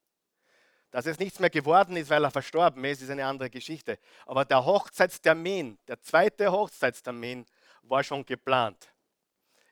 Dass 0.91 1.07
es 1.07 1.19
nichts 1.19 1.39
mehr 1.39 1.51
geworden 1.51 1.97
ist, 1.97 2.11
weil 2.11 2.25
er 2.25 2.31
verstorben 2.31 2.85
ist, 2.85 3.01
ist 3.01 3.11
eine 3.11 3.25
andere 3.25 3.49
Geschichte. 3.49 3.99
Aber 4.27 4.45
der 4.45 4.65
Hochzeitstermin, 4.65 5.79
der 5.89 6.01
zweite 6.03 6.53
Hochzeitstermin, 6.53 7.47
war 7.83 8.05
schon 8.05 8.27
geplant. 8.27 8.92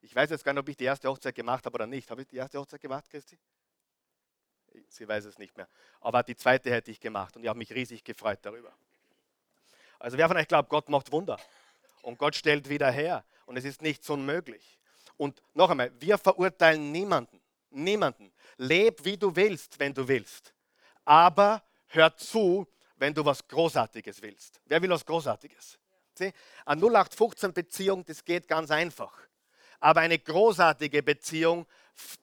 Ich 0.02 0.14
weiß 0.14 0.30
jetzt 0.30 0.44
gar 0.44 0.52
nicht, 0.52 0.60
ob 0.60 0.68
ich 0.68 0.76
die 0.76 0.84
erste 0.84 1.08
Hochzeit 1.08 1.34
gemacht 1.34 1.64
habe 1.66 1.74
oder 1.74 1.86
nicht. 1.86 2.10
Habe 2.10 2.22
ich 2.22 2.28
die 2.28 2.36
erste 2.36 2.58
Hochzeit 2.58 2.80
gemacht, 2.80 3.08
Christi? 3.10 3.38
Sie 4.88 5.06
weiß 5.06 5.24
es 5.24 5.38
nicht 5.38 5.56
mehr. 5.56 5.68
Aber 6.00 6.22
die 6.22 6.36
zweite 6.36 6.70
hätte 6.70 6.90
ich 6.90 7.00
gemacht 7.00 7.36
und 7.36 7.42
ich 7.42 7.48
habe 7.48 7.58
mich 7.58 7.72
riesig 7.72 8.04
gefreut 8.04 8.38
darüber. 8.42 8.72
Also 9.98 10.16
wer 10.16 10.28
von 10.28 10.36
euch 10.36 10.48
glaubt, 10.48 10.68
Gott 10.68 10.88
macht 10.88 11.12
Wunder 11.12 11.38
und 12.02 12.18
Gott 12.18 12.34
stellt 12.34 12.68
wieder 12.68 12.90
her 12.90 13.24
und 13.46 13.56
es 13.56 13.64
ist 13.64 13.82
nichts 13.82 14.08
unmöglich. 14.08 14.78
Und 15.16 15.42
noch 15.54 15.68
einmal, 15.70 15.92
wir 16.00 16.16
verurteilen 16.16 16.90
niemanden. 16.92 17.40
Niemanden. 17.70 18.32
Leb, 18.56 19.04
wie 19.04 19.16
du 19.16 19.34
willst, 19.34 19.78
wenn 19.78 19.92
du 19.92 20.06
willst. 20.08 20.54
Aber 21.04 21.62
hör 21.88 22.16
zu, 22.16 22.66
wenn 22.96 23.12
du 23.12 23.24
was 23.24 23.46
Großartiges 23.46 24.22
willst. 24.22 24.60
Wer 24.64 24.80
will 24.80 24.90
was 24.90 25.04
Großartiges? 25.04 25.78
Ja. 26.18 26.30
Eine 26.64 26.82
0815-Beziehung, 26.82 28.04
das 28.04 28.24
geht 28.24 28.46
ganz 28.48 28.70
einfach. 28.70 29.29
Aber 29.80 30.00
eine 30.00 30.18
großartige 30.18 31.02
Beziehung 31.02 31.66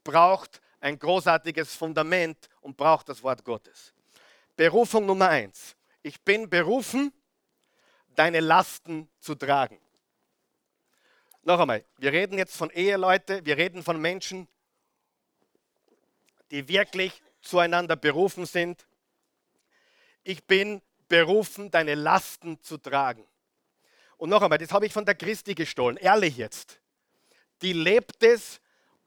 braucht 0.03 0.61
ein 0.79 0.97
großartiges 0.97 1.75
Fundament 1.75 2.49
und 2.61 2.77
braucht 2.77 3.09
das 3.09 3.21
Wort 3.23 3.43
Gottes. 3.43 3.93
Berufung 4.55 5.05
Nummer 5.05 5.29
eins. 5.29 5.75
Ich 6.01 6.21
bin 6.21 6.49
berufen, 6.49 7.11
deine 8.15 8.39
Lasten 8.39 9.09
zu 9.19 9.35
tragen. 9.35 9.79
Noch 11.43 11.59
einmal, 11.59 11.83
wir 11.97 12.11
reden 12.11 12.37
jetzt 12.37 12.55
von 12.57 12.69
Eheleute, 12.71 13.45
wir 13.45 13.57
reden 13.57 13.83
von 13.83 13.99
Menschen, 13.99 14.47
die 16.51 16.67
wirklich 16.67 17.21
zueinander 17.41 17.95
berufen 17.95 18.45
sind. 18.45 18.85
ich 20.23 20.43
bin 20.43 20.81
berufen, 21.07 21.71
deine 21.71 21.95
Lasten 21.95 22.61
zu 22.61 22.77
tragen. 22.77 23.25
Und 24.17 24.29
noch 24.29 24.41
einmal, 24.41 24.57
das 24.57 24.71
habe 24.73 24.85
ich 24.85 24.91
von 24.91 25.05
der 25.05 25.15
Christi 25.15 25.55
gestohlen, 25.55 25.95
ehrlich 25.95 26.35
jetzt. 26.35 26.81
Die 27.61 27.73
lebt 27.73 28.23
es, 28.23 28.61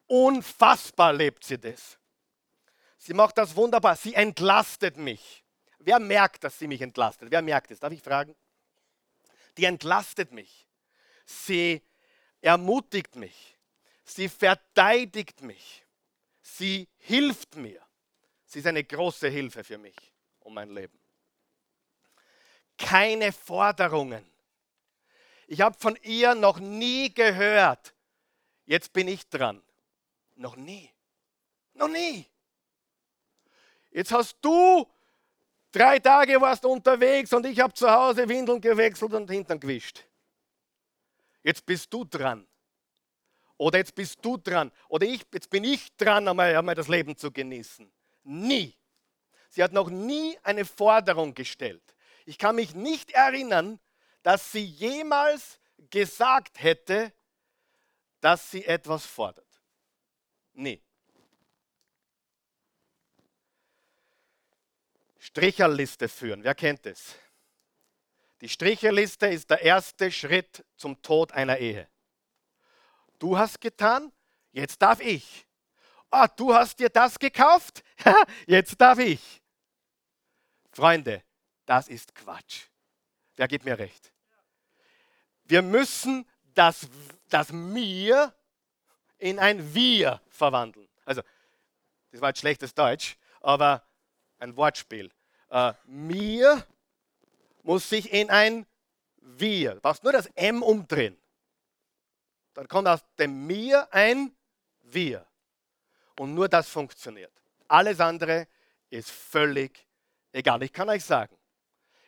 unfassbar 0.06 1.12
lebt 1.12 1.44
sie 1.44 1.58
das. 1.58 1.98
Sie 2.98 3.14
macht 3.14 3.38
das 3.38 3.54
wunderbar, 3.56 3.96
sie 3.96 4.14
entlastet 4.14 4.96
mich. 4.96 5.44
Wer 5.78 5.98
merkt, 5.98 6.44
dass 6.44 6.58
sie 6.58 6.66
mich 6.66 6.82
entlastet? 6.82 7.30
Wer 7.30 7.40
merkt 7.40 7.70
es? 7.70 7.80
Darf 7.80 7.92
ich 7.92 8.02
fragen? 8.02 8.36
Die 9.56 9.64
entlastet 9.64 10.32
mich. 10.32 10.66
Sie 11.24 11.82
ermutigt 12.40 13.16
mich. 13.16 13.56
Sie 14.04 14.28
verteidigt 14.28 15.40
mich. 15.40 15.86
Sie 16.42 16.88
hilft 16.98 17.56
mir. 17.56 17.80
Sie 18.44 18.58
ist 18.58 18.66
eine 18.66 18.84
große 18.84 19.28
Hilfe 19.28 19.64
für 19.64 19.78
mich 19.78 19.96
und 20.40 20.54
mein 20.54 20.70
Leben. 20.70 20.98
Keine 22.76 23.32
Forderungen. 23.32 24.28
Ich 25.46 25.60
habe 25.60 25.78
von 25.78 25.96
ihr 26.02 26.34
noch 26.34 26.58
nie 26.58 27.12
gehört. 27.14 27.94
Jetzt 28.70 28.92
bin 28.92 29.09
ich 29.09 29.28
dran. 29.28 29.61
Noch 30.37 30.54
nie. 30.54 30.88
Noch 31.74 31.88
nie. 31.88 32.24
Jetzt 33.90 34.12
hast 34.12 34.37
du 34.40 34.87
drei 35.72 35.98
Tage 35.98 36.40
warst 36.40 36.64
unterwegs 36.64 37.33
und 37.33 37.46
ich 37.46 37.59
habe 37.59 37.74
zu 37.74 37.90
Hause 37.90 38.28
Windeln 38.28 38.61
gewechselt 38.61 39.12
und 39.12 39.28
Hintern 39.28 39.59
gewischt. 39.59 40.04
Jetzt 41.42 41.66
bist 41.66 41.92
du 41.92 42.04
dran. 42.04 42.46
Oder 43.56 43.78
jetzt 43.78 43.96
bist 43.96 44.24
du 44.24 44.37
dran. 44.37 44.70
Oder 44.88 45.04
ich, 45.04 45.22
jetzt 45.35 45.50
bin 45.50 45.64
ich 45.64 45.96
dran, 45.96 46.28
einmal, 46.28 46.54
einmal 46.54 46.76
das 46.76 46.87
Leben 46.87 47.16
zu 47.16 47.33
genießen. 47.33 47.90
Nie. 48.22 48.76
Sie 49.48 49.64
hat 49.64 49.72
noch 49.72 49.90
nie 49.90 50.38
eine 50.44 50.64
Forderung 50.64 51.35
gestellt. 51.35 51.83
Ich 52.24 52.38
kann 52.38 52.54
mich 52.54 52.76
nicht 52.76 53.11
erinnern, 53.11 53.80
dass 54.22 54.52
sie 54.52 54.64
jemals 54.64 55.59
gesagt 55.90 56.62
hätte, 56.62 57.12
dass 58.20 58.50
sie 58.50 58.64
etwas 58.64 59.06
fordert. 59.06 59.46
Nie. 60.52 60.83
Stricherliste 65.18 66.09
führen, 66.09 66.42
wer 66.42 66.54
kennt 66.54 66.87
es? 66.87 67.14
Die 68.40 68.48
Stricherliste 68.48 69.26
ist 69.26 69.50
der 69.50 69.61
erste 69.62 70.11
Schritt 70.11 70.64
zum 70.76 71.00
Tod 71.02 71.33
einer 71.33 71.59
Ehe. 71.59 71.88
Du 73.18 73.37
hast 73.37 73.61
getan, 73.61 74.12
jetzt 74.52 74.80
darf 74.80 75.00
ich. 75.00 75.46
Ah, 76.11 76.26
du 76.26 76.54
hast 76.54 76.78
dir 76.78 76.88
das 76.88 77.18
gekauft, 77.18 77.85
jetzt 78.46 78.80
darf 78.80 78.98
ich. 78.98 79.42
Freunde, 80.72 81.22
das 81.66 81.88
ist 81.88 82.14
Quatsch. 82.14 82.64
Wer 83.37 83.46
gibt 83.46 83.64
mir 83.64 83.78
recht? 83.78 84.12
Wir 85.44 85.62
müssen 85.62 86.29
das, 86.61 86.87
das 87.31 87.53
Mir 87.53 88.35
in 89.16 89.38
ein 89.38 89.75
Wir 89.75 90.20
verwandeln. 90.29 90.88
Also, 91.07 91.23
das 92.12 92.20
war 92.20 92.29
jetzt 92.29 92.40
schlechtes 92.40 92.75
Deutsch, 92.75 93.16
aber 93.40 93.83
ein 94.38 94.55
Wortspiel. 94.59 95.11
Äh, 95.49 95.73
mir 95.87 96.66
muss 97.62 97.88
sich 97.88 98.12
in 98.12 98.29
ein 98.29 98.66
Wir. 99.16 99.75
Du 99.75 99.81
brauchst 99.81 100.05
nur 100.05 100.12
das 100.12 100.27
M 100.35 100.62
umdrehen. 100.62 101.16
Dann 102.53 102.68
kommt 102.68 102.88
aus 102.88 103.01
dem 103.18 103.46
Mir 103.46 103.88
ein 103.90 104.37
Wir. 104.83 105.27
Und 106.18 106.35
nur 106.35 106.49
das 106.49 106.68
funktioniert. 106.68 107.33
Alles 107.68 108.01
andere 108.01 108.49
ist 108.90 109.11
völlig 109.11 109.87
egal. 110.33 110.62
Ich 110.62 110.75
kann 110.75 110.90
euch 110.90 111.07
sagen, 111.07 111.35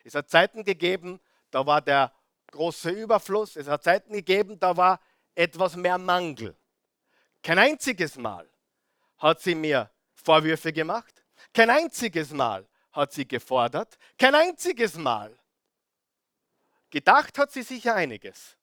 es 0.03 0.13
hat 0.13 0.29
Zeiten 0.29 0.63
gegeben, 0.63 1.19
da 1.49 1.65
war 1.65 1.81
der 1.81 2.13
große 2.53 2.91
Überfluss. 2.91 3.55
Es 3.55 3.67
hat 3.67 3.83
Zeiten 3.83 4.13
gegeben, 4.13 4.59
da 4.59 4.77
war 4.77 4.99
etwas 5.35 5.75
mehr 5.75 5.97
Mangel. 5.97 6.55
Kein 7.41 7.59
einziges 7.59 8.15
Mal 8.15 8.49
hat 9.17 9.41
sie 9.41 9.55
mir 9.55 9.91
Vorwürfe 10.13 10.71
gemacht. 10.71 11.23
Kein 11.53 11.69
einziges 11.69 12.31
Mal 12.31 12.67
hat 12.91 13.11
sie 13.11 13.27
gefordert. 13.27 13.97
Kein 14.17 14.35
einziges 14.35 14.95
Mal. 14.95 15.37
Gedacht 16.89 17.37
hat 17.37 17.51
sie 17.51 17.63
sicher 17.63 17.95
einiges. 17.95 18.55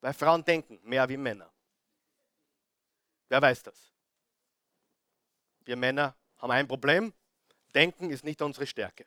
Weil 0.00 0.12
Frauen 0.12 0.44
denken 0.44 0.78
mehr 0.82 1.08
wie 1.08 1.16
Männer. 1.16 1.50
Wer 3.28 3.40
weiß 3.40 3.62
das? 3.62 3.92
Wir 5.64 5.76
Männer 5.76 6.14
haben 6.38 6.50
ein 6.50 6.68
Problem. 6.68 7.12
Denken 7.74 8.10
ist 8.10 8.24
nicht 8.24 8.42
unsere 8.42 8.66
Stärke. 8.66 9.06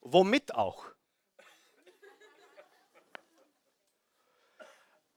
Womit 0.00 0.54
auch? 0.54 0.86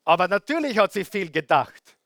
Aber 0.04 0.28
natürlich 0.28 0.78
hat 0.78 0.94
sie 0.94 1.06
viel 1.06 1.32
gedacht. 1.32 1.98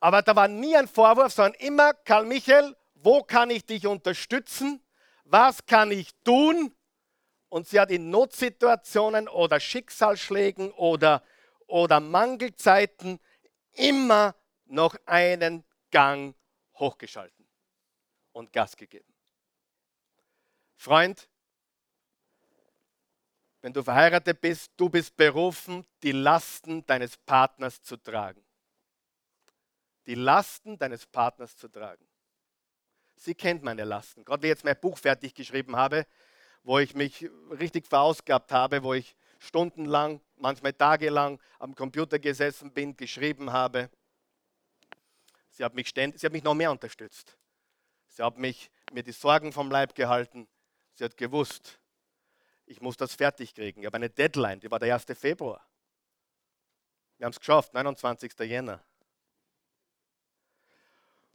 Aber 0.00 0.22
da 0.22 0.36
war 0.36 0.48
nie 0.48 0.76
ein 0.76 0.88
Vorwurf, 0.88 1.32
sondern 1.32 1.54
immer, 1.60 1.94
Karl 1.94 2.26
Michael, 2.26 2.76
wo 2.94 3.22
kann 3.22 3.50
ich 3.50 3.64
dich 3.64 3.86
unterstützen? 3.86 4.82
Was 5.24 5.64
kann 5.66 5.90
ich 5.90 6.14
tun? 6.22 6.74
Und 7.48 7.66
sie 7.68 7.80
hat 7.80 7.90
in 7.90 8.10
Notsituationen 8.10 9.28
oder 9.28 9.58
Schicksalsschlägen 9.58 10.70
oder, 10.72 11.22
oder 11.66 12.00
Mangelzeiten 12.00 13.20
immer 13.72 14.34
noch 14.66 14.96
einen 15.06 15.64
Gang 15.90 16.34
hochgeschalten 16.78 17.46
und 18.32 18.52
Gas 18.52 18.76
gegeben. 18.76 19.12
Freund, 20.76 21.28
wenn 23.66 23.72
du 23.72 23.82
verheiratet 23.82 24.40
bist, 24.40 24.70
du 24.76 24.88
bist 24.88 25.16
berufen, 25.16 25.84
die 26.04 26.12
Lasten 26.12 26.86
deines 26.86 27.16
Partners 27.16 27.82
zu 27.82 27.96
tragen. 27.96 28.40
Die 30.06 30.14
Lasten 30.14 30.78
deines 30.78 31.04
Partners 31.04 31.56
zu 31.56 31.66
tragen. 31.66 32.06
Sie 33.16 33.34
kennt 33.34 33.64
meine 33.64 33.82
Lasten. 33.82 34.24
Gerade 34.24 34.44
wie 34.44 34.46
ich 34.46 34.50
jetzt 34.50 34.64
mein 34.64 34.78
Buch 34.78 34.96
fertig 34.96 35.34
geschrieben 35.34 35.74
habe, 35.74 36.06
wo 36.62 36.78
ich 36.78 36.94
mich 36.94 37.28
richtig 37.58 37.88
verausgabt 37.88 38.52
habe, 38.52 38.84
wo 38.84 38.94
ich 38.94 39.16
stundenlang, 39.40 40.20
manchmal 40.36 40.72
tagelang 40.72 41.40
am 41.58 41.74
Computer 41.74 42.20
gesessen 42.20 42.72
bin, 42.72 42.96
geschrieben 42.96 43.52
habe. 43.52 43.90
Sie 45.50 45.64
hat 45.64 45.74
mich, 45.74 45.88
ständ, 45.88 46.20
sie 46.20 46.26
hat 46.26 46.32
mich 46.32 46.44
noch 46.44 46.54
mehr 46.54 46.70
unterstützt. 46.70 47.36
Sie 48.06 48.22
hat 48.22 48.38
mich, 48.38 48.70
mir 48.92 49.02
die 49.02 49.10
Sorgen 49.10 49.52
vom 49.52 49.72
Leib 49.72 49.96
gehalten. 49.96 50.46
Sie 50.94 51.02
hat 51.02 51.16
gewusst, 51.16 51.80
ich 52.66 52.80
muss 52.80 52.96
das 52.96 53.14
fertig 53.14 53.54
kriegen. 53.54 53.80
Ich 53.80 53.86
habe 53.86 53.96
eine 53.96 54.10
Deadline, 54.10 54.60
die 54.60 54.70
war 54.70 54.78
der 54.78 54.94
1. 54.94 55.06
Februar. 55.18 55.64
Wir 57.16 57.24
haben 57.24 57.32
es 57.32 57.38
geschafft, 57.38 57.72
29. 57.72 58.32
Jänner. 58.40 58.82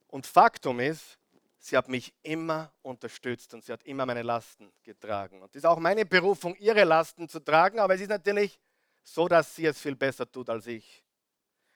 Und 0.08 0.28
Faktum 0.28 0.80
ist, 0.80 1.18
sie 1.58 1.78
hat 1.78 1.88
mich 1.88 2.14
immer 2.22 2.72
unterstützt 2.82 3.54
und 3.54 3.64
sie 3.64 3.72
hat 3.72 3.84
immer 3.84 4.06
meine 4.06 4.24
Lasten 4.24 4.72
getragen. 4.84 5.42
Und 5.42 5.50
es 5.52 5.58
ist 5.58 5.66
auch 5.66 5.80
meine 5.80 6.06
Berufung, 6.06 6.56
ihre 6.58 6.84
Lasten 6.84 7.30
zu 7.30 7.40
tragen, 7.40 7.80
aber 7.80 7.96
es 7.96 8.02
ist 8.02 8.10
natürlich 8.10 8.60
so, 9.04 9.28
dass 9.28 9.56
sie 9.56 9.66
es 9.66 9.80
viel 9.80 9.96
besser 9.96 10.30
tut 10.30 10.50
als 10.50 10.68
ich. 10.68 11.04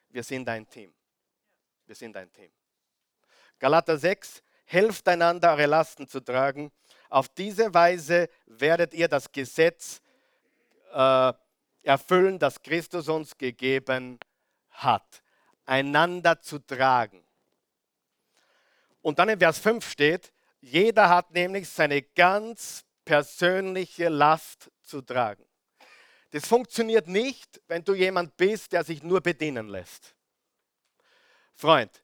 Wir 0.09 0.23
sind 0.23 0.47
ein 0.49 0.67
Team. 0.67 0.93
Wir 1.85 1.95
sind 1.95 2.15
ein 2.17 2.31
Team. 2.31 2.51
Galater 3.57 3.97
6, 3.97 4.43
helft 4.65 5.07
einander, 5.07 5.51
eure 5.51 5.65
Lasten 5.65 6.07
zu 6.07 6.19
tragen. 6.19 6.71
Auf 7.09 7.29
diese 7.29 7.73
Weise 7.73 8.29
werdet 8.45 8.93
ihr 8.93 9.07
das 9.07 9.31
Gesetz 9.31 10.01
äh, 10.93 11.33
erfüllen, 11.83 12.39
das 12.39 12.61
Christus 12.61 13.07
uns 13.09 13.37
gegeben 13.37 14.19
hat. 14.71 15.21
Einander 15.65 16.41
zu 16.41 16.59
tragen. 16.59 17.23
Und 19.01 19.19
dann 19.19 19.29
in 19.29 19.39
Vers 19.39 19.59
5 19.59 19.87
steht, 19.87 20.31
jeder 20.61 21.09
hat 21.09 21.31
nämlich 21.31 21.69
seine 21.69 22.01
ganz 22.01 22.83
persönliche 23.03 24.09
Last 24.09 24.71
zu 24.81 25.01
tragen. 25.01 25.45
Das 26.31 26.47
funktioniert 26.47 27.07
nicht, 27.07 27.61
wenn 27.67 27.83
du 27.83 27.93
jemand 27.93 28.35
bist, 28.35 28.73
der 28.73 28.83
sich 28.83 29.03
nur 29.03 29.21
bedienen 29.21 29.69
lässt. 29.69 30.15
Freund, 31.53 32.03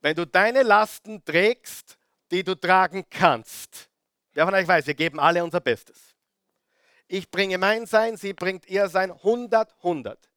wenn 0.00 0.16
du 0.16 0.26
deine 0.26 0.62
Lasten 0.62 1.24
trägst, 1.24 1.96
die 2.30 2.42
du 2.42 2.54
tragen 2.56 3.04
kannst, 3.08 3.88
wer 4.32 4.44
von 4.44 4.54
euch 4.54 4.66
weiß, 4.66 4.86
wir 4.86 4.94
geben 4.94 5.20
alle 5.20 5.42
unser 5.42 5.60
Bestes. 5.60 6.14
Ich 7.08 7.30
bringe 7.30 7.58
mein 7.58 7.86
Sein, 7.86 8.16
sie 8.16 8.32
bringt 8.32 8.66
ihr 8.68 8.88
Sein, 8.88 9.10
100, 9.10 9.74
100. 9.78 10.30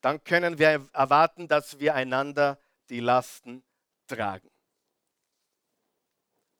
Dann 0.00 0.22
können 0.24 0.58
wir 0.58 0.88
erwarten, 0.92 1.48
dass 1.48 1.78
wir 1.78 1.94
einander 1.94 2.58
die 2.88 3.00
Lasten 3.00 3.62
tragen. 4.06 4.50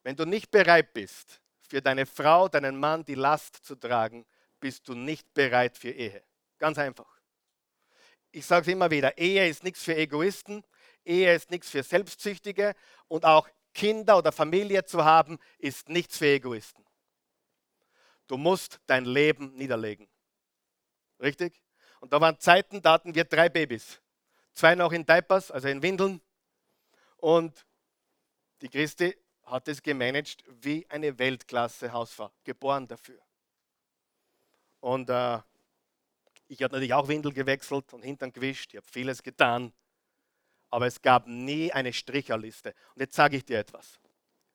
Wenn 0.03 0.15
du 0.15 0.25
nicht 0.25 0.51
bereit 0.51 0.93
bist, 0.93 1.41
für 1.71 1.81
deine 1.81 2.05
Frau, 2.05 2.49
deinen 2.49 2.77
Mann 2.77 3.05
die 3.05 3.15
Last 3.15 3.63
zu 3.63 3.75
tragen, 3.75 4.25
bist 4.59 4.87
du 4.89 4.93
nicht 4.93 5.33
bereit 5.33 5.77
für 5.77 5.91
Ehe. 5.91 6.21
Ganz 6.57 6.77
einfach. 6.77 7.07
Ich 8.31 8.45
sage 8.45 8.63
es 8.63 8.67
immer 8.67 8.91
wieder, 8.91 9.17
Ehe 9.17 9.47
ist 9.47 9.63
nichts 9.63 9.81
für 9.81 9.95
Egoisten, 9.95 10.65
Ehe 11.05 11.33
ist 11.33 11.49
nichts 11.49 11.69
für 11.69 11.81
Selbstsüchtige 11.81 12.75
und 13.07 13.25
auch 13.25 13.47
Kinder 13.73 14.17
oder 14.17 14.31
Familie 14.31 14.83
zu 14.85 15.03
haben, 15.03 15.39
ist 15.57 15.89
nichts 15.89 16.17
für 16.17 16.27
Egoisten. 16.27 16.85
Du 18.27 18.37
musst 18.37 18.79
dein 18.85 19.05
Leben 19.05 19.53
niederlegen. 19.55 20.07
Richtig? 21.19 21.61
Und 21.99 22.13
da 22.13 22.19
waren 22.19 22.39
Zeiten, 22.39 22.81
da 22.81 22.93
hatten 22.93 23.13
wir 23.13 23.25
drei 23.25 23.49
Babys. 23.49 24.01
Zwei 24.53 24.75
noch 24.75 24.91
in 24.91 25.05
Diapers, 25.05 25.51
also 25.51 25.67
in 25.67 25.81
Windeln. 25.81 26.21
Und 27.17 27.65
die 28.61 28.69
Christi 28.69 29.15
hat 29.43 29.67
es 29.67 29.81
gemanagt 29.81 30.43
wie 30.47 30.85
eine 30.89 31.17
Weltklasse-Hausfrau, 31.17 32.31
geboren 32.43 32.87
dafür. 32.87 33.19
Und 34.79 35.09
äh, 35.09 35.39
ich 36.47 36.61
habe 36.63 36.73
natürlich 36.73 36.93
auch 36.93 37.07
Windel 37.07 37.33
gewechselt 37.33 37.93
und 37.93 38.03
Hintern 38.03 38.33
gewischt, 38.33 38.73
ich 38.73 38.77
habe 38.77 38.87
vieles 38.87 39.21
getan, 39.21 39.73
aber 40.71 40.87
es 40.87 41.01
gab 41.01 41.27
nie 41.27 41.71
eine 41.71 41.93
Stricherliste. 41.93 42.73
Und 42.95 43.01
jetzt 43.01 43.15
sage 43.15 43.37
ich 43.37 43.45
dir 43.45 43.59
etwas. 43.59 43.99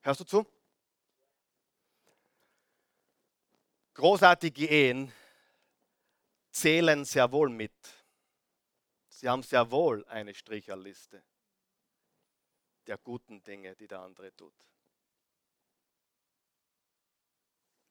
Hörst 0.01 0.21
du 0.21 0.25
zu? 0.25 0.47
Großartige 3.95 4.67
Ehen 4.67 5.12
zählen 6.51 7.05
sehr 7.05 7.31
wohl 7.33 7.51
mit. 7.51 7.73
Sie 9.09 9.29
haben 9.29 9.43
sehr 9.43 9.71
wohl 9.71 10.05
eine 10.07 10.35
Stricherliste 10.35 11.23
der 12.87 12.99
guten 12.99 13.43
Dinge, 13.43 13.75
die 13.77 13.89
der 13.89 14.01
andere 14.01 14.35
tut. 14.35 14.55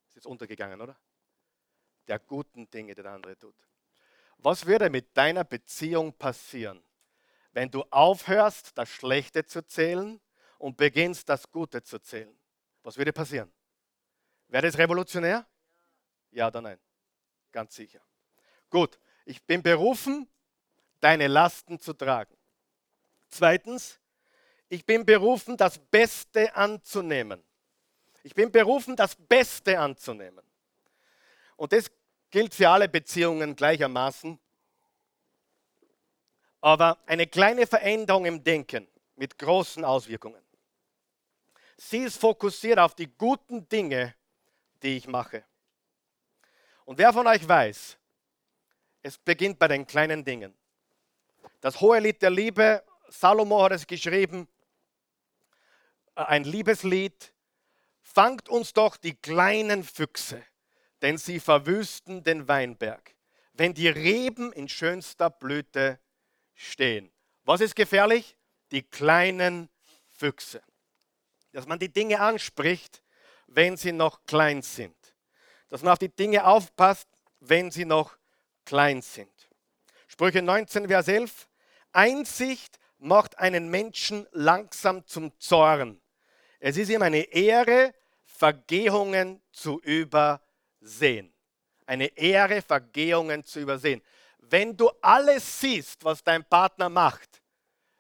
Ist 0.08 0.16
jetzt 0.16 0.28
untergegangen, 0.28 0.80
oder? 0.80 0.98
Der 2.08 2.20
guten 2.20 2.70
Dinge, 2.70 2.96
die 2.96 3.02
der 3.02 3.12
andere 3.12 3.38
tut. 3.38 3.56
Was 4.38 4.66
würde 4.66 4.90
mit 4.90 5.16
deiner 5.18 5.44
Beziehung 5.44 6.14
passieren, 6.14 6.85
wenn 7.56 7.72
du 7.72 7.84
aufhörst, 7.90 8.78
das 8.78 8.90
Schlechte 8.90 9.46
zu 9.46 9.66
zählen 9.66 10.20
und 10.58 10.76
beginnst, 10.76 11.30
das 11.30 11.50
Gute 11.50 11.82
zu 11.82 12.00
zählen? 12.00 12.38
Was 12.84 12.98
würde 12.98 13.14
passieren? 13.14 13.50
Wäre 14.50 14.68
das 14.68 14.78
revolutionär? 14.78 15.48
Ja 16.32 16.48
oder 16.48 16.62
nein? 16.62 16.78
Ganz 17.54 17.74
sicher. 17.74 18.02
Gut, 18.70 19.00
ich 19.24 19.42
bin 19.42 19.64
berufen, 19.64 20.28
deine 21.00 21.28
Lasten 21.28 21.80
zu 21.80 21.94
tragen. 21.94 22.36
Zweitens, 23.30 24.02
ich 24.68 24.86
bin 24.86 25.06
berufen, 25.06 25.56
das 25.56 25.80
Beste 25.80 26.54
anzunehmen. 26.58 27.42
Ich 28.24 28.36
bin 28.36 28.52
berufen, 28.52 28.98
das 28.98 29.16
Beste 29.16 29.80
anzunehmen. 29.80 30.46
Und 31.56 31.72
das 31.72 31.90
gilt 32.30 32.54
für 32.54 32.70
alle 32.70 32.90
Beziehungen 32.90 33.56
gleichermaßen. 33.56 34.38
Aber 36.66 36.98
eine 37.06 37.28
kleine 37.28 37.68
Veränderung 37.68 38.26
im 38.26 38.44
Denken 38.44 38.88
mit 39.18 39.38
großen 39.38 39.86
Auswirkungen. 39.86 40.42
Sie 41.78 42.00
ist 42.00 42.20
fokussiert 42.20 42.80
auf 42.80 42.96
die 42.96 43.06
guten 43.06 43.70
Dinge, 43.70 44.16
die 44.82 44.98
ich 44.98 45.08
mache. 45.08 45.44
Und 46.86 46.98
wer 46.98 47.14
von 47.14 47.28
euch 47.28 47.48
weiß, 47.48 48.00
es 49.04 49.16
beginnt 49.20 49.60
bei 49.60 49.68
den 49.68 49.86
kleinen 49.86 50.26
Dingen. 50.26 50.56
Das 51.62 51.80
hohe 51.82 52.00
Lied 52.00 52.24
der 52.24 52.32
Liebe, 52.32 52.84
Salomo 53.10 53.62
hat 53.62 53.74
es 53.74 53.86
geschrieben, 53.86 54.48
äh, 56.16 56.24
ein 56.24 56.46
Liebeslied. 56.46 57.32
Fangt 58.02 58.50
uns 58.50 58.74
doch 58.74 58.98
die 58.98 59.14
kleinen 59.14 59.84
Füchse, 59.84 60.42
denn 61.04 61.20
sie 61.20 61.40
verwüsten 61.40 62.24
den 62.24 62.48
Weinberg, 62.48 63.14
wenn 63.54 63.76
die 63.76 63.88
Reben 63.88 64.52
in 64.52 64.68
schönster 64.68 65.30
Blüte 65.30 66.00
stehen. 66.56 67.12
Was 67.44 67.62
ist 67.62 67.76
gefährlich? 67.76 68.36
Die 68.72 68.82
kleinen 68.82 69.70
Füchse. 70.10 70.64
Dass 71.52 71.68
man 71.68 71.80
die 71.80 71.92
Dinge 71.92 72.20
anspricht, 72.20 73.04
wenn 73.48 73.78
sie 73.78 73.92
noch 73.92 74.24
klein 74.26 74.62
sind 74.64 74.96
dass 75.70 75.84
man 75.84 75.94
auf 75.94 76.00
die 76.00 76.10
Dinge 76.10 76.46
aufpasst, 76.46 77.10
wenn 77.40 77.72
sie 77.72 77.86
noch 77.86 78.18
klein 78.66 79.02
sind. 79.02 79.32
Sprüche 80.08 80.42
19, 80.42 80.88
Vers 80.88 81.08
11. 81.08 81.48
Einsicht 81.92 82.80
macht 82.98 83.38
einen 83.40 83.70
Menschen 83.70 84.28
langsam 84.32 85.06
zum 85.06 85.38
Zorn. 85.40 86.02
Es 86.60 86.78
ist 86.78 86.90
ihm 86.90 87.02
eine 87.02 87.24
Ehre, 87.24 87.94
Vergehungen 88.24 89.42
zu 89.52 89.82
übersehen. 89.82 91.34
Eine 91.86 92.08
Ehre, 92.18 92.62
Vergehungen 92.62 93.44
zu 93.44 93.60
übersehen. 93.60 94.02
Wenn 94.50 94.76
du 94.78 94.90
alles 95.02 95.60
siehst, 95.60 96.04
was 96.04 96.24
dein 96.24 96.44
Partner 96.44 96.90
macht, 96.90 97.42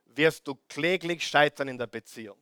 wirst 0.05 0.47
du 0.47 0.55
kläglich 0.69 1.27
scheitern 1.27 1.67
in 1.67 1.77
der 1.77 1.87
Beziehung. 1.87 2.37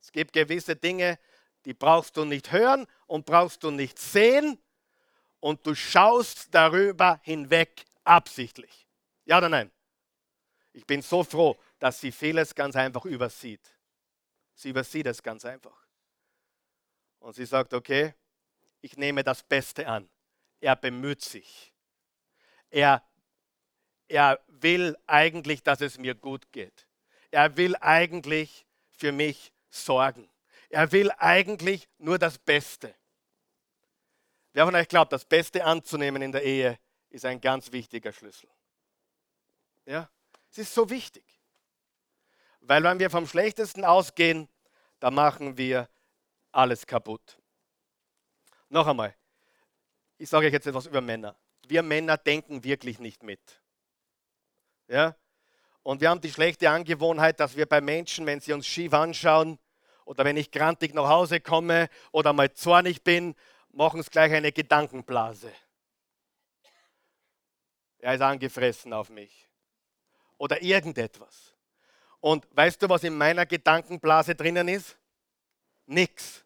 Es 0.00 0.12
gibt 0.12 0.32
gewisse 0.32 0.76
Dinge, 0.76 1.18
die 1.64 1.74
brauchst 1.74 2.16
du 2.16 2.24
nicht 2.24 2.52
hören 2.52 2.86
und 3.06 3.26
brauchst 3.26 3.62
du 3.62 3.70
nicht 3.70 3.98
sehen 3.98 4.58
und 5.40 5.66
du 5.66 5.74
schaust 5.74 6.54
darüber 6.54 7.20
hinweg 7.22 7.84
absichtlich. 8.04 8.86
Ja 9.24 9.38
oder 9.38 9.48
nein? 9.48 9.70
Ich 10.72 10.86
bin 10.86 11.02
so 11.02 11.24
froh, 11.24 11.58
dass 11.78 12.00
sie 12.00 12.12
vieles 12.12 12.54
ganz 12.54 12.76
einfach 12.76 13.04
übersieht. 13.04 13.76
Sie 14.54 14.70
übersieht 14.70 15.06
es 15.06 15.22
ganz 15.22 15.44
einfach. 15.44 15.86
Und 17.20 17.34
sie 17.34 17.46
sagt, 17.46 17.74
okay, 17.74 18.14
ich 18.80 18.96
nehme 18.96 19.22
das 19.22 19.42
Beste 19.42 19.86
an. 19.86 20.08
Er 20.60 20.76
bemüht 20.76 21.22
sich. 21.22 21.72
Er, 22.70 23.02
er 24.08 24.40
will 24.48 24.96
eigentlich, 25.06 25.62
dass 25.62 25.80
es 25.80 25.98
mir 25.98 26.14
gut 26.14 26.50
geht. 26.52 26.86
Er 27.30 27.56
will 27.56 27.76
eigentlich 27.76 28.66
für 28.90 29.12
mich 29.12 29.52
sorgen. 29.70 30.28
Er 30.70 30.90
will 30.92 31.10
eigentlich 31.18 31.88
nur 31.98 32.18
das 32.18 32.38
Beste. 32.38 32.94
Wer 34.52 34.64
von 34.64 34.74
euch 34.74 34.88
glaubt, 34.88 35.12
das 35.12 35.24
Beste 35.24 35.64
anzunehmen 35.64 36.22
in 36.22 36.32
der 36.32 36.42
Ehe 36.42 36.78
ist 37.10 37.24
ein 37.24 37.40
ganz 37.40 37.70
wichtiger 37.70 38.12
Schlüssel? 38.12 38.48
Ja, 39.86 40.10
es 40.50 40.58
ist 40.58 40.74
so 40.74 40.90
wichtig. 40.90 41.24
Weil 42.60 42.82
wenn 42.82 42.98
wir 42.98 43.08
vom 43.08 43.26
Schlechtesten 43.26 43.84
ausgehen, 43.84 44.48
dann 45.00 45.14
machen 45.14 45.56
wir 45.56 45.88
alles 46.52 46.86
kaputt. 46.86 47.38
Noch 48.68 48.86
einmal, 48.86 49.14
ich 50.18 50.28
sage 50.28 50.46
euch 50.46 50.52
jetzt 50.52 50.66
etwas 50.66 50.86
über 50.86 51.00
Männer. 51.00 51.36
Wir 51.66 51.82
Männer 51.82 52.16
denken 52.16 52.64
wirklich 52.64 52.98
nicht 52.98 53.22
mit. 53.22 53.40
Ja? 54.88 55.14
Und 55.82 56.00
wir 56.00 56.10
haben 56.10 56.20
die 56.20 56.30
schlechte 56.30 56.68
Angewohnheit, 56.68 57.40
dass 57.40 57.56
wir 57.56 57.66
bei 57.66 57.80
Menschen, 57.80 58.26
wenn 58.26 58.40
sie 58.40 58.52
uns 58.52 58.66
schief 58.66 58.92
anschauen, 58.92 59.58
oder 60.04 60.24
wenn 60.24 60.38
ich 60.38 60.50
grantig 60.50 60.94
nach 60.94 61.08
Hause 61.08 61.38
komme 61.38 61.90
oder 62.12 62.32
mal 62.32 62.52
zornig 62.54 63.02
bin, 63.04 63.34
machen 63.72 64.00
es 64.00 64.10
gleich 64.10 64.32
eine 64.32 64.52
Gedankenblase. 64.52 65.52
Er 67.98 68.14
ist 68.14 68.22
angefressen 68.22 68.92
auf 68.92 69.10
mich. 69.10 69.46
Oder 70.38 70.62
irgendetwas. 70.62 71.54
Und 72.20 72.46
weißt 72.56 72.82
du, 72.82 72.88
was 72.88 73.04
in 73.04 73.16
meiner 73.16 73.44
Gedankenblase 73.44 74.34
drinnen 74.34 74.68
ist? 74.68 74.96
Nix. 75.86 76.44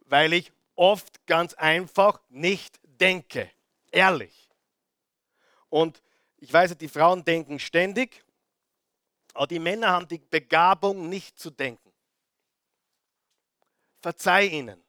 Weil 0.00 0.32
ich 0.32 0.52
oft 0.74 1.26
ganz 1.26 1.54
einfach 1.54 2.20
nicht 2.28 2.80
denke. 2.82 3.50
Ehrlich. 3.92 4.39
Und 5.70 6.02
ich 6.36 6.52
weiß, 6.52 6.76
die 6.76 6.88
Frauen 6.88 7.24
denken 7.24 7.58
ständig 7.58 8.22
aber 9.34 9.46
die 9.46 9.58
Männer 9.58 9.88
haben 9.88 10.08
die 10.08 10.18
Begabung, 10.18 11.08
nicht 11.08 11.38
zu 11.38 11.50
denken. 11.50 11.92
Verzeih 14.00 14.46
ihnen. 14.46 14.82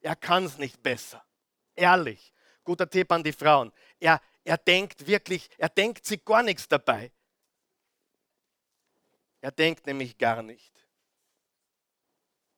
Er 0.00 0.16
kann 0.16 0.44
es 0.44 0.58
nicht 0.58 0.82
besser. 0.82 1.24
Ehrlich. 1.74 2.32
Guter 2.64 2.88
Tipp 2.88 3.10
an 3.10 3.22
die 3.22 3.32
Frauen. 3.32 3.72
Er, 3.98 4.20
er 4.44 4.58
denkt 4.58 5.06
wirklich, 5.06 5.48
er 5.58 5.68
denkt 5.68 6.04
sich 6.04 6.24
gar 6.24 6.42
nichts 6.42 6.68
dabei. 6.68 7.10
Er 9.40 9.50
denkt 9.50 9.86
nämlich 9.86 10.16
gar 10.16 10.42
nicht. 10.42 10.72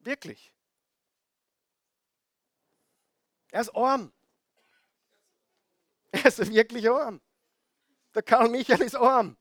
Wirklich. 0.00 0.52
Er 3.50 3.60
ist 3.60 3.74
arm. 3.74 4.12
Er 6.10 6.26
ist 6.26 6.52
wirklich 6.52 6.90
arm. 6.90 7.20
Der 8.14 8.22
Karl 8.22 8.48
Michael 8.48 8.82
ist 8.82 8.94
arm. 8.94 9.36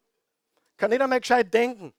Kann 0.78 0.89
nicht 0.89 1.01
einmal 1.01 1.19
gescheit 1.19 1.53
denken. 1.53 1.93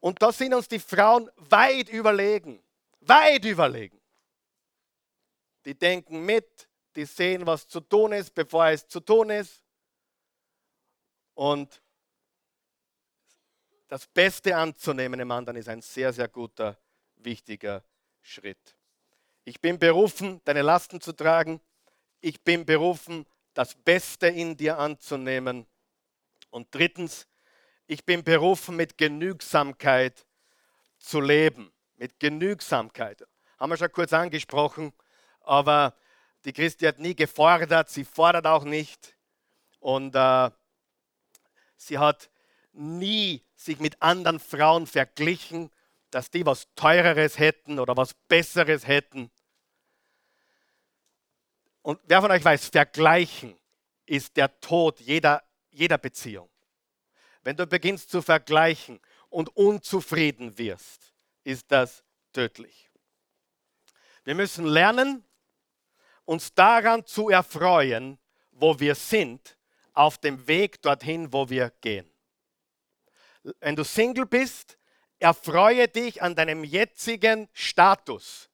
Und 0.00 0.22
da 0.22 0.30
sind 0.30 0.54
uns 0.54 0.68
die 0.68 0.78
Frauen 0.78 1.30
weit 1.36 1.88
überlegen. 1.88 2.62
Weit 3.00 3.44
überlegen. 3.44 4.00
Die 5.64 5.74
denken 5.74 6.24
mit, 6.24 6.68
die 6.94 7.04
sehen, 7.04 7.46
was 7.46 7.66
zu 7.66 7.80
tun 7.80 8.12
ist, 8.12 8.32
bevor 8.34 8.68
es 8.68 8.86
zu 8.86 9.00
tun 9.00 9.30
ist. 9.30 9.62
Und 11.34 11.82
das 13.88 14.06
Beste 14.06 14.56
anzunehmen 14.56 15.20
im 15.20 15.30
anderen 15.30 15.56
ist 15.56 15.68
ein 15.68 15.82
sehr, 15.82 16.12
sehr 16.12 16.28
guter, 16.28 16.78
wichtiger 17.16 17.82
Schritt. 18.22 18.76
Ich 19.44 19.60
bin 19.60 19.78
berufen, 19.78 20.40
deine 20.44 20.62
Lasten 20.62 21.00
zu 21.00 21.12
tragen. 21.12 21.60
Ich 22.20 22.40
bin 22.42 22.64
berufen, 22.64 23.26
das 23.56 23.74
Beste 23.74 24.26
in 24.26 24.56
dir 24.56 24.78
anzunehmen. 24.78 25.66
Und 26.50 26.68
drittens, 26.72 27.26
ich 27.86 28.04
bin 28.04 28.22
berufen, 28.22 28.76
mit 28.76 28.98
Genügsamkeit 28.98 30.26
zu 30.98 31.20
leben. 31.20 31.72
Mit 31.96 32.20
Genügsamkeit. 32.20 33.26
Haben 33.58 33.70
wir 33.70 33.78
schon 33.78 33.92
kurz 33.92 34.12
angesprochen, 34.12 34.92
aber 35.40 35.94
die 36.44 36.52
Christi 36.52 36.84
hat 36.84 36.98
nie 36.98 37.16
gefordert, 37.16 37.88
sie 37.88 38.04
fordert 38.04 38.46
auch 38.46 38.64
nicht. 38.64 39.16
Und 39.80 40.14
äh, 40.14 40.50
sie 41.78 41.98
hat 41.98 42.28
nie 42.72 43.42
sich 43.54 43.80
mit 43.80 44.02
anderen 44.02 44.38
Frauen 44.38 44.86
verglichen, 44.86 45.70
dass 46.10 46.30
die 46.30 46.44
was 46.44 46.68
Teureres 46.74 47.38
hätten 47.38 47.78
oder 47.78 47.96
was 47.96 48.12
Besseres 48.28 48.86
hätten. 48.86 49.30
Und 51.86 52.00
wer 52.02 52.20
von 52.20 52.32
euch 52.32 52.44
weiß, 52.44 52.66
vergleichen 52.66 53.56
ist 54.06 54.36
der 54.36 54.58
Tod 54.58 54.98
jeder, 54.98 55.44
jeder 55.70 55.98
Beziehung. 55.98 56.50
Wenn 57.44 57.56
du 57.56 57.64
beginnst 57.64 58.10
zu 58.10 58.22
vergleichen 58.22 58.98
und 59.28 59.54
unzufrieden 59.56 60.58
wirst, 60.58 61.14
ist 61.44 61.70
das 61.70 62.02
tödlich. 62.32 62.90
Wir 64.24 64.34
müssen 64.34 64.66
lernen, 64.66 65.24
uns 66.24 66.52
daran 66.54 67.06
zu 67.06 67.28
erfreuen, 67.28 68.18
wo 68.50 68.80
wir 68.80 68.96
sind, 68.96 69.56
auf 69.92 70.18
dem 70.18 70.44
Weg 70.48 70.82
dorthin, 70.82 71.32
wo 71.32 71.48
wir 71.48 71.70
gehen. 71.82 72.10
Wenn 73.60 73.76
du 73.76 73.84
Single 73.84 74.26
bist, 74.26 74.76
erfreue 75.20 75.86
dich 75.86 76.20
an 76.20 76.34
deinem 76.34 76.64
jetzigen 76.64 77.48
Status, 77.52 78.50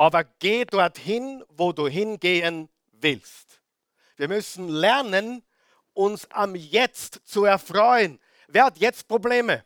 aber 0.00 0.24
geh 0.24 0.64
dorthin, 0.64 1.44
wo 1.50 1.72
du 1.72 1.86
hingehen 1.86 2.70
willst. 2.92 3.60
Wir 4.16 4.28
müssen 4.28 4.66
lernen, 4.66 5.44
uns 5.92 6.26
am 6.30 6.54
Jetzt 6.54 7.20
zu 7.28 7.44
erfreuen. 7.44 8.18
Wer 8.48 8.64
hat 8.64 8.78
jetzt 8.78 9.06
Probleme? 9.06 9.62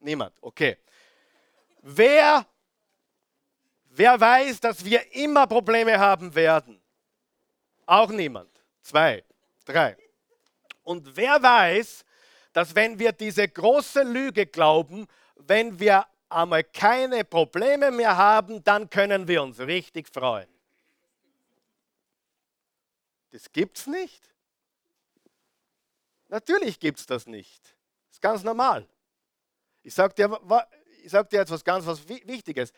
Niemand, 0.00 0.36
okay. 0.42 0.76
Wer, 1.80 2.44
wer 3.84 4.20
weiß, 4.20 4.60
dass 4.60 4.84
wir 4.84 5.10
immer 5.14 5.46
Probleme 5.46 5.98
haben 5.98 6.34
werden? 6.34 6.78
Auch 7.86 8.10
niemand. 8.10 8.50
Zwei, 8.82 9.24
drei. 9.64 9.96
Und 10.82 11.16
wer 11.16 11.42
weiß, 11.42 12.04
dass 12.52 12.74
wenn 12.74 12.98
wir 12.98 13.12
diese 13.12 13.48
große 13.48 14.02
Lüge 14.02 14.44
glauben, 14.44 15.06
wenn 15.34 15.80
wir 15.80 16.06
einmal 16.28 16.64
keine 16.64 17.24
Probleme 17.24 17.90
mehr 17.90 18.16
haben, 18.16 18.62
dann 18.64 18.88
können 18.90 19.26
wir 19.28 19.42
uns 19.42 19.58
richtig 19.58 20.08
freuen. 20.08 20.48
Das 23.30 23.50
gibt 23.52 23.78
es 23.78 23.86
nicht. 23.86 24.30
Natürlich 26.28 26.78
gibt 26.78 26.98
es 26.98 27.06
das 27.06 27.26
nicht. 27.26 27.62
Das 27.62 28.16
ist 28.16 28.22
ganz 28.22 28.42
normal. 28.42 28.86
Ich 29.82 29.94
sage 29.94 30.14
dir, 30.14 30.40
sag 31.06 31.30
dir 31.30 31.38
jetzt 31.38 31.50
was 31.50 31.64
ganz 31.64 31.86
was 31.86 32.06
Wichtiges. 32.08 32.72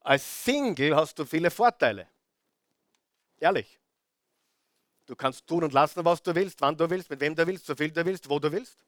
Als 0.00 0.44
Single 0.44 0.94
hast 0.94 1.18
du 1.18 1.24
viele 1.24 1.50
Vorteile. 1.50 2.08
Ehrlich. 3.38 3.80
Du 5.06 5.16
kannst 5.16 5.46
tun 5.46 5.64
und 5.64 5.72
lassen, 5.72 6.04
was 6.04 6.22
du 6.22 6.34
willst, 6.34 6.60
wann 6.60 6.76
du 6.76 6.88
willst, 6.88 7.10
mit 7.10 7.20
wem 7.20 7.34
du 7.34 7.46
willst, 7.46 7.66
so 7.66 7.74
viel 7.74 7.90
du 7.90 8.04
willst, 8.04 8.28
wo 8.28 8.38
du 8.38 8.50
willst. 8.50 8.84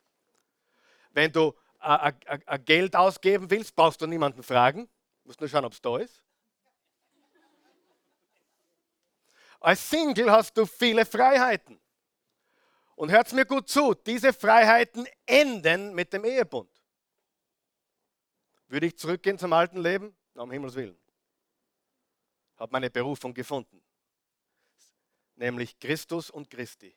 Wenn 1.11 1.33
du 1.33 1.55
äh, 1.87 2.13
äh, 2.47 2.59
Geld 2.59 2.97
ausgeben 2.97 3.49
willst, 3.49 3.77
brauchst 3.77 4.01
du 4.01 4.07
niemanden 4.07 4.43
fragen. 4.43 4.89
Du 5.23 5.29
musst 5.29 5.41
nur 5.41 5.49
schauen, 5.49 5.65
ob 5.65 5.73
es 5.73 5.81
da 5.81 5.99
ist. 5.99 6.25
Als 9.61 9.89
Single 9.89 10.31
hast 10.31 10.57
du 10.57 10.67
viele 10.67 11.07
Freiheiten. 11.07 11.81
Und 12.97 13.11
hört 13.11 13.33
mir 13.33 13.45
gut 13.45 13.69
zu, 13.69 13.95
diese 13.95 14.33
Freiheiten 14.33 15.07
enden 15.27 15.95
mit 15.95 16.13
dem 16.13 16.25
Ehebund. 16.25 16.71
Würde 18.69 18.87
ich 18.87 18.99
zurückgehen 18.99 19.39
zum 19.39 19.53
alten 19.53 19.79
Leben? 19.79 20.17
Um 20.35 20.51
Himmels 20.51 20.75
Willen. 20.75 20.99
Habe 22.57 22.73
meine 22.73 22.91
Berufung 22.91 23.33
gefunden. 23.33 23.81
Nämlich 25.37 25.79
Christus 25.79 26.31
und 26.31 26.51
Christi. 26.51 26.97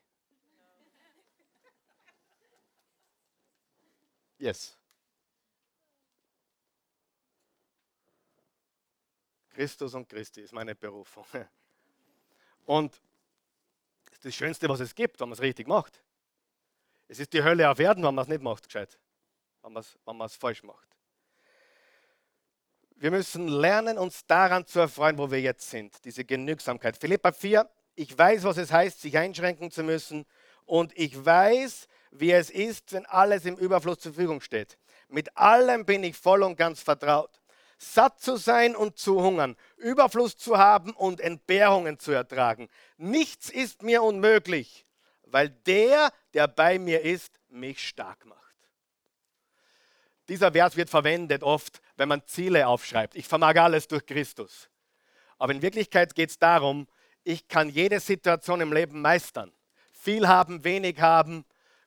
Yes. 4.39 4.78
Christus 9.59 9.93
und 9.93 10.07
Christi 10.07 10.39
ist 10.39 10.53
meine 10.53 10.73
Berufung. 10.73 11.25
Und 12.65 12.93
das 14.05 14.13
ist 14.13 14.25
das 14.25 14.35
Schönste, 14.35 14.69
was 14.69 14.79
es 14.79 14.95
gibt, 14.95 15.19
wenn 15.19 15.27
man 15.27 15.33
es 15.33 15.41
richtig 15.41 15.67
macht. 15.67 16.01
Es 17.09 17.19
ist 17.19 17.33
die 17.33 17.43
Hölle 17.43 17.69
auf 17.69 17.77
Erden, 17.77 18.01
wenn 18.05 18.15
man 18.15 18.23
es 18.23 18.29
nicht 18.29 18.41
macht, 18.41 18.63
gescheit. 18.63 18.97
Wenn 19.61 19.73
man 19.73 19.81
es, 19.81 19.97
wenn 20.05 20.15
man 20.15 20.27
es 20.27 20.35
falsch 20.37 20.63
macht. 20.63 20.87
Wir 22.95 23.11
müssen 23.11 23.49
lernen, 23.49 23.97
uns 23.97 24.25
daran 24.25 24.65
zu 24.65 24.79
erfreuen, 24.79 25.17
wo 25.17 25.29
wir 25.29 25.41
jetzt 25.41 25.69
sind. 25.69 26.05
Diese 26.05 26.23
Genügsamkeit. 26.23 26.95
Philippa 26.95 27.33
4, 27.33 27.69
ich 27.95 28.17
weiß, 28.17 28.45
was 28.45 28.55
es 28.55 28.71
heißt, 28.71 29.01
sich 29.01 29.17
einschränken 29.17 29.71
zu 29.71 29.83
müssen. 29.83 30.25
Und 30.63 30.97
ich 30.97 31.25
weiß, 31.25 31.89
wie 32.11 32.31
es 32.31 32.49
ist, 32.49 32.93
wenn 32.93 33.05
alles 33.07 33.43
im 33.43 33.57
Überfluss 33.57 33.99
zur 33.99 34.13
Verfügung 34.13 34.39
steht. 34.39 34.77
Mit 35.09 35.35
allem 35.35 35.85
bin 35.85 36.05
ich 36.05 36.15
voll 36.15 36.43
und 36.43 36.55
ganz 36.55 36.81
vertraut. 36.81 37.41
Satt 37.81 38.19
zu 38.19 38.35
sein 38.35 38.75
und 38.75 38.97
zu 38.97 39.23
hungern, 39.23 39.55
Überfluss 39.77 40.37
zu 40.37 40.57
haben 40.57 40.91
und 40.91 41.21
Entbehrungen 41.21 41.97
zu 41.97 42.11
ertragen. 42.11 42.67
Nichts 42.97 43.49
ist 43.49 43.83
mir 43.83 44.03
unmöglich, 44.03 44.85
weil 45.23 45.49
der, 45.49 46.11
der 46.33 46.49
bei 46.49 46.77
mir 46.77 47.01
ist, 47.01 47.39
mich 47.47 47.87
stark 47.87 48.25
macht. 48.25 48.39
Dieser 50.27 50.51
Vers 50.51 50.75
wird 50.75 50.89
verwendet 50.89 51.41
oft, 51.41 51.81
wenn 51.95 52.09
man 52.09 52.25
Ziele 52.25 52.67
aufschreibt. 52.67 53.15
Ich 53.15 53.27
vermag 53.27 53.55
alles 53.55 53.87
durch 53.87 54.05
Christus. 54.05 54.69
Aber 55.37 55.53
in 55.53 55.61
Wirklichkeit 55.61 56.13
geht 56.15 56.31
es 56.31 56.37
darum, 56.37 56.85
ich 57.23 57.47
kann 57.47 57.69
jede 57.69 58.01
Situation 58.01 58.59
im 58.59 58.73
Leben 58.73 59.01
meistern. 59.01 59.53
Viel 59.93 60.27
haben, 60.27 60.65
wenig 60.65 60.99
haben, 60.99 61.45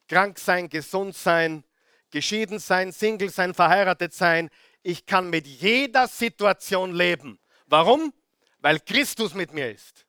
krank 0.08 0.38
sein, 0.38 0.70
gesund 0.70 1.14
sein, 1.14 1.64
geschieden 2.10 2.58
sein, 2.58 2.92
Single 2.92 3.30
sein, 3.30 3.52
verheiratet 3.52 4.14
sein. 4.14 4.48
Ich 4.82 5.06
kann 5.06 5.30
mit 5.30 5.46
jeder 5.46 6.08
Situation 6.08 6.92
leben. 6.92 7.38
Warum? 7.66 8.12
Weil 8.58 8.80
Christus 8.80 9.34
mit 9.34 9.52
mir 9.52 9.70
ist. 9.70 10.06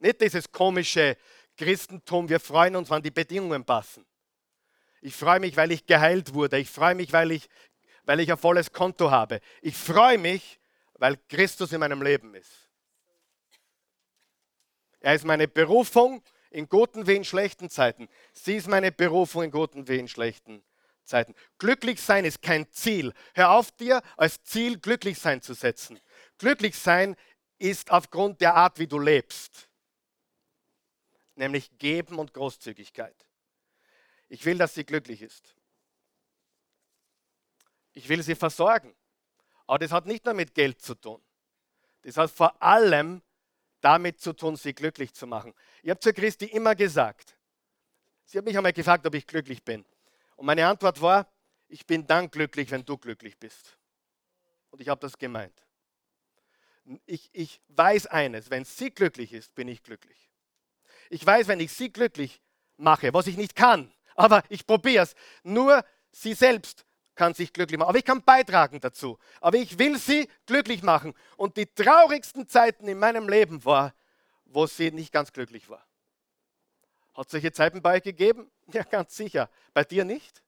Nicht 0.00 0.20
dieses 0.20 0.50
komische 0.50 1.16
Christentum, 1.56 2.28
wir 2.28 2.40
freuen 2.40 2.76
uns, 2.76 2.90
wann 2.90 3.02
die 3.02 3.10
Bedingungen 3.10 3.64
passen. 3.64 4.06
Ich 5.00 5.14
freue 5.14 5.40
mich, 5.40 5.56
weil 5.56 5.72
ich 5.72 5.86
geheilt 5.86 6.34
wurde. 6.34 6.58
Ich 6.58 6.70
freue 6.70 6.94
mich, 6.94 7.12
weil 7.12 7.32
ich, 7.32 7.48
weil 8.04 8.20
ich 8.20 8.30
ein 8.30 8.38
volles 8.38 8.72
Konto 8.72 9.10
habe. 9.10 9.40
Ich 9.62 9.76
freue 9.76 10.18
mich, 10.18 10.58
weil 10.94 11.16
Christus 11.28 11.72
in 11.72 11.80
meinem 11.80 12.02
Leben 12.02 12.34
ist. 12.34 12.68
Er 15.00 15.14
ist 15.14 15.24
meine 15.24 15.46
Berufung 15.46 16.22
in 16.50 16.68
guten 16.68 17.06
wie 17.06 17.14
in 17.14 17.24
schlechten 17.24 17.70
Zeiten. 17.70 18.08
Sie 18.32 18.56
ist 18.56 18.68
meine 18.68 18.90
Berufung 18.90 19.44
in 19.44 19.50
guten 19.50 19.86
wie 19.86 19.98
in 19.98 20.08
schlechten 20.08 20.62
Zeiten. 21.08 21.34
Glücklich 21.58 22.00
sein 22.00 22.24
ist 22.24 22.42
kein 22.42 22.70
Ziel. 22.70 23.12
Hör 23.34 23.50
auf 23.50 23.72
dir 23.72 24.02
als 24.16 24.42
Ziel 24.44 24.78
glücklich 24.78 25.18
sein 25.18 25.42
zu 25.42 25.54
setzen. 25.54 25.98
Glücklich 26.38 26.78
sein 26.78 27.16
ist 27.58 27.90
aufgrund 27.90 28.40
der 28.40 28.54
Art, 28.54 28.78
wie 28.78 28.86
du 28.86 28.98
lebst. 28.98 29.68
Nämlich 31.34 31.76
Geben 31.78 32.18
und 32.18 32.34
Großzügigkeit. 32.34 33.26
Ich 34.28 34.44
will, 34.44 34.58
dass 34.58 34.74
sie 34.74 34.84
glücklich 34.84 35.22
ist. 35.22 35.54
Ich 37.92 38.08
will 38.08 38.22
sie 38.22 38.34
versorgen. 38.34 38.94
Aber 39.66 39.78
das 39.78 39.90
hat 39.90 40.06
nicht 40.06 40.24
nur 40.24 40.34
mit 40.34 40.54
Geld 40.54 40.80
zu 40.80 40.94
tun. 40.94 41.20
Das 42.02 42.16
hat 42.16 42.30
vor 42.30 42.62
allem 42.62 43.22
damit 43.80 44.20
zu 44.20 44.32
tun, 44.32 44.56
sie 44.56 44.74
glücklich 44.74 45.14
zu 45.14 45.26
machen. 45.26 45.54
Ich 45.82 45.90
habe 45.90 46.00
zu 46.00 46.12
Christi 46.12 46.46
immer 46.46 46.74
gesagt, 46.74 47.36
sie 48.24 48.38
hat 48.38 48.44
mich 48.44 48.56
einmal 48.56 48.72
gefragt, 48.72 49.06
ob 49.06 49.14
ich 49.14 49.26
glücklich 49.26 49.64
bin. 49.64 49.84
Und 50.38 50.46
meine 50.46 50.68
Antwort 50.68 51.02
war, 51.02 51.26
ich 51.66 51.84
bin 51.84 52.06
dann 52.06 52.30
glücklich, 52.30 52.70
wenn 52.70 52.84
du 52.84 52.96
glücklich 52.96 53.36
bist. 53.38 53.76
Und 54.70 54.80
ich 54.80 54.88
habe 54.88 55.00
das 55.00 55.18
gemeint. 55.18 55.66
Ich, 57.06 57.28
ich 57.32 57.60
weiß 57.68 58.06
eines, 58.06 58.48
wenn 58.48 58.64
sie 58.64 58.90
glücklich 58.90 59.32
ist, 59.32 59.52
bin 59.56 59.66
ich 59.66 59.82
glücklich. 59.82 60.30
Ich 61.10 61.26
weiß, 61.26 61.48
wenn 61.48 61.58
ich 61.58 61.72
sie 61.72 61.92
glücklich 61.92 62.40
mache, 62.76 63.12
was 63.12 63.26
ich 63.26 63.36
nicht 63.36 63.56
kann, 63.56 63.92
aber 64.14 64.44
ich 64.48 64.64
probiere 64.64 65.02
es, 65.02 65.16
nur 65.42 65.84
sie 66.12 66.34
selbst 66.34 66.86
kann 67.16 67.34
sich 67.34 67.52
glücklich 67.52 67.76
machen. 67.76 67.88
Aber 67.88 67.98
ich 67.98 68.04
kann 68.04 68.22
beitragen 68.22 68.78
dazu. 68.78 69.18
Aber 69.40 69.56
ich 69.56 69.76
will 69.80 69.98
sie 69.98 70.28
glücklich 70.46 70.84
machen. 70.84 71.14
Und 71.36 71.56
die 71.56 71.66
traurigsten 71.66 72.46
Zeiten 72.46 72.86
in 72.86 73.00
meinem 73.00 73.28
Leben 73.28 73.64
war, 73.64 73.92
wo 74.44 74.68
sie 74.68 74.92
nicht 74.92 75.12
ganz 75.12 75.32
glücklich 75.32 75.68
war. 75.68 75.87
Hat 77.18 77.26
es 77.26 77.32
solche 77.32 77.50
Zeiten 77.50 77.82
bei 77.82 77.96
euch 77.96 78.04
gegeben? 78.04 78.50
Ja, 78.72 78.82
ganz 78.84 79.16
sicher. 79.16 79.50
Bei 79.72 79.82
dir 79.82 80.04
nicht? 80.04 80.42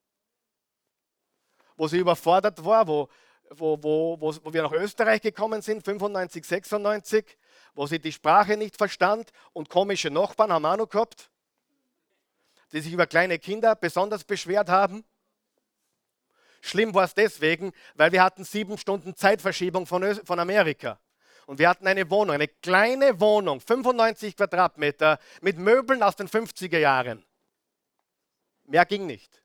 Wo 1.77 1.89
sie 1.89 1.99
überfordert 1.99 2.62
war, 2.64 2.87
wo, 2.87 3.09
wo, 3.49 3.83
wo, 3.83 4.21
wo, 4.21 4.35
wo 4.45 4.53
wir 4.53 4.62
nach 4.62 4.73
Österreich 4.73 5.23
gekommen 5.23 5.62
sind, 5.62 5.83
95, 5.83 6.45
96, 6.45 7.39
wo 7.75 7.87
sie 7.87 7.99
die 7.99 8.12
Sprache 8.12 8.57
nicht 8.59 8.77
verstand 8.77 9.33
und 9.53 9.68
komische 9.71 10.11
Nachbarn 10.11 10.53
haben 10.53 10.66
auch 10.66 10.77
noch 10.77 10.89
gehabt. 10.89 11.31
die 12.73 12.81
sich 12.83 12.93
über 12.93 13.07
kleine 13.07 13.39
Kinder 13.39 13.75
besonders 13.75 14.23
beschwert 14.23 14.68
haben. 14.68 15.03
Schlimm 16.61 16.95
war 16.95 17.05
es 17.05 17.14
deswegen, 17.14 17.73
weil 17.95 18.12
wir 18.12 18.23
hatten 18.23 18.45
sieben 18.45 18.79
Stunden 18.79 19.16
Zeitverschiebung 19.16 19.87
von, 19.87 20.05
Amerika. 20.39 21.01
Und 21.51 21.59
wir 21.59 21.69
hatten 21.69 21.89
eine 21.89 22.09
Wohnung, 22.09 22.37
eine 22.37 22.47
kleine 22.47 23.19
Wohnung, 23.19 23.61
95 23.61 24.37
Quadratmeter, 24.37 25.19
mit 25.41 25.59
Möbeln 25.59 26.01
aus 26.01 26.15
den 26.15 26.29
50er 26.29 26.79
Jahren. 26.79 27.27
Mehr 28.67 28.87
ging 28.87 29.05
nicht. 29.05 29.43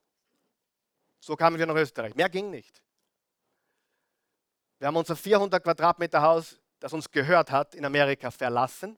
So 1.18 1.34
kamen 1.34 1.58
wir 1.58 1.66
nach 1.66 1.74
Österreich. 1.74 2.14
Mehr 2.14 2.28
ging 2.28 2.48
nicht. 2.50 2.80
Wir 4.78 4.86
haben 4.86 4.94
unser 4.94 5.16
400 5.16 5.60
Quadratmeter 5.60 6.22
Haus, 6.22 6.60
das 6.78 6.92
uns 6.92 7.10
gehört 7.10 7.50
hat, 7.50 7.74
in 7.74 7.84
Amerika 7.84 8.30
verlassen 8.30 8.96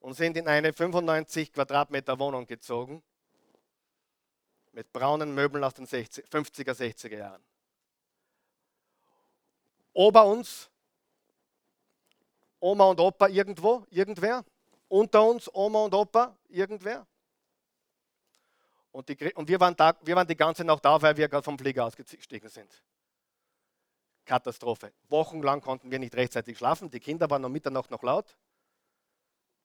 und 0.00 0.14
sind 0.14 0.38
in 0.38 0.48
eine 0.48 0.72
95 0.72 1.52
Quadratmeter 1.52 2.18
Wohnung 2.18 2.46
gezogen 2.46 3.02
mit 4.72 4.90
braunen 4.90 5.34
Möbeln 5.34 5.62
aus 5.64 5.74
den 5.74 5.84
60, 5.84 6.24
50er, 6.28 6.72
60er 6.72 7.18
Jahren. 7.18 7.44
Ober 9.92 10.24
uns 10.24 10.71
Oma 12.62 12.84
und 12.84 13.00
Opa 13.00 13.26
irgendwo, 13.26 13.84
irgendwer. 13.90 14.44
Unter 14.86 15.24
uns 15.24 15.52
Oma 15.52 15.84
und 15.84 15.94
Opa, 15.94 16.36
irgendwer. 16.48 17.04
Und, 18.92 19.08
die, 19.08 19.34
und 19.34 19.48
wir, 19.48 19.58
waren 19.58 19.74
da, 19.74 19.96
wir 20.02 20.14
waren 20.14 20.28
die 20.28 20.36
ganze 20.36 20.62
Nacht 20.62 20.84
da, 20.84 21.00
weil 21.02 21.16
wir 21.16 21.28
gerade 21.28 21.42
vom 21.42 21.58
Flieger 21.58 21.84
ausgestiegen 21.84 22.48
sind. 22.48 22.84
Katastrophe. 24.24 24.92
Wochenlang 25.08 25.60
konnten 25.60 25.90
wir 25.90 25.98
nicht 25.98 26.14
rechtzeitig 26.14 26.56
schlafen. 26.56 26.88
Die 26.88 27.00
Kinder 27.00 27.28
waren 27.28 27.44
um 27.44 27.50
Mitternacht 27.50 27.90
noch 27.90 28.02
laut. 28.02 28.36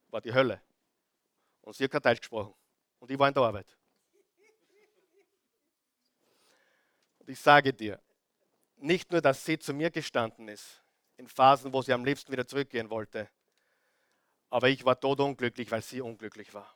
War 0.07 0.21
die 0.21 0.33
Hölle. 0.33 0.59
Und 1.61 1.75
sie 1.75 1.83
hat 1.83 2.03
Deutsch 2.03 2.21
gesprochen. 2.21 2.55
Und 2.99 3.11
ich 3.11 3.19
war 3.19 3.27
in 3.27 3.33
der 3.35 3.43
Arbeit. 3.43 3.77
Und 7.19 7.29
ich 7.29 7.39
sage 7.39 7.73
dir, 7.73 8.01
nicht 8.77 9.11
nur, 9.11 9.21
dass 9.21 9.45
sie 9.45 9.59
zu 9.59 9.73
mir 9.73 9.91
gestanden 9.91 10.47
ist, 10.47 10.81
in 11.17 11.27
Phasen, 11.27 11.73
wo 11.73 11.81
sie 11.81 11.93
am 11.93 12.05
liebsten 12.05 12.31
wieder 12.31 12.47
zurückgehen 12.47 12.89
wollte, 12.89 13.29
aber 14.49 14.69
ich 14.69 14.85
war 14.85 14.99
todunglücklich, 14.99 15.69
weil 15.71 15.81
sie 15.81 16.01
unglücklich 16.01 16.53
war. 16.53 16.73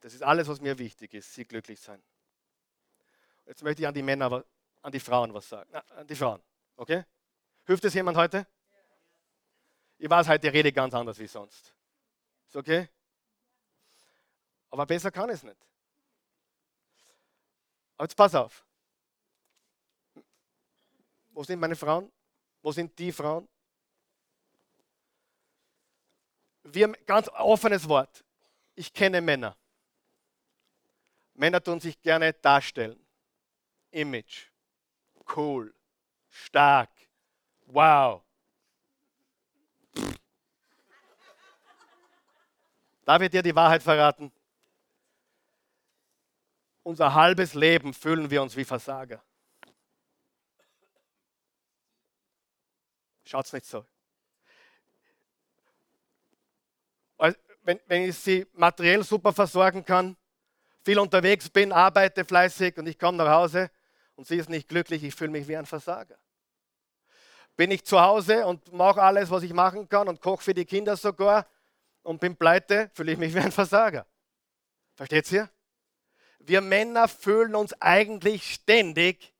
Das 0.00 0.14
ist 0.14 0.22
alles, 0.22 0.48
was 0.48 0.60
mir 0.60 0.78
wichtig 0.78 1.14
ist, 1.14 1.32
sie 1.32 1.44
glücklich 1.44 1.80
sein. 1.80 2.02
Jetzt 3.46 3.62
möchte 3.62 3.82
ich 3.82 3.88
an 3.88 3.94
die 3.94 4.02
Männer, 4.02 4.44
an 4.82 4.92
die 4.92 5.00
Frauen 5.00 5.32
was 5.32 5.48
sagen. 5.48 5.70
Na, 5.72 5.80
an 5.96 6.06
die 6.06 6.16
Frauen, 6.16 6.42
okay? 6.76 7.04
Hilft 7.66 7.84
es 7.84 7.94
jemand 7.94 8.16
heute? 8.16 8.46
Ich 9.98 10.08
weiß 10.08 10.28
heute, 10.28 10.52
rede 10.52 10.72
ganz 10.72 10.94
anders 10.94 11.18
wie 11.18 11.26
sonst. 11.26 11.74
Ist 12.46 12.56
okay? 12.56 12.88
Aber 14.70 14.86
besser 14.86 15.10
kann 15.10 15.28
es 15.30 15.42
nicht. 15.42 15.60
Aber 17.96 18.04
jetzt 18.04 18.16
pass 18.16 18.34
auf. 18.34 18.64
Wo 21.30 21.44
sind 21.44 21.60
meine 21.60 21.76
Frauen? 21.76 22.10
Wo 22.62 22.72
sind 22.72 22.98
die 22.98 23.12
Frauen? 23.12 23.48
Wir 26.62 26.84
haben 26.84 26.96
ganz 27.06 27.28
offenes 27.28 27.88
Wort. 27.88 28.24
Ich 28.74 28.92
kenne 28.92 29.20
Männer. 29.20 29.56
Männer 31.34 31.62
tun 31.62 31.80
sich 31.80 32.00
gerne 32.02 32.32
darstellen. 32.34 32.98
Image. 33.90 34.50
Cool. 35.34 35.74
Stark. 36.28 36.90
Wow. 37.66 38.22
Darf 43.04 43.22
ich 43.22 43.30
dir 43.30 43.42
die 43.42 43.54
Wahrheit 43.54 43.82
verraten? 43.82 44.30
unser 46.90 47.14
halbes 47.14 47.54
Leben 47.54 47.94
fühlen 47.94 48.30
wir 48.30 48.42
uns 48.42 48.56
wie 48.56 48.64
Versager. 48.64 49.22
Schaut 53.30 53.46
es 53.46 53.52
nicht 53.52 53.66
so. 53.66 53.84
Wenn, 57.62 57.78
wenn 57.86 58.02
ich 58.08 58.16
sie 58.16 58.46
materiell 58.54 59.04
super 59.04 59.32
versorgen 59.32 59.84
kann, 59.84 60.16
viel 60.82 60.98
unterwegs 60.98 61.48
bin, 61.48 61.72
arbeite 61.72 62.24
fleißig 62.24 62.78
und 62.78 62.86
ich 62.86 62.98
komme 62.98 63.18
nach 63.18 63.30
Hause 63.30 63.70
und 64.16 64.26
sie 64.26 64.36
ist 64.36 64.48
nicht 64.48 64.68
glücklich, 64.68 65.04
ich 65.04 65.14
fühle 65.14 65.30
mich 65.30 65.46
wie 65.46 65.56
ein 65.56 65.66
Versager. 65.66 66.18
Bin 67.54 67.70
ich 67.70 67.84
zu 67.84 68.00
Hause 68.00 68.46
und 68.46 68.72
mache 68.72 69.02
alles, 69.02 69.30
was 69.30 69.42
ich 69.42 69.52
machen 69.52 69.88
kann 69.88 70.08
und 70.08 70.20
koche 70.20 70.42
für 70.42 70.54
die 70.54 70.64
Kinder 70.64 70.96
sogar 70.96 71.46
und 72.02 72.18
bin 72.20 72.34
pleite, 72.34 72.90
fühle 72.94 73.12
ich 73.12 73.18
mich 73.18 73.34
wie 73.34 73.40
ein 73.40 73.52
Versager. 73.52 74.06
Versteht 74.94 75.30
ihr? 75.30 75.50
wir 76.40 76.60
Männer 76.60 77.06
fühlen 77.06 77.54
uns 77.54 77.72
eigentlich 77.80 78.54
ständig 78.54 79.32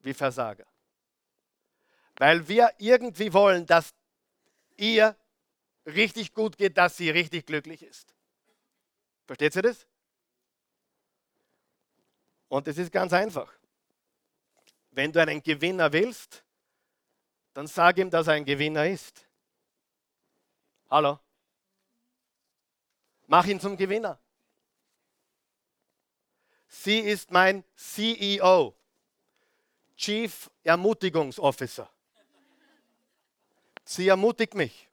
wie 0.00 0.12
Versager. 0.12 0.66
Weil 2.18 2.46
wir 2.48 2.72
irgendwie 2.78 3.32
wollen, 3.32 3.66
dass 3.66 3.94
ihr 4.76 5.16
richtig 5.84 6.32
gut 6.34 6.56
geht, 6.56 6.76
dass 6.76 6.96
sie 6.96 7.10
richtig 7.10 7.46
glücklich 7.46 7.82
ist. 7.82 8.14
Versteht 9.26 9.56
ihr 9.56 9.62
das? 9.62 9.86
Und 12.48 12.66
es 12.68 12.78
ist 12.78 12.92
ganz 12.92 13.12
einfach. 13.12 13.52
Wenn 14.90 15.12
du 15.12 15.20
einen 15.20 15.42
Gewinner 15.42 15.92
willst, 15.92 16.44
dann 17.52 17.66
sag 17.66 17.98
ihm, 17.98 18.10
dass 18.10 18.26
er 18.28 18.34
ein 18.34 18.44
Gewinner 18.44 18.86
ist. 18.86 19.26
Hallo? 20.88 21.18
Mach 23.26 23.46
ihn 23.46 23.60
zum 23.60 23.76
Gewinner. 23.76 24.18
Sie 26.68 27.00
ist 27.00 27.30
mein 27.30 27.64
CEO, 27.74 28.74
Chief 29.96 30.50
Ermutigungsofficer. 30.62 31.90
Sie 33.86 34.08
ermutigt 34.08 34.54
mich. 34.54 34.88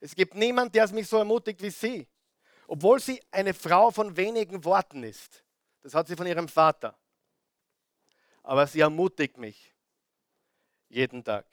Es 0.00 0.16
gibt 0.16 0.34
niemanden, 0.34 0.72
der 0.72 0.92
mich 0.92 1.08
so 1.08 1.18
ermutigt 1.18 1.62
wie 1.62 1.70
sie. 1.70 2.08
Obwohl 2.66 2.98
sie 3.00 3.22
eine 3.30 3.54
Frau 3.54 3.90
von 3.90 4.16
wenigen 4.16 4.64
Worten 4.64 5.04
ist. 5.04 5.44
Das 5.80 5.94
hat 5.94 6.08
sie 6.08 6.16
von 6.16 6.26
ihrem 6.26 6.48
Vater. 6.48 6.98
Aber 8.42 8.66
sie 8.66 8.80
ermutigt 8.80 9.38
mich 9.38 9.72
jeden 10.88 11.22
Tag. 11.22 11.46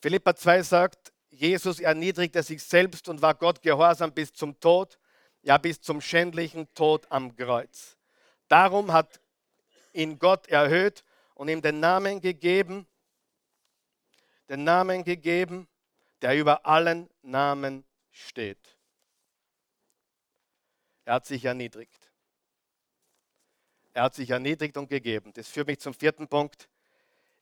Philippa 0.00 0.36
2 0.36 0.62
sagt, 0.62 1.12
Jesus 1.30 1.80
erniedrigte 1.80 2.42
sich 2.42 2.62
selbst 2.62 3.08
und 3.08 3.20
war 3.20 3.34
Gott 3.34 3.60
gehorsam 3.62 4.12
bis 4.12 4.32
zum 4.32 4.58
Tod, 4.60 4.98
ja 5.42 5.58
bis 5.58 5.80
zum 5.80 6.00
schändlichen 6.00 6.72
Tod 6.74 7.10
am 7.10 7.34
Kreuz. 7.34 7.96
Darum 8.46 8.92
hat 8.92 9.20
ihn 9.92 10.18
Gott 10.18 10.46
erhöht 10.46 11.04
und 11.34 11.48
ihm 11.48 11.60
den 11.60 11.80
Namen 11.80 12.20
gegeben, 12.20 12.86
den 14.48 14.64
Namen 14.64 15.04
gegeben, 15.04 15.68
der 16.22 16.36
über 16.36 16.66
allen 16.66 17.10
Namen 17.22 17.84
steht. 18.10 18.78
Er 21.04 21.14
hat 21.14 21.26
sich 21.26 21.44
erniedrigt. 21.44 22.12
Er 23.92 24.04
hat 24.04 24.14
sich 24.14 24.30
erniedrigt 24.30 24.76
und 24.76 24.88
gegeben. 24.88 25.32
Das 25.34 25.48
führt 25.48 25.66
mich 25.66 25.80
zum 25.80 25.94
vierten 25.94 26.28
Punkt. 26.28 26.68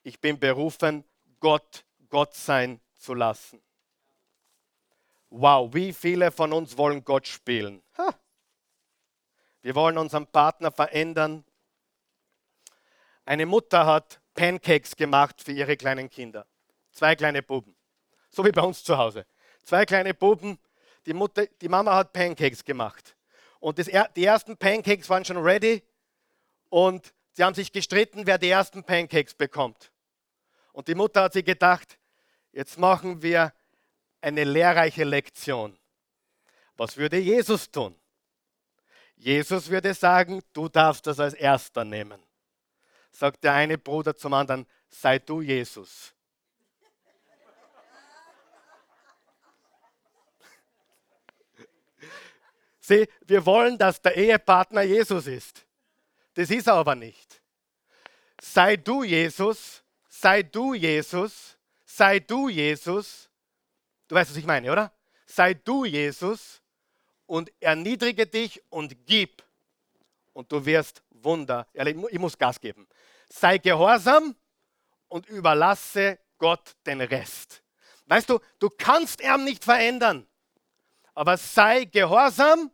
Ich 0.03 0.21
bin 0.21 0.39
berufen, 0.39 1.05
Gott 1.41 1.85
Gott 2.13 2.35
sein 2.35 2.79
zu 2.95 3.15
lassen. 3.15 3.63
Wow, 5.31 5.73
wie 5.73 5.95
viele 5.95 6.31
von 6.31 6.53
uns 6.53 6.77
wollen 6.77 7.03
Gott 7.03 7.27
spielen? 7.27 7.83
Ha. 7.97 8.15
Wir 9.63 9.75
wollen 9.75 9.97
unseren 9.97 10.27
Partner 10.27 10.71
verändern. 10.71 11.43
Eine 13.25 13.47
Mutter 13.47 13.87
hat 13.87 14.21
Pancakes 14.35 14.95
gemacht 14.95 15.41
für 15.41 15.53
ihre 15.53 15.79
kleinen 15.79 16.11
Kinder. 16.11 16.47
Zwei 16.93 17.17
kleine 17.17 17.43
Buben. 17.43 17.75
So 18.31 18.45
wie 18.45 18.53
bei 18.53 18.63
uns 18.63 18.85
zu 18.85 18.97
Hause. 18.97 19.27
Zwei 19.65 19.85
kleine 19.85 20.15
Buben. 20.15 20.59
Die, 21.07 21.15
Mutter, 21.15 21.47
die 21.47 21.69
Mama 21.69 21.95
hat 21.97 22.13
Pancakes 22.13 22.65
gemacht. 22.65 23.17
Und 23.59 23.79
das, 23.79 23.89
die 24.17 24.25
ersten 24.25 24.57
Pancakes 24.57 25.09
waren 25.11 25.25
schon 25.25 25.39
ready. 25.39 25.83
Und 26.69 27.13
sie 27.33 27.43
haben 27.43 27.55
sich 27.55 27.73
gestritten, 27.73 28.27
wer 28.27 28.39
die 28.39 28.49
ersten 28.49 28.85
Pancakes 28.85 29.35
bekommt. 29.35 29.91
Und 30.73 30.89
die 30.89 30.95
Mutter 30.95 31.23
hat 31.23 31.33
sich 31.33 31.45
gedacht, 31.45 31.99
jetzt 32.53 32.79
machen 32.79 33.23
wir 33.23 33.53
eine 34.21 34.45
lehrreiche 34.45 35.05
Lektion. 35.05 35.77
Was 36.77 36.97
würde 36.97 37.19
Jesus 37.19 37.71
tun? 37.71 37.95
Jesus 39.17 39.69
würde 39.69 39.95
sagen, 39.95 40.43
du 40.53 40.69
darfst 40.69 41.07
das 41.07 41.21
als 41.21 41.35
erster 41.35 41.85
nehmen. 41.85 42.21
Sagt 43.11 43.45
der 43.45 43.53
eine 43.53 43.79
Bruder 43.79 44.17
zum 44.17 44.33
anderen, 44.33 44.67
sei 44.89 45.19
du 45.19 45.43
Jesus. 45.43 46.15
Sieh, 52.83 53.09
wir 53.27 53.47
wollen, 53.47 53.79
dass 53.79 54.03
der 54.03 54.15
Ehepartner 54.17 54.83
Jesus 54.83 55.27
ist. 55.27 55.65
Das 56.35 56.51
ist 56.51 56.67
er 56.67 56.75
aber 56.75 56.95
nicht. 56.95 57.41
Sei 58.39 58.77
du 58.77 59.03
Jesus, 59.03 59.83
sei 60.09 60.43
du 60.43 60.75
Jesus, 60.75 61.57
sei 61.87 62.19
du 62.19 62.51
Jesus 62.51 63.31
Du 64.13 64.17
weißt, 64.17 64.31
was 64.31 64.37
ich 64.37 64.45
meine, 64.45 64.71
oder? 64.71 64.93
Sei 65.25 65.55
du 65.55 65.87
Jesus 65.87 66.61
und 67.25 67.51
erniedrige 67.61 68.27
dich 68.27 68.63
und 68.69 69.07
gib. 69.07 69.43
Und 70.35 70.53
du 70.53 70.67
wirst 70.67 71.03
Wunder. 71.09 71.67
Ich 71.73 72.19
muss 72.19 72.37
Gas 72.37 72.61
geben. 72.61 72.87
Sei 73.31 73.57
gehorsam 73.57 74.37
und 75.09 75.27
überlasse 75.31 76.19
Gott 76.37 76.77
den 76.85 77.01
Rest. 77.01 77.63
Weißt 78.05 78.29
du, 78.29 78.39
du 78.59 78.69
kannst 78.69 79.23
ihn 79.23 79.45
nicht 79.45 79.65
verändern, 79.65 80.27
aber 81.15 81.37
sei 81.37 81.85
gehorsam 81.85 82.71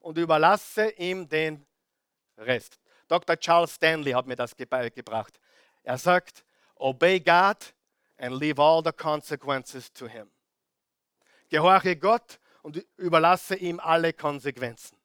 und 0.00 0.18
überlasse 0.18 0.90
ihm 0.90 1.28
den 1.28 1.66
Rest. 2.38 2.78
Dr. 3.08 3.36
Charles 3.36 3.74
Stanley 3.74 4.12
hat 4.12 4.26
mir 4.26 4.36
das 4.36 4.56
gebracht. 4.56 5.38
Er 5.82 5.98
sagt, 5.98 6.44
obey 6.76 7.20
God 7.20 7.74
and 8.18 8.40
leave 8.40 8.60
all 8.60 8.82
the 8.84 8.92
consequences 8.92 9.92
to 9.92 10.06
him. 10.06 10.30
Gehorche 11.48 11.96
Gott 11.96 12.38
und 12.62 12.84
überlasse 12.96 13.56
ihm 13.56 13.78
alle 13.78 14.12
Konsequenzen. 14.12 14.96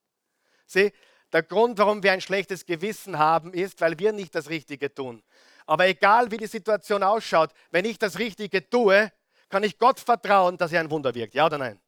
Sieh, 0.66 0.94
der 1.32 1.44
Grund, 1.44 1.78
warum 1.78 2.02
wir 2.02 2.12
ein 2.12 2.22
schlechtes 2.22 2.66
Gewissen 2.66 3.20
haben, 3.20 3.54
ist, 3.54 3.82
weil 3.82 4.00
wir 4.00 4.14
nicht 4.14 4.34
das 4.34 4.50
Richtige 4.50 4.94
tun. 4.94 5.22
Aber 5.66 5.88
egal 5.88 6.32
wie 6.32 6.38
die 6.38 6.48
Situation 6.48 7.04
ausschaut, 7.04 7.52
wenn 7.70 7.86
ich 7.86 8.00
das 8.00 8.18
Richtige 8.18 8.68
tue, 8.68 9.12
kann 9.50 9.64
ich 9.64 9.78
Gott 9.78 10.00
vertrauen, 10.00 10.58
dass 10.58 10.72
er 10.72 10.80
ein 10.80 10.90
Wunder 10.90 11.14
wirkt. 11.14 11.36
Ja 11.36 11.46
oder 11.46 11.58
nein? 11.58 11.80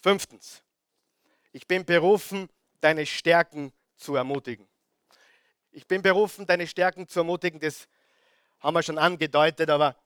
Fünftens, 0.00 0.62
ich 1.50 1.66
bin 1.66 1.84
berufen, 1.84 2.48
deine 2.80 3.04
Stärken 3.04 3.72
zu 3.96 4.14
ermutigen. 4.14 4.68
Ich 5.72 5.86
bin 5.86 6.02
berufen, 6.02 6.46
deine 6.46 6.68
Stärken 6.68 7.08
zu 7.08 7.20
ermutigen. 7.20 7.58
Das 7.58 7.88
haben 8.60 8.74
wir 8.74 8.82
schon 8.82 8.98
angedeutet, 8.98 9.68
aber 9.70 9.96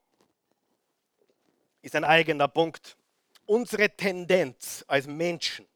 ist 1.82 1.95
ein 1.95 2.05
eigener 2.05 2.49
Punkt. 2.49 2.97
Unsere 3.45 3.90
Tendenz 3.90 4.82
als 4.86 5.07
Menschen, 5.07 5.68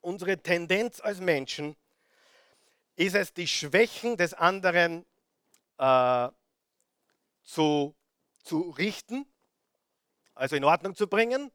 unsere 0.00 0.40
Tendenz 0.40 1.00
als 1.00 1.18
Menschen 1.18 1.74
ist 2.94 3.16
es, 3.16 3.34
die 3.34 3.48
Schwächen 3.48 4.16
des 4.16 4.34
anderen 4.34 5.04
äh, 5.78 6.28
zu, 7.42 7.94
zu 8.44 8.70
richten, 8.70 9.26
also 10.34 10.54
in 10.54 10.64
Ordnung 10.64 10.94
zu 10.94 11.08
bringen 11.08 11.50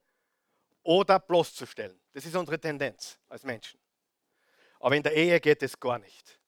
oder 0.83 1.19
bloßzustellen. 1.19 1.99
Das 2.13 2.25
ist 2.25 2.35
unsere 2.35 2.59
Tendenz 2.59 3.19
als 3.27 3.43
Menschen. 3.43 3.79
Aber 4.79 4.95
in 4.95 5.03
der 5.03 5.13
Ehe 5.13 5.39
geht 5.39 5.61
es 5.63 5.79
gar 5.79 5.99
nicht. 5.99 6.39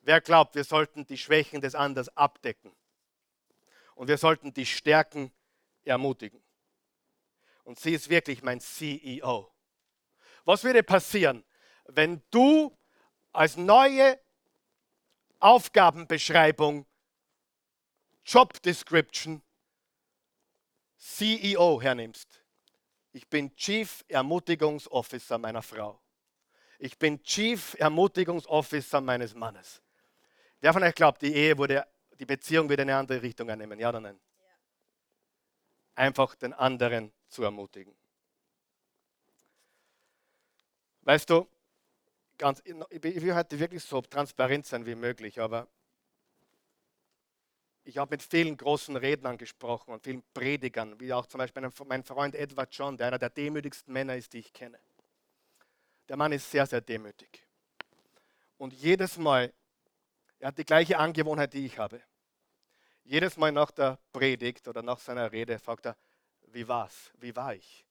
Wer 0.00 0.20
glaubt, 0.20 0.54
wir 0.54 0.64
sollten 0.64 1.06
die 1.06 1.18
Schwächen 1.18 1.60
des 1.60 1.74
anderen 1.74 2.08
abdecken? 2.16 2.72
Und 3.94 4.08
wir 4.08 4.18
sollten 4.18 4.52
die 4.52 4.66
Stärken 4.66 5.32
ermutigen. 5.84 6.42
Und 7.64 7.80
sie 7.80 7.94
ist 7.94 8.08
wirklich 8.10 8.42
mein 8.42 8.60
CEO. 8.60 9.52
Was 10.44 10.62
würde 10.62 10.82
passieren, 10.82 11.44
wenn 11.86 12.22
du 12.30 12.76
als 13.32 13.56
neue 13.56 14.20
Aufgabenbeschreibung, 15.40 16.86
Job 18.24 18.62
Description, 18.62 19.42
CEO 20.98 21.80
hernimmst? 21.82 22.45
Ich 23.16 23.26
bin 23.30 23.56
Chief 23.56 24.04
Ermutigungsofficer 24.08 25.38
meiner 25.38 25.62
Frau. 25.62 25.98
Ich 26.78 26.98
bin 26.98 27.22
Chief 27.22 27.74
Ermutigungsofficer 27.78 29.00
meines 29.00 29.34
Mannes. 29.34 29.80
Wer 30.60 30.74
von 30.74 30.82
euch 30.82 30.94
glaubt, 30.94 31.22
die 31.22 31.32
Ehe 31.32 31.56
wurde, 31.56 31.86
die 32.20 32.26
Beziehung 32.26 32.68
wird 32.68 32.80
eine 32.80 32.94
andere 32.94 33.22
Richtung 33.22 33.48
annehmen? 33.48 33.78
Ja 33.78 33.88
oder 33.88 34.00
nein? 34.00 34.20
Einfach 35.94 36.34
den 36.34 36.52
anderen 36.52 37.10
zu 37.26 37.42
ermutigen. 37.42 37.96
Weißt 41.00 41.30
du, 41.30 41.48
ganz, 42.36 42.62
ich 42.66 43.22
will 43.22 43.34
heute 43.34 43.58
wirklich 43.58 43.82
so 43.82 44.02
transparent 44.02 44.66
sein 44.66 44.84
wie 44.84 44.94
möglich, 44.94 45.40
aber 45.40 45.66
ich 47.86 47.98
habe 47.98 48.14
mit 48.14 48.22
vielen 48.22 48.56
großen 48.56 48.96
Rednern 48.96 49.38
gesprochen 49.38 49.92
und 49.92 50.02
vielen 50.02 50.22
Predigern, 50.34 50.98
wie 50.98 51.12
auch 51.12 51.26
zum 51.26 51.38
Beispiel 51.38 51.70
mein 51.86 52.02
Freund 52.02 52.34
Edward 52.34 52.74
John, 52.74 52.96
der 52.96 53.06
einer 53.06 53.18
der 53.18 53.30
demütigsten 53.30 53.92
Männer 53.92 54.16
ist, 54.16 54.32
die 54.32 54.38
ich 54.40 54.52
kenne. 54.52 54.78
Der 56.08 56.16
Mann 56.16 56.32
ist 56.32 56.50
sehr, 56.50 56.66
sehr 56.66 56.80
demütig. 56.80 57.46
Und 58.58 58.72
jedes 58.72 59.16
Mal, 59.18 59.52
er 60.40 60.48
hat 60.48 60.58
die 60.58 60.64
gleiche 60.64 60.98
Angewohnheit, 60.98 61.52
die 61.52 61.64
ich 61.64 61.78
habe. 61.78 62.02
Jedes 63.04 63.36
Mal 63.36 63.52
nach 63.52 63.70
der 63.70 63.98
Predigt 64.12 64.66
oder 64.66 64.82
nach 64.82 64.98
seiner 64.98 65.30
Rede 65.30 65.58
fragt 65.60 65.86
er, 65.86 65.96
wie 66.48 66.66
war's? 66.66 67.12
Wie 67.18 67.36
war 67.36 67.54
ich? 67.54 67.86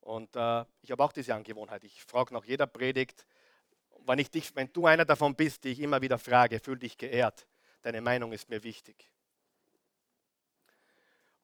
Und 0.00 0.36
äh, 0.36 0.66
ich 0.82 0.90
habe 0.90 1.02
auch 1.02 1.12
diese 1.12 1.34
Angewohnheit. 1.34 1.82
Ich 1.84 2.04
frage 2.04 2.34
nach 2.34 2.44
jeder 2.44 2.66
Predigt, 2.66 3.26
wenn, 4.00 4.18
ich 4.18 4.30
dich, 4.30 4.54
wenn 4.54 4.70
du 4.70 4.86
einer 4.86 5.06
davon 5.06 5.34
bist, 5.34 5.64
die 5.64 5.70
ich 5.70 5.80
immer 5.80 6.02
wieder 6.02 6.18
frage, 6.18 6.60
fühl 6.60 6.78
dich 6.78 6.98
geehrt. 6.98 7.46
Deine 7.84 8.00
Meinung 8.00 8.32
ist 8.32 8.48
mir 8.48 8.62
wichtig. 8.62 9.10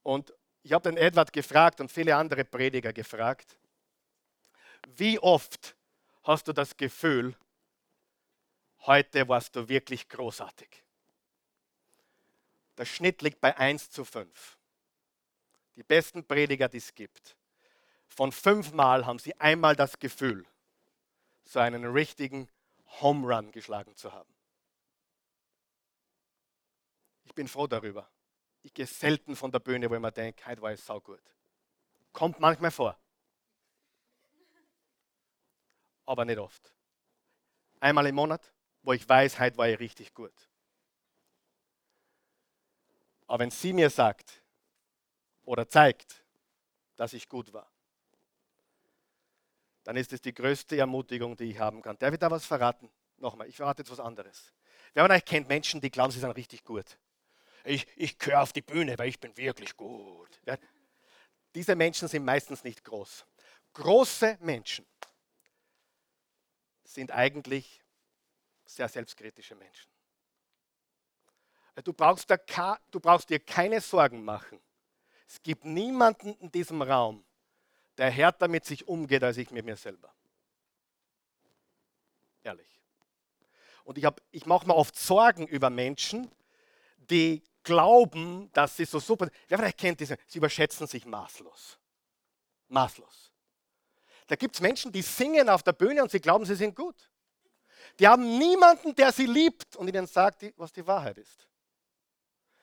Und 0.02 0.32
ich 0.62 0.72
habe 0.72 0.88
den 0.88 0.96
Edward 0.96 1.34
gefragt 1.34 1.82
und 1.82 1.92
viele 1.92 2.16
andere 2.16 2.46
Prediger 2.46 2.94
gefragt, 2.94 3.58
wie 4.96 5.18
oft 5.18 5.76
hast 6.22 6.48
du 6.48 6.54
das 6.54 6.74
Gefühl, 6.78 7.36
heute 8.86 9.28
warst 9.28 9.54
du 9.54 9.68
wirklich 9.68 10.08
großartig? 10.08 10.82
Der 12.78 12.86
Schnitt 12.86 13.20
liegt 13.20 13.42
bei 13.42 13.54
1 13.58 13.90
zu 13.90 14.06
5. 14.06 14.56
Die 15.76 15.82
besten 15.82 16.26
Prediger, 16.26 16.70
die 16.70 16.78
es 16.78 16.94
gibt. 16.94 17.36
Von 18.08 18.32
fünfmal 18.32 19.04
haben 19.04 19.18
sie 19.18 19.38
einmal 19.38 19.76
das 19.76 19.98
Gefühl, 19.98 20.46
so 21.44 21.58
einen 21.58 21.84
richtigen 21.84 22.48
Home 23.02 23.30
Run 23.30 23.52
geschlagen 23.52 23.94
zu 23.94 24.14
haben. 24.14 24.39
Ich 27.30 27.34
bin 27.34 27.48
froh 27.48 27.66
darüber. 27.66 28.08
Ich 28.62 28.74
gehe 28.74 28.86
selten 28.86 29.34
von 29.34 29.50
der 29.50 29.60
Bühne, 29.60 29.88
wo 29.88 29.94
ich 29.94 30.00
mir 30.00 30.12
denke, 30.12 30.44
heute 30.46 30.60
war 30.60 30.72
es 30.72 30.84
saugut. 30.84 31.22
Kommt 32.12 32.38
manchmal 32.38 32.70
vor. 32.70 33.00
aber 36.10 36.24
nicht 36.24 36.38
oft. 36.38 36.74
Einmal 37.78 38.04
im 38.06 38.16
Monat, 38.16 38.52
wo 38.82 38.92
ich 38.92 39.08
weiß, 39.08 39.38
heute 39.38 39.56
war 39.56 39.68
ich 39.68 39.78
richtig 39.78 40.12
gut. 40.12 40.34
Aber 43.28 43.38
wenn 43.38 43.52
sie 43.52 43.72
mir 43.72 43.90
sagt 43.90 44.42
oder 45.44 45.68
zeigt, 45.68 46.24
dass 46.96 47.12
ich 47.12 47.28
gut 47.28 47.52
war, 47.52 47.70
dann 49.84 49.96
ist 49.96 50.12
es 50.12 50.20
die 50.20 50.34
größte 50.34 50.76
Ermutigung, 50.76 51.36
die 51.36 51.44
ich 51.44 51.60
haben 51.60 51.80
kann. 51.80 51.96
Der 52.00 52.10
wird 52.10 52.22
da 52.22 52.30
was 52.30 52.44
verraten? 52.44 52.90
Nochmal, 53.18 53.46
ich 53.46 53.56
verrate 53.56 53.82
jetzt 53.82 53.92
was 53.92 54.00
anderes. 54.00 54.52
Wer 54.94 55.04
von 55.04 55.12
euch 55.12 55.24
kennt 55.24 55.46
Menschen, 55.46 55.80
die 55.80 55.92
glauben, 55.92 56.10
sie 56.10 56.18
sind 56.18 56.32
richtig 56.32 56.64
gut. 56.64 56.98
Ich, 57.64 57.86
ich 57.96 58.18
gehöre 58.18 58.42
auf 58.42 58.52
die 58.52 58.62
Bühne, 58.62 58.98
weil 58.98 59.08
ich 59.08 59.20
bin 59.20 59.36
wirklich 59.36 59.76
gut. 59.76 60.40
Ja? 60.46 60.56
Diese 61.54 61.74
Menschen 61.74 62.08
sind 62.08 62.24
meistens 62.24 62.64
nicht 62.64 62.84
groß. 62.84 63.26
Große 63.72 64.38
Menschen 64.40 64.86
sind 66.84 67.12
eigentlich 67.12 67.82
sehr 68.64 68.88
selbstkritische 68.88 69.54
Menschen. 69.54 69.90
Du 71.84 71.92
brauchst, 71.92 72.28
du 72.90 73.00
brauchst 73.00 73.30
dir 73.30 73.40
keine 73.40 73.80
Sorgen 73.80 74.24
machen. 74.24 74.60
Es 75.26 75.42
gibt 75.42 75.64
niemanden 75.64 76.34
in 76.34 76.50
diesem 76.50 76.82
Raum, 76.82 77.24
der 77.96 78.10
härter 78.10 78.48
mit 78.48 78.64
sich 78.64 78.88
umgeht, 78.88 79.22
als 79.22 79.36
ich 79.36 79.50
mit 79.50 79.64
mir 79.64 79.76
selber. 79.76 80.12
Ehrlich. 82.42 82.80
Und 83.84 83.98
ich, 83.98 84.06
ich 84.30 84.46
mache 84.46 84.66
mir 84.66 84.74
oft 84.74 84.96
Sorgen 84.96 85.46
über 85.46 85.70
Menschen, 85.70 86.30
die 86.98 87.42
glauben, 87.62 88.50
dass 88.52 88.76
sie 88.76 88.84
so 88.84 88.98
super. 88.98 89.28
Wer 89.48 89.58
vielleicht 89.58 89.78
kennt 89.78 90.00
diese, 90.00 90.16
sie 90.26 90.38
überschätzen 90.38 90.86
sich 90.86 91.04
maßlos. 91.04 91.78
Maßlos. 92.68 93.32
Da 94.26 94.36
gibt 94.36 94.54
es 94.54 94.60
Menschen, 94.60 94.92
die 94.92 95.02
singen 95.02 95.48
auf 95.48 95.62
der 95.62 95.72
Bühne 95.72 96.02
und 96.02 96.10
sie 96.10 96.20
glauben, 96.20 96.44
sie 96.44 96.54
sind 96.54 96.76
gut. 96.76 97.10
Die 97.98 98.06
haben 98.06 98.38
niemanden, 98.38 98.94
der 98.94 99.12
sie 99.12 99.26
liebt 99.26 99.76
und 99.76 99.88
ihnen 99.88 100.06
sagt, 100.06 100.44
was 100.56 100.72
die 100.72 100.86
Wahrheit 100.86 101.18
ist. 101.18 101.48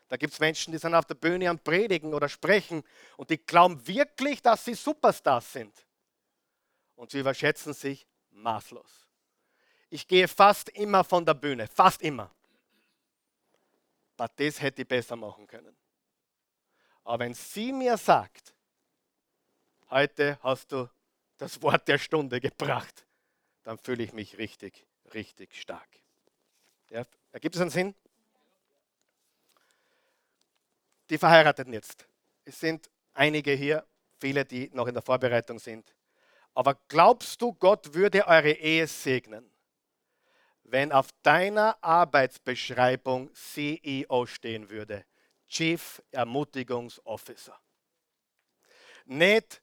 Da 0.07 0.15
gibt 0.15 0.33
es 0.33 0.39
Menschen, 0.39 0.71
die 0.71 0.77
sind 0.77 0.95
auf 0.95 1.05
der 1.05 1.15
Bühne 1.15 1.49
am 1.49 1.59
Predigen 1.59 2.13
oder 2.13 2.29
sprechen 2.29 2.83
und 3.17 3.29
die 3.29 3.37
glauben 3.37 3.85
wirklich, 3.85 4.41
dass 4.41 4.63
sie 4.63 4.73
Superstars 4.73 5.51
sind. 5.51 5.85
Und 6.95 7.11
sie 7.11 7.19
überschätzen 7.19 7.73
sich 7.73 8.07
maßlos. 8.29 9.07
Ich 9.89 10.07
gehe 10.07 10.27
fast 10.27 10.69
immer 10.69 11.03
von 11.03 11.25
der 11.25 11.33
Bühne, 11.33 11.67
fast 11.67 12.01
immer. 12.01 12.33
Aber 14.17 14.31
das 14.35 14.59
hätte 14.59 14.81
ich 14.81 14.87
besser 14.87 15.15
machen 15.15 15.45
können. 15.45 15.75
Aber 17.03 17.19
wenn 17.19 17.33
sie 17.33 17.71
mir 17.71 17.95
sagt, 17.97 18.53
heute 19.91 20.39
hast 20.41 20.71
du 20.71 20.89
das 21.37 21.61
Wort 21.61 21.87
der 21.87 21.99
Stunde 21.99 22.41
gebracht, 22.41 23.05
dann 23.63 23.77
fühle 23.77 24.03
ich 24.03 24.13
mich 24.13 24.37
richtig, 24.37 24.85
richtig 25.13 25.55
stark. 25.55 25.87
Ja, 26.89 27.05
ergibt 27.31 27.55
es 27.55 27.61
einen 27.61 27.69
Sinn? 27.69 27.95
Die 31.09 31.17
Verheirateten 31.17 31.73
jetzt. 31.73 32.07
Es 32.43 32.59
sind 32.59 32.89
einige 33.13 33.51
hier, 33.51 33.85
viele, 34.19 34.45
die 34.45 34.69
noch 34.73 34.87
in 34.87 34.95
der 34.95 35.03
Vorbereitung 35.03 35.59
sind. 35.59 35.93
Aber 36.55 36.75
glaubst 36.87 37.39
du, 37.41 37.53
Gott 37.53 37.93
würde 37.93 38.25
eure 38.25 38.51
Ehe 38.51 38.87
segnen, 38.87 39.49
wenn 40.67 40.91
auf 40.91 41.07
deiner 41.23 41.81
Arbeitsbeschreibung 41.81 43.33
CEO 43.33 44.25
stehen 44.25 44.69
würde? 44.69 45.05
Chief 45.47 46.01
Ermutigungsofficer. 46.11 47.57
Nicht 49.05 49.61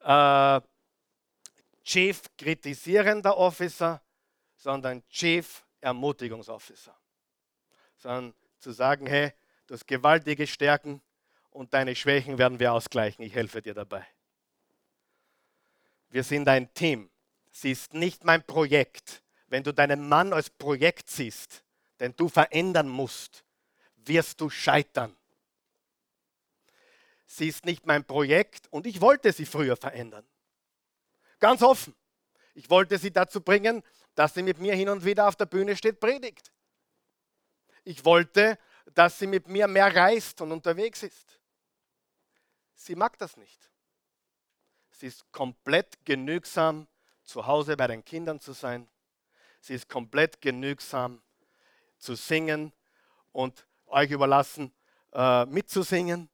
äh, 0.00 0.60
Chief 1.82 2.22
kritisierender 2.36 3.36
Officer, 3.36 4.00
sondern 4.56 5.02
Chief 5.08 5.64
Ermutigungsofficer. 5.80 6.96
Sondern 7.96 8.34
zu 8.58 8.72
sagen, 8.72 9.06
hey, 9.06 9.32
du 9.66 9.74
hast 9.74 9.86
gewaltige 9.86 10.46
Stärken 10.46 11.00
und 11.50 11.72
deine 11.72 11.94
Schwächen 11.96 12.38
werden 12.38 12.60
wir 12.60 12.72
ausgleichen. 12.72 13.24
Ich 13.24 13.34
helfe 13.34 13.62
dir 13.62 13.74
dabei. 13.74 14.06
Wir 16.10 16.22
sind 16.22 16.46
ein 16.46 16.72
Team. 16.74 17.10
Sie 17.50 17.70
ist 17.70 17.94
nicht 17.94 18.22
mein 18.24 18.44
Projekt. 18.44 19.22
Wenn 19.52 19.64
du 19.64 19.74
deinen 19.74 20.08
Mann 20.08 20.32
als 20.32 20.48
Projekt 20.48 21.10
siehst, 21.10 21.62
den 22.00 22.16
du 22.16 22.30
verändern 22.30 22.88
musst, 22.88 23.44
wirst 23.96 24.40
du 24.40 24.48
scheitern. 24.48 25.14
Sie 27.26 27.48
ist 27.48 27.66
nicht 27.66 27.84
mein 27.84 28.02
Projekt 28.02 28.66
und 28.72 28.86
ich 28.86 29.02
wollte 29.02 29.30
sie 29.30 29.44
früher 29.44 29.76
verändern. 29.76 30.26
Ganz 31.38 31.60
offen. 31.60 31.94
Ich 32.54 32.70
wollte 32.70 32.96
sie 32.96 33.10
dazu 33.10 33.42
bringen, 33.42 33.82
dass 34.14 34.32
sie 34.32 34.42
mit 34.42 34.56
mir 34.56 34.74
hin 34.74 34.88
und 34.88 35.04
wieder 35.04 35.28
auf 35.28 35.36
der 35.36 35.44
Bühne 35.44 35.76
steht, 35.76 36.00
predigt. 36.00 36.50
Ich 37.84 38.06
wollte, 38.06 38.58
dass 38.94 39.18
sie 39.18 39.26
mit 39.26 39.48
mir 39.48 39.68
mehr 39.68 39.94
reist 39.94 40.40
und 40.40 40.50
unterwegs 40.50 41.02
ist. 41.02 41.38
Sie 42.74 42.94
mag 42.94 43.18
das 43.18 43.36
nicht. 43.36 43.70
Sie 44.92 45.08
ist 45.08 45.30
komplett 45.30 46.02
genügsam, 46.06 46.88
zu 47.22 47.46
Hause 47.46 47.76
bei 47.76 47.86
den 47.86 48.02
Kindern 48.02 48.40
zu 48.40 48.54
sein. 48.54 48.88
Sie 49.62 49.74
ist 49.74 49.88
komplett 49.88 50.40
genügsam, 50.40 51.22
zu 51.96 52.16
singen 52.16 52.72
und 53.30 53.64
euch 53.86 54.10
überlassen, 54.10 54.74
äh, 55.12 55.46
mitzusingen. 55.46 56.28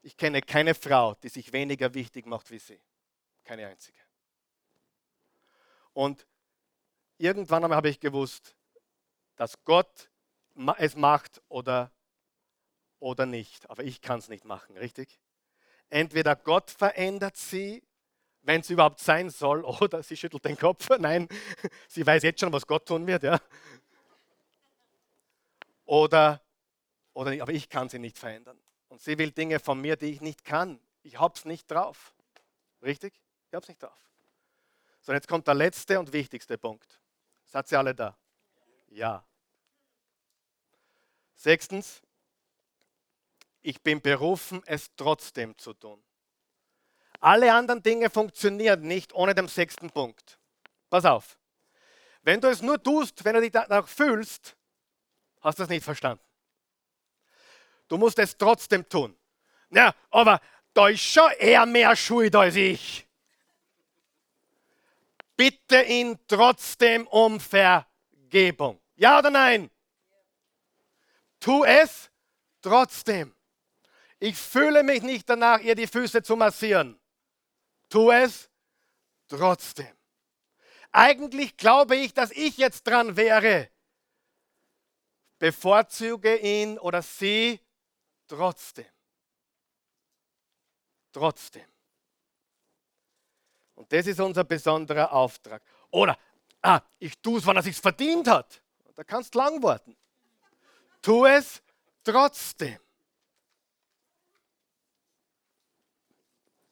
Ich 0.00 0.16
kenne 0.16 0.40
keine 0.40 0.74
Frau, 0.74 1.14
die 1.16 1.28
sich 1.28 1.52
weniger 1.52 1.92
wichtig 1.92 2.24
macht 2.24 2.50
wie 2.50 2.58
sie. 2.58 2.80
Keine 3.44 3.66
einzige. 3.66 4.00
Und 5.92 6.26
irgendwann 7.18 7.64
einmal 7.64 7.76
habe 7.76 7.90
ich 7.90 8.00
gewusst, 8.00 8.56
dass 9.36 9.62
Gott 9.64 10.10
es 10.78 10.96
macht 10.96 11.42
oder, 11.48 11.92
oder 13.00 13.26
nicht. 13.26 13.68
Aber 13.68 13.84
ich 13.84 14.00
kann 14.00 14.20
es 14.20 14.30
nicht 14.30 14.46
machen, 14.46 14.78
richtig? 14.78 15.20
Entweder 15.90 16.36
Gott 16.36 16.70
verändert 16.70 17.36
sie, 17.36 17.82
wenn 18.48 18.62
es 18.62 18.70
überhaupt 18.70 18.98
sein 19.00 19.28
soll, 19.28 19.62
oder 19.82 20.02
sie 20.02 20.16
schüttelt 20.16 20.46
den 20.46 20.56
Kopf. 20.56 20.88
Nein, 20.98 21.28
sie 21.88 22.04
weiß 22.04 22.22
jetzt 22.22 22.40
schon, 22.40 22.50
was 22.50 22.66
Gott 22.66 22.88
tun 22.88 23.06
wird. 23.06 23.22
Ja? 23.22 23.38
Oder, 25.84 26.42
oder 27.12 27.42
aber 27.42 27.52
ich 27.52 27.68
kann 27.68 27.90
sie 27.90 27.98
nicht 27.98 28.16
verändern. 28.16 28.58
Und 28.88 29.02
sie 29.02 29.18
will 29.18 29.32
Dinge 29.32 29.60
von 29.60 29.78
mir, 29.78 29.96
die 29.96 30.06
ich 30.06 30.22
nicht 30.22 30.46
kann. 30.46 30.80
Ich 31.02 31.20
habe 31.20 31.34
es 31.36 31.44
nicht 31.44 31.70
drauf. 31.70 32.14
Richtig? 32.80 33.20
Ich 33.48 33.54
habe 33.54 33.62
es 33.62 33.68
nicht 33.68 33.82
drauf. 33.82 34.10
So, 35.02 35.12
jetzt 35.12 35.28
kommt 35.28 35.46
der 35.46 35.54
letzte 35.54 35.98
und 35.98 36.10
wichtigste 36.10 36.56
Punkt. 36.56 37.00
Seid 37.44 37.70
ihr 37.70 37.78
alle 37.78 37.94
da? 37.94 38.16
Ja. 38.88 39.26
Sechstens, 41.34 42.00
ich 43.60 43.82
bin 43.82 44.00
berufen, 44.00 44.62
es 44.64 44.90
trotzdem 44.96 45.56
zu 45.58 45.74
tun. 45.74 46.02
Alle 47.20 47.52
anderen 47.52 47.82
Dinge 47.82 48.10
funktionieren 48.10 48.82
nicht 48.82 49.12
ohne 49.12 49.34
den 49.34 49.48
sechsten 49.48 49.90
Punkt. 49.90 50.38
Pass 50.88 51.04
auf. 51.04 51.38
Wenn 52.22 52.40
du 52.40 52.48
es 52.48 52.62
nur 52.62 52.82
tust, 52.82 53.24
wenn 53.24 53.34
du 53.34 53.40
dich 53.40 53.52
danach 53.52 53.88
fühlst, 53.88 54.56
hast 55.40 55.58
du 55.58 55.64
es 55.64 55.68
nicht 55.68 55.84
verstanden. 55.84 56.22
Du 57.88 57.96
musst 57.96 58.18
es 58.18 58.36
trotzdem 58.36 58.88
tun. 58.88 59.16
Ja, 59.70 59.94
aber 60.10 60.40
da 60.74 60.88
ist 60.88 61.02
schon 61.02 61.30
eher 61.38 61.66
mehr 61.66 61.96
Schuld 61.96 62.34
als 62.36 62.56
ich. 62.56 63.06
Bitte 65.36 65.82
ihn 65.82 66.18
trotzdem 66.26 67.06
um 67.06 67.40
Vergebung. 67.40 68.80
Ja 68.96 69.18
oder 69.18 69.30
nein? 69.30 69.70
Tu 71.40 71.64
es 71.64 72.10
trotzdem. 72.60 73.34
Ich 74.18 74.36
fühle 74.36 74.82
mich 74.82 75.02
nicht 75.02 75.28
danach, 75.28 75.60
ihr 75.60 75.74
die 75.74 75.86
Füße 75.86 76.22
zu 76.22 76.36
massieren. 76.36 76.98
Tu 77.88 78.10
es 78.10 78.50
trotzdem. 79.28 79.96
Eigentlich 80.92 81.56
glaube 81.56 81.96
ich, 81.96 82.14
dass 82.14 82.30
ich 82.30 82.56
jetzt 82.56 82.86
dran 82.86 83.16
wäre. 83.16 83.70
Bevorzuge 85.38 86.36
ihn 86.36 86.78
oder 86.78 87.02
sie 87.02 87.60
trotzdem. 88.26 88.86
Trotzdem. 91.12 91.66
Und 93.74 93.92
das 93.92 94.06
ist 94.06 94.18
unser 94.18 94.44
besonderer 94.44 95.12
Auftrag. 95.12 95.62
Oder, 95.90 96.18
ah, 96.62 96.80
ich 96.98 97.16
tue 97.20 97.38
es, 97.38 97.46
wann 97.46 97.56
er 97.56 97.62
sich 97.62 97.76
verdient 97.76 98.26
hat. 98.26 98.60
Da 98.96 99.04
kannst 99.04 99.34
du 99.34 99.38
lang 99.38 99.62
warten. 99.62 99.96
Tu 101.00 101.24
es 101.24 101.62
trotzdem. 102.02 102.78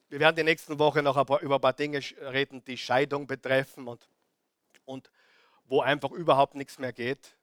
Wir 0.08 0.20
werden 0.20 0.36
die 0.36 0.44
nächsten 0.44 0.78
Woche 0.78 1.02
noch 1.02 1.16
ein 1.16 1.26
paar, 1.26 1.40
über 1.40 1.56
ein 1.56 1.60
paar 1.60 1.72
Dinge 1.72 2.00
reden, 2.20 2.64
die 2.64 2.78
Scheidung 2.78 3.26
betreffen 3.26 3.88
und, 3.88 4.08
und 4.84 5.10
wo 5.64 5.80
einfach 5.80 6.12
überhaupt 6.12 6.54
nichts 6.54 6.78
mehr 6.78 6.92
geht. 6.92 7.36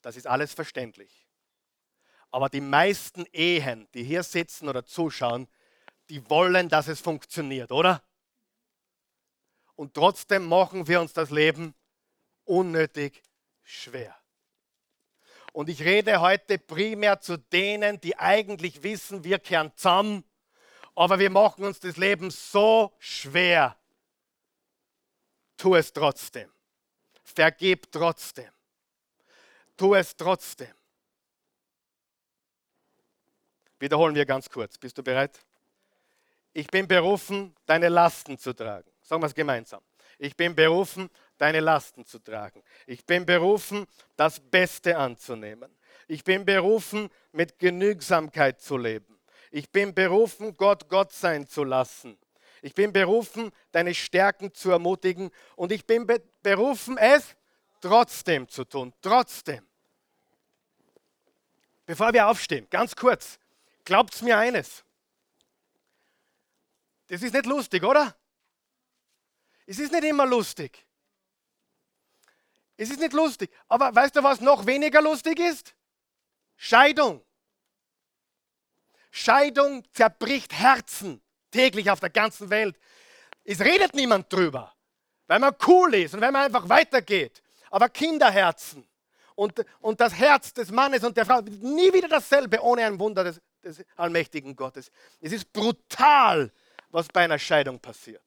Das 0.00 0.16
ist 0.16 0.26
alles 0.26 0.54
verständlich. 0.54 1.26
Aber 2.30 2.48
die 2.48 2.60
meisten 2.60 3.26
Ehen, 3.32 3.88
die 3.94 4.04
hier 4.04 4.22
sitzen 4.22 4.68
oder 4.68 4.84
zuschauen, 4.84 5.48
die 6.08 6.28
wollen, 6.30 6.68
dass 6.68 6.86
es 6.86 7.00
funktioniert, 7.00 7.72
oder? 7.72 8.02
Und 9.74 9.94
trotzdem 9.94 10.46
machen 10.46 10.86
wir 10.86 11.00
uns 11.00 11.12
das 11.12 11.30
Leben 11.30 11.74
unnötig 12.44 13.22
schwer. 13.62 14.16
Und 15.52 15.68
ich 15.68 15.82
rede 15.82 16.20
heute 16.20 16.58
primär 16.58 17.20
zu 17.20 17.36
denen, 17.36 18.00
die 18.00 18.16
eigentlich 18.16 18.84
wissen, 18.84 19.24
wir 19.24 19.40
kehren 19.40 19.72
zusammen 19.74 20.24
aber 21.00 21.18
wir 21.18 21.30
machen 21.30 21.64
uns 21.64 21.80
das 21.80 21.96
Leben 21.96 22.30
so 22.30 22.92
schwer. 22.98 23.74
Tu 25.56 25.74
es 25.74 25.90
trotzdem. 25.94 26.52
Vergib 27.24 27.90
trotzdem. 27.90 28.50
Tu 29.78 29.94
es 29.94 30.14
trotzdem. 30.14 30.74
Wiederholen 33.78 34.14
wir 34.14 34.26
ganz 34.26 34.50
kurz. 34.50 34.76
Bist 34.76 34.98
du 34.98 35.02
bereit? 35.02 35.40
Ich 36.52 36.66
bin 36.66 36.86
berufen, 36.86 37.56
deine 37.64 37.88
Lasten 37.88 38.36
zu 38.36 38.52
tragen. 38.52 38.90
Sagen 39.00 39.22
wir 39.22 39.26
es 39.28 39.34
gemeinsam. 39.34 39.80
Ich 40.18 40.36
bin 40.36 40.54
berufen, 40.54 41.08
deine 41.38 41.60
Lasten 41.60 42.04
zu 42.04 42.18
tragen. 42.18 42.62
Ich 42.86 43.06
bin 43.06 43.24
berufen, 43.24 43.86
das 44.16 44.38
Beste 44.38 44.98
anzunehmen. 44.98 45.74
Ich 46.08 46.24
bin 46.24 46.44
berufen, 46.44 47.08
mit 47.32 47.58
Genügsamkeit 47.58 48.60
zu 48.60 48.76
leben. 48.76 49.19
Ich 49.50 49.70
bin 49.70 49.94
berufen, 49.94 50.56
Gott 50.56 50.88
Gott 50.88 51.12
sein 51.12 51.46
zu 51.46 51.64
lassen. 51.64 52.16
Ich 52.62 52.74
bin 52.74 52.92
berufen, 52.92 53.50
deine 53.72 53.94
Stärken 53.94 54.54
zu 54.54 54.70
ermutigen 54.70 55.30
und 55.56 55.72
ich 55.72 55.86
bin 55.86 56.06
be 56.06 56.22
berufen, 56.42 56.96
es 56.96 57.36
trotzdem 57.80 58.48
zu 58.48 58.64
tun. 58.64 58.92
Trotzdem. 59.02 59.66
Bevor 61.84 62.12
wir 62.12 62.28
aufstehen, 62.28 62.66
ganz 62.70 62.94
kurz, 62.94 63.38
glaubt 63.84 64.20
mir 64.22 64.38
eines. 64.38 64.84
Das 67.08 67.22
ist 67.22 67.34
nicht 67.34 67.46
lustig, 67.46 67.82
oder? 67.82 68.16
Es 69.66 69.78
ist 69.78 69.92
nicht 69.92 70.04
immer 70.04 70.26
lustig. 70.26 70.86
Es 72.76 72.90
ist 72.90 73.00
nicht 73.00 73.12
lustig. 73.12 73.50
Aber 73.68 73.94
weißt 73.94 74.16
du, 74.16 74.22
was 74.22 74.40
noch 74.40 74.64
weniger 74.66 75.02
lustig 75.02 75.38
ist? 75.38 75.74
Scheidung. 76.56 77.22
Scheidung 79.10 79.84
zerbricht 79.92 80.52
Herzen 80.52 81.20
täglich 81.50 81.90
auf 81.90 82.00
der 82.00 82.10
ganzen 82.10 82.50
Welt. 82.50 82.78
Es 83.44 83.60
redet 83.60 83.94
niemand 83.94 84.32
drüber, 84.32 84.74
weil 85.26 85.38
man 85.38 85.54
cool 85.66 85.94
ist 85.94 86.14
und 86.14 86.20
weil 86.20 86.32
man 86.32 86.44
einfach 86.44 86.68
weitergeht. 86.68 87.42
Aber 87.70 87.88
Kinderherzen 87.88 88.86
und, 89.34 89.64
und 89.80 90.00
das 90.00 90.14
Herz 90.14 90.52
des 90.52 90.70
Mannes 90.70 91.02
und 91.04 91.16
der 91.16 91.26
Frau, 91.26 91.40
nie 91.40 91.92
wieder 91.92 92.08
dasselbe 92.08 92.60
ohne 92.62 92.84
ein 92.84 92.98
Wunder 92.98 93.24
des, 93.24 93.40
des 93.62 93.84
allmächtigen 93.96 94.54
Gottes. 94.54 94.90
Es 95.20 95.32
ist 95.32 95.52
brutal, 95.52 96.52
was 96.90 97.08
bei 97.08 97.24
einer 97.24 97.38
Scheidung 97.38 97.78
passiert. 97.78 98.22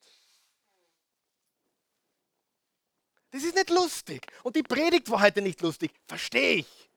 Das 3.32 3.44
ist 3.44 3.56
nicht 3.56 3.72
lustig. 3.72 4.28
Und 4.44 4.56
die 4.56 4.64
Predigt 4.64 5.10
war 5.10 5.22
heute 5.22 5.42
nicht 5.42 5.62
lustig. 5.62 5.92
Verstehe 6.08 6.58
ich. 6.58 6.90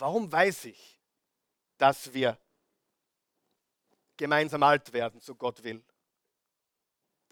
Warum 0.00 0.32
weiß 0.32 0.64
ich, 0.64 0.98
dass 1.76 2.12
wir 2.12 2.38
gemeinsam 4.16 4.62
alt 4.62 4.92
werden, 4.92 5.18
so 5.20 5.34
Gott 5.34 5.62
will. 5.62 5.82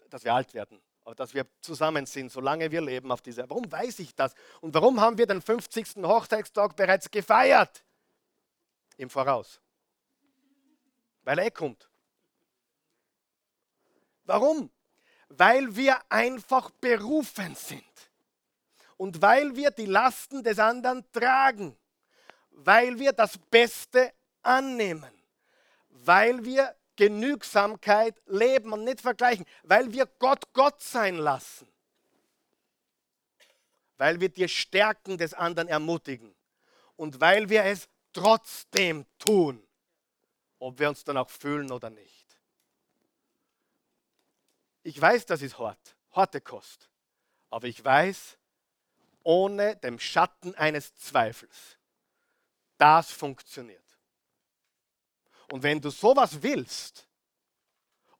Dass 0.09 0.23
wir 0.23 0.33
alt 0.33 0.53
werden, 0.55 0.81
aber 1.03 1.13
dass 1.13 1.33
wir 1.35 1.45
zusammen 1.61 2.07
sind, 2.07 2.31
solange 2.31 2.71
wir 2.71 2.81
leben 2.81 3.11
auf 3.11 3.21
dieser. 3.21 3.47
Warum 3.47 3.71
weiß 3.71 3.99
ich 3.99 4.15
das? 4.15 4.33
Und 4.59 4.73
warum 4.73 4.99
haben 4.99 5.17
wir 5.17 5.27
den 5.27 5.41
50. 5.41 5.97
Hochzeitstag 5.97 6.75
bereits 6.75 7.11
gefeiert? 7.11 7.83
Im 8.97 9.09
Voraus. 9.09 9.61
Weil 11.21 11.39
er 11.39 11.45
eh 11.45 11.51
kommt. 11.51 11.89
Warum? 14.25 14.71
Weil 15.29 15.75
wir 15.75 15.99
einfach 16.11 16.71
berufen 16.71 17.53
sind. 17.55 17.83
Und 18.97 19.21
weil 19.21 19.55
wir 19.55 19.69
die 19.69 19.85
Lasten 19.85 20.43
des 20.43 20.57
anderen 20.57 21.05
tragen. 21.11 21.77
Weil 22.63 22.99
wir 22.99 23.13
das 23.13 23.37
Beste 23.37 24.13
annehmen. 24.41 25.11
Weil 25.89 26.43
wir 26.45 26.75
Genügsamkeit 26.99 28.21
leben 28.25 28.73
und 28.73 28.83
nicht 28.83 28.99
vergleichen, 28.99 29.45
weil 29.63 29.93
wir 29.93 30.05
Gott 30.05 30.51
Gott 30.51 30.81
sein 30.81 31.15
lassen, 31.15 31.65
weil 33.95 34.19
wir 34.19 34.27
die 34.27 34.49
Stärken 34.49 35.17
des 35.17 35.33
anderen 35.33 35.69
ermutigen 35.69 36.35
und 36.97 37.21
weil 37.21 37.47
wir 37.47 37.63
es 37.63 37.87
trotzdem 38.11 39.05
tun, 39.17 39.65
ob 40.59 40.77
wir 40.77 40.89
uns 40.89 41.05
dann 41.05 41.15
auch 41.15 41.29
fühlen 41.29 41.71
oder 41.71 41.89
nicht. 41.89 42.37
Ich 44.83 44.99
weiß, 44.99 45.25
das 45.25 45.41
ist 45.41 45.57
hart, 45.57 45.95
harte 46.11 46.41
Kost, 46.41 46.89
aber 47.49 47.67
ich 47.67 47.81
weiß, 47.81 48.37
ohne 49.23 49.77
dem 49.77 49.99
Schatten 49.99 50.53
eines 50.55 50.93
Zweifels, 50.95 51.78
das 52.79 53.11
funktioniert. 53.11 53.83
Und 55.51 55.61
wenn 55.61 55.79
du 55.79 55.91
sowas 55.91 56.41
willst 56.41 57.07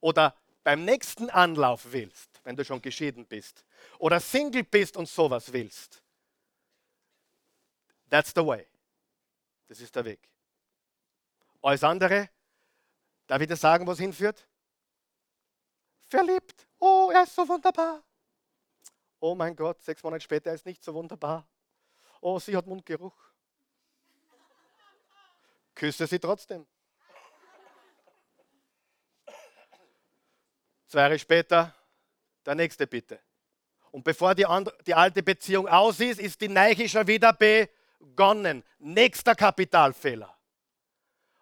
oder 0.00 0.36
beim 0.62 0.84
nächsten 0.84 1.30
Anlauf 1.30 1.90
willst, 1.90 2.40
wenn 2.44 2.54
du 2.54 2.64
schon 2.64 2.82
geschieden 2.82 3.26
bist 3.26 3.64
oder 3.98 4.20
Single 4.20 4.62
bist 4.62 4.96
und 4.96 5.08
sowas 5.08 5.52
willst, 5.52 6.02
that's 8.08 8.32
the 8.34 8.44
way. 8.44 8.66
Das 9.66 9.80
ist 9.80 9.94
der 9.96 10.04
Weg. 10.04 10.28
Alles 11.62 11.84
andere, 11.84 12.28
darf 13.26 13.40
ich 13.40 13.48
dir 13.48 13.56
sagen, 13.56 13.86
wo 13.86 13.92
es 13.92 13.98
hinführt? 13.98 14.46
Verliebt. 16.08 16.66
Oh, 16.78 17.10
er 17.12 17.22
ist 17.22 17.34
so 17.34 17.46
wunderbar. 17.48 18.02
Oh 19.20 19.34
mein 19.34 19.54
Gott, 19.54 19.80
sechs 19.82 20.02
Monate 20.02 20.24
später 20.24 20.50
er 20.50 20.54
ist 20.54 20.66
nicht 20.66 20.82
so 20.82 20.92
wunderbar. 20.92 21.46
Oh, 22.20 22.38
sie 22.38 22.56
hat 22.56 22.66
Mundgeruch. 22.66 23.29
Küsse 25.80 26.06
sie 26.06 26.18
trotzdem. 26.18 26.66
Zwei 30.86 31.00
Jahre 31.00 31.18
später 31.18 31.74
der 32.44 32.54
nächste 32.54 32.86
Bitte. 32.86 33.18
Und 33.90 34.04
bevor 34.04 34.34
die, 34.34 34.44
andere, 34.44 34.76
die 34.86 34.92
alte 34.92 35.22
Beziehung 35.22 35.66
aus 35.66 35.98
ist, 36.00 36.20
ist 36.20 36.38
die 36.42 36.48
Neiche 36.48 36.86
schon 36.86 37.06
wieder 37.06 37.32
begonnen. 37.32 38.62
Nächster 38.78 39.34
Kapitalfehler. 39.34 40.36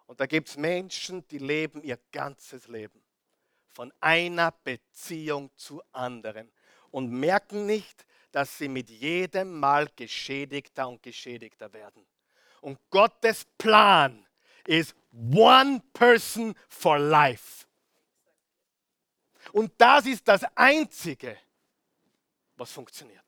Und 0.06 0.20
da 0.20 0.26
gibt 0.26 0.50
es 0.50 0.56
Menschen, 0.56 1.26
die 1.26 1.38
leben 1.38 1.82
ihr 1.82 1.98
ganzes 2.12 2.68
Leben 2.68 3.02
von 3.66 3.92
einer 3.98 4.52
Beziehung 4.52 5.50
zu 5.56 5.82
anderen 5.90 6.52
und 6.92 7.10
merken 7.10 7.66
nicht, 7.66 8.06
dass 8.30 8.56
sie 8.56 8.68
mit 8.68 8.88
jedem 8.88 9.58
Mal 9.58 9.88
geschädigter 9.96 10.86
und 10.86 11.02
geschädigter 11.02 11.72
werden. 11.72 12.06
Und 12.60 12.78
Gottes 12.90 13.44
Plan 13.58 14.24
ist 14.68 14.94
one 15.12 15.82
person 15.92 16.54
for 16.68 16.98
life. 16.98 17.66
Und 19.52 19.72
das 19.78 20.04
ist 20.04 20.28
das 20.28 20.44
Einzige, 20.54 21.38
was 22.54 22.70
funktioniert. 22.70 23.24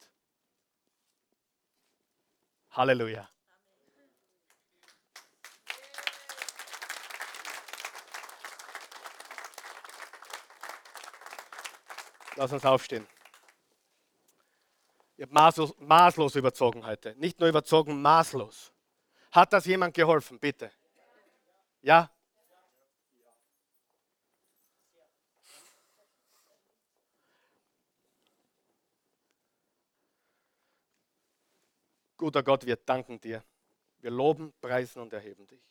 Halleluja. 2.73 3.29
Lass 12.37 12.53
uns 12.53 12.65
aufstehen. 12.65 13.07
Ich 15.17 15.23
habe 15.23 15.33
maßlos, 15.33 15.75
maßlos 15.79 16.37
überzogen 16.37 16.85
heute. 16.87 17.15
Nicht 17.17 17.41
nur 17.41 17.49
überzogen, 17.49 18.01
maßlos. 18.01 18.73
Hat 19.33 19.53
das 19.53 19.65
jemand 19.67 19.95
geholfen, 19.95 20.39
bitte? 20.39 20.71
Ja? 21.83 22.11
Guter 32.17 32.43
Gott, 32.43 32.67
wir 32.67 32.77
danken 32.77 33.19
dir. 33.19 33.43
Wir 34.01 34.11
loben, 34.11 34.53
preisen 34.61 35.01
und 35.01 35.13
erheben 35.13 35.47
dich. 35.47 35.63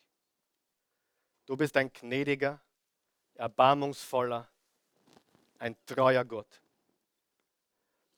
Du 1.46 1.56
bist 1.56 1.76
ein 1.76 1.92
gnädiger, 1.92 2.60
erbarmungsvoller, 3.34 4.48
ein 5.58 5.76
treuer 5.86 6.24
Gott. 6.24 6.60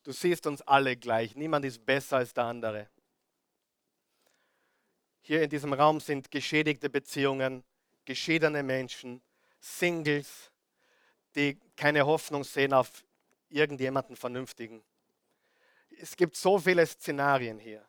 Du 0.02 0.12
siehst 0.12 0.46
uns 0.46 0.62
alle 0.62 0.96
gleich. 0.96 1.36
Niemand 1.36 1.64
ist 1.64 1.84
besser 1.84 2.18
als 2.18 2.34
der 2.34 2.44
andere. 2.44 2.88
Hier 5.20 5.42
in 5.42 5.50
diesem 5.50 5.72
Raum 5.72 6.00
sind 6.00 6.30
geschädigte 6.30 6.90
Beziehungen, 6.90 7.62
geschiedene 8.04 8.62
Menschen, 8.62 9.22
Singles, 9.60 10.50
die 11.34 11.58
keine 11.76 12.04
Hoffnung 12.06 12.44
sehen 12.44 12.72
auf 12.72 13.04
irgendjemanden 13.48 14.16
Vernünftigen. 14.16 14.82
Es 16.00 16.16
gibt 16.16 16.36
so 16.36 16.58
viele 16.58 16.86
Szenarien 16.86 17.58
hier. 17.58 17.86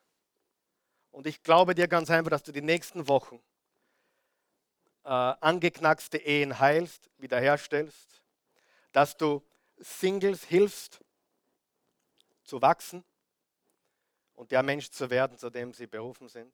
Und 1.11 1.27
ich 1.27 1.41
glaube 1.41 1.75
dir 1.75 1.87
ganz 1.87 2.09
einfach, 2.09 2.31
dass 2.31 2.43
du 2.43 2.51
die 2.51 2.61
nächsten 2.61 3.07
Wochen 3.07 3.41
äh, 5.03 5.09
angeknackste 5.09 6.17
Ehen 6.17 6.59
heilst, 6.59 7.09
wiederherstellst, 7.17 8.23
dass 8.91 9.17
du 9.17 9.43
Singles 9.77 10.43
hilfst 10.43 11.01
zu 12.43 12.61
wachsen 12.61 13.03
und 14.33 14.51
der 14.51 14.63
Mensch 14.63 14.89
zu 14.89 15.09
werden, 15.09 15.37
zu 15.37 15.49
dem 15.49 15.73
sie 15.73 15.87
berufen 15.87 16.27
sind. 16.29 16.53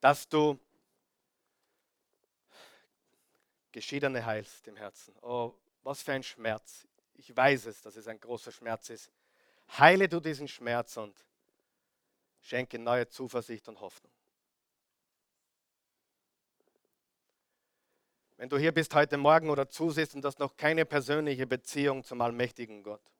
Dass 0.00 0.28
du 0.28 0.58
Geschiedene 3.78 4.26
heilst 4.26 4.66
im 4.66 4.74
Herzen. 4.74 5.14
Oh, 5.22 5.54
was 5.84 6.02
für 6.02 6.10
ein 6.10 6.24
Schmerz. 6.24 6.88
Ich 7.14 7.36
weiß 7.36 7.66
es, 7.66 7.80
dass 7.80 7.94
es 7.94 8.08
ein 8.08 8.18
großer 8.18 8.50
Schmerz 8.50 8.90
ist. 8.90 9.08
Heile 9.78 10.08
du 10.08 10.18
diesen 10.18 10.48
Schmerz 10.48 10.96
und 10.96 11.16
Schenke 12.40 12.76
neue 12.76 13.08
Zuversicht 13.08 13.68
und 13.68 13.80
Hoffnung. 13.80 14.10
Wenn 18.36 18.48
du 18.48 18.58
hier 18.58 18.72
bist 18.72 18.92
heute 18.96 19.16
Morgen 19.16 19.48
oder 19.48 19.68
zusiehst 19.68 20.16
und 20.16 20.24
hast 20.24 20.40
noch 20.40 20.56
keine 20.56 20.84
persönliche 20.84 21.46
Beziehung 21.46 22.02
zum 22.02 22.20
allmächtigen 22.20 22.82
Gott, 22.82 23.12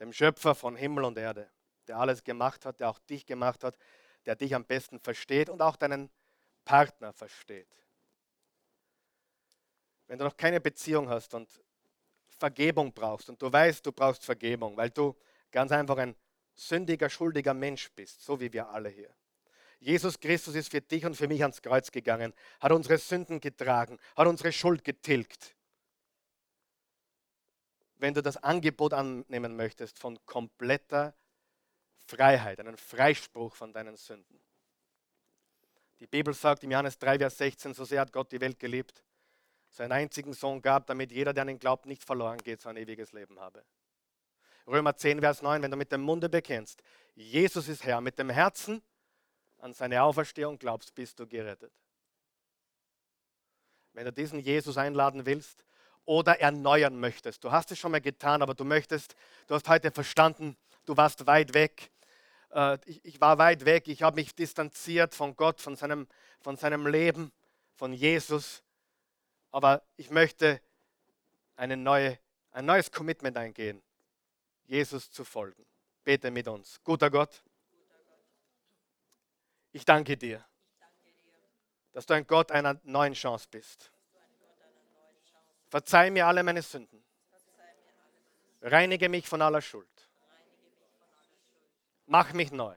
dem 0.00 0.12
Schöpfer 0.12 0.54
von 0.54 0.76
Himmel 0.76 1.04
und 1.04 1.16
Erde, 1.16 1.48
der 1.88 1.96
alles 1.96 2.22
gemacht 2.22 2.66
hat, 2.66 2.80
der 2.80 2.90
auch 2.90 2.98
dich 2.98 3.24
gemacht 3.24 3.64
hat, 3.64 3.78
der 4.26 4.36
dich 4.36 4.54
am 4.54 4.66
besten 4.66 5.00
versteht 5.00 5.48
und 5.48 5.62
auch 5.62 5.76
deinen 5.76 6.10
Partner 6.66 7.14
versteht. 7.14 7.74
Wenn 10.12 10.18
du 10.18 10.26
noch 10.26 10.36
keine 10.36 10.60
Beziehung 10.60 11.08
hast 11.08 11.32
und 11.32 11.48
Vergebung 12.36 12.92
brauchst 12.92 13.30
und 13.30 13.40
du 13.40 13.50
weißt, 13.50 13.86
du 13.86 13.92
brauchst 13.92 14.22
Vergebung, 14.26 14.76
weil 14.76 14.90
du 14.90 15.16
ganz 15.50 15.72
einfach 15.72 15.96
ein 15.96 16.14
sündiger, 16.54 17.08
schuldiger 17.08 17.54
Mensch 17.54 17.90
bist, 17.92 18.22
so 18.22 18.38
wie 18.38 18.52
wir 18.52 18.68
alle 18.68 18.90
hier. 18.90 19.08
Jesus 19.80 20.20
Christus 20.20 20.54
ist 20.54 20.70
für 20.70 20.82
dich 20.82 21.06
und 21.06 21.16
für 21.16 21.28
mich 21.28 21.40
ans 21.40 21.62
Kreuz 21.62 21.90
gegangen, 21.90 22.34
hat 22.60 22.72
unsere 22.72 22.98
Sünden 22.98 23.40
getragen, 23.40 23.98
hat 24.14 24.28
unsere 24.28 24.52
Schuld 24.52 24.84
getilgt. 24.84 25.56
Wenn 27.96 28.12
du 28.12 28.22
das 28.22 28.36
Angebot 28.36 28.92
annehmen 28.92 29.56
möchtest 29.56 29.98
von 29.98 30.18
kompletter 30.26 31.14
Freiheit, 32.06 32.60
einen 32.60 32.76
Freispruch 32.76 33.56
von 33.56 33.72
deinen 33.72 33.96
Sünden. 33.96 34.42
Die 36.00 36.06
Bibel 36.06 36.34
sagt 36.34 36.64
im 36.64 36.70
Johannes 36.70 36.98
3, 36.98 37.16
Vers 37.16 37.38
16, 37.38 37.72
so 37.72 37.86
sehr 37.86 38.02
hat 38.02 38.12
Gott 38.12 38.30
die 38.30 38.42
Welt 38.42 38.58
geliebt, 38.58 39.02
seinen 39.72 39.92
einzigen 39.92 40.34
Sohn 40.34 40.62
gab, 40.62 40.86
damit 40.86 41.10
jeder, 41.10 41.32
der 41.32 41.42
an 41.42 41.48
ihn 41.48 41.58
glaubt, 41.58 41.86
nicht 41.86 42.04
verloren 42.04 42.38
geht, 42.38 42.60
sein 42.60 42.76
ewiges 42.76 43.12
Leben 43.12 43.40
habe. 43.40 43.64
Römer 44.66 44.96
10, 44.96 45.20
Vers 45.20 45.42
9, 45.42 45.62
wenn 45.62 45.70
du 45.70 45.76
mit 45.76 45.90
dem 45.90 46.02
Munde 46.02 46.28
bekennst, 46.28 46.82
Jesus 47.14 47.68
ist 47.68 47.84
Herr, 47.84 48.00
mit 48.00 48.18
dem 48.18 48.30
Herzen 48.30 48.82
an 49.58 49.72
seine 49.72 50.02
Auferstehung 50.02 50.58
glaubst, 50.58 50.94
bist 50.94 51.18
du 51.18 51.26
gerettet. 51.26 51.72
Wenn 53.92 54.04
du 54.04 54.12
diesen 54.12 54.38
Jesus 54.38 54.76
einladen 54.76 55.26
willst 55.26 55.64
oder 56.04 56.40
erneuern 56.40 56.98
möchtest, 56.98 57.42
du 57.44 57.50
hast 57.50 57.70
es 57.72 57.78
schon 57.78 57.92
mal 57.92 58.00
getan, 58.00 58.42
aber 58.42 58.54
du 58.54 58.64
möchtest, 58.64 59.14
du 59.46 59.54
hast 59.54 59.68
heute 59.68 59.90
verstanden, 59.90 60.56
du 60.84 60.96
warst 60.96 61.26
weit 61.26 61.54
weg. 61.54 61.90
Äh, 62.50 62.78
ich 62.86 63.20
war 63.20 63.38
weit 63.38 63.64
weg, 63.64 63.88
ich 63.88 64.02
habe 64.02 64.16
mich 64.16 64.34
distanziert 64.34 65.14
von 65.14 65.36
Gott, 65.36 65.60
von 65.60 65.76
seinem, 65.76 66.08
von 66.40 66.56
seinem 66.56 66.86
Leben, 66.86 67.32
von 67.74 67.92
Jesus. 67.92 68.62
Aber 69.52 69.82
ich 69.96 70.10
möchte 70.10 70.60
eine 71.56 71.76
neue, 71.76 72.18
ein 72.50 72.64
neues 72.64 72.90
Commitment 72.90 73.36
eingehen, 73.36 73.82
Jesus 74.64 75.10
zu 75.10 75.24
folgen. 75.24 75.64
Bete 76.02 76.30
mit 76.30 76.48
uns. 76.48 76.82
Guter 76.82 77.10
Gott, 77.10 77.44
ich 79.70 79.84
danke 79.84 80.16
dir, 80.16 80.44
dass 81.92 82.06
du 82.06 82.14
ein 82.14 82.26
Gott 82.26 82.50
einer 82.50 82.80
neuen 82.82 83.12
Chance 83.12 83.46
bist. 83.50 83.92
Verzeih 85.68 86.10
mir 86.10 86.26
alle 86.26 86.42
meine 86.42 86.62
Sünden. 86.62 87.02
Reinige 88.62 89.08
mich 89.08 89.28
von 89.28 89.42
aller 89.42 89.60
Schuld. 89.60 89.88
Mach 92.06 92.32
mich 92.32 92.52
neu. 92.52 92.76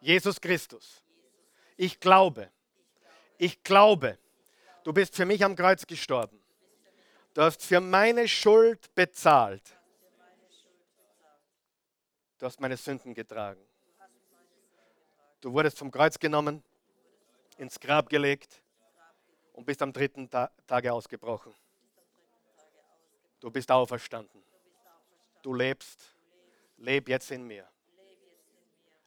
Jesus 0.00 0.40
Christus, 0.40 1.02
ich 1.76 2.00
glaube, 2.00 2.50
ich 3.38 3.62
glaube, 3.62 4.18
du 4.84 4.92
bist 4.92 5.14
für 5.14 5.24
mich 5.24 5.44
am 5.44 5.56
Kreuz 5.56 5.86
gestorben. 5.86 6.38
Du 7.34 7.42
hast 7.42 7.62
für 7.62 7.80
meine 7.80 8.28
Schuld 8.28 8.94
bezahlt. 8.94 9.62
Du 12.38 12.46
hast 12.46 12.60
meine 12.60 12.76
Sünden 12.76 13.14
getragen. 13.14 13.60
Du 15.40 15.52
wurdest 15.52 15.78
vom 15.78 15.90
Kreuz 15.90 16.18
genommen, 16.18 16.62
ins 17.56 17.78
Grab 17.80 18.08
gelegt 18.08 18.62
und 19.52 19.64
bist 19.64 19.82
am 19.82 19.92
dritten 19.92 20.28
Tage 20.30 20.92
ausgebrochen. 20.92 21.54
Du 23.40 23.50
bist 23.50 23.70
auferstanden. 23.70 24.42
Du 25.42 25.54
lebst. 25.54 26.14
Leb 26.78 27.08
jetzt 27.08 27.30
in 27.30 27.46
mir. 27.46 27.68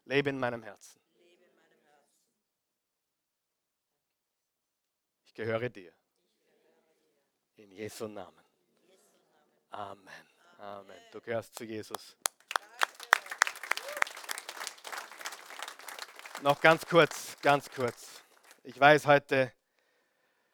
Lebe 0.06 0.30
in 0.30 0.40
meinem 0.40 0.64
Herzen. 0.64 1.05
Gehöre 5.36 5.70
dir. 5.70 5.92
In 7.58 7.72
Jesu 7.72 8.08
Namen. 8.08 8.44
Amen. 9.70 10.08
Amen. 10.58 10.98
Du 11.12 11.22
gehörst 11.22 11.56
zu 11.56 11.66
Jesus. 11.66 12.18
Noch 16.42 16.60
ganz 16.60 16.86
kurz, 16.86 17.38
ganz 17.42 17.70
kurz. 17.70 18.22
Ich 18.64 18.80
weiß 18.80 19.06
heute, 19.06 19.52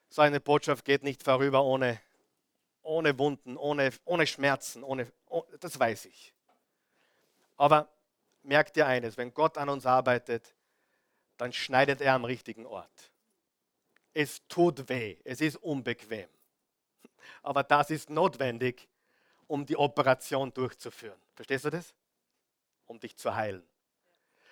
so 0.09 0.21
eine 0.21 0.39
Botschaft 0.39 0.83
geht 0.83 1.03
nicht 1.03 1.23
vorüber 1.23 1.63
ohne, 1.63 2.01
ohne 2.81 3.17
Wunden, 3.17 3.57
ohne, 3.57 3.91
ohne 4.05 4.27
Schmerzen, 4.27 4.83
ohne, 4.83 5.11
oh, 5.27 5.43
das 5.59 5.79
weiß 5.79 6.05
ich. 6.05 6.33
Aber 7.57 7.89
merkt 8.43 8.77
ihr 8.77 8.87
eines, 8.87 9.17
wenn 9.17 9.33
Gott 9.33 9.57
an 9.57 9.69
uns 9.69 9.85
arbeitet, 9.85 10.55
dann 11.37 11.53
schneidet 11.53 12.01
er 12.01 12.13
am 12.13 12.25
richtigen 12.25 12.65
Ort. 12.65 13.10
Es 14.13 14.45
tut 14.47 14.87
weh, 14.89 15.17
es 15.23 15.41
ist 15.41 15.57
unbequem. 15.57 16.29
Aber 17.43 17.63
das 17.63 17.89
ist 17.89 18.09
notwendig, 18.09 18.87
um 19.47 19.65
die 19.65 19.77
Operation 19.77 20.53
durchzuführen. 20.53 21.19
Verstehst 21.35 21.65
du 21.65 21.69
das? 21.69 21.93
Um 22.87 22.99
dich 22.99 23.15
zu 23.15 23.33
heilen. 23.33 23.63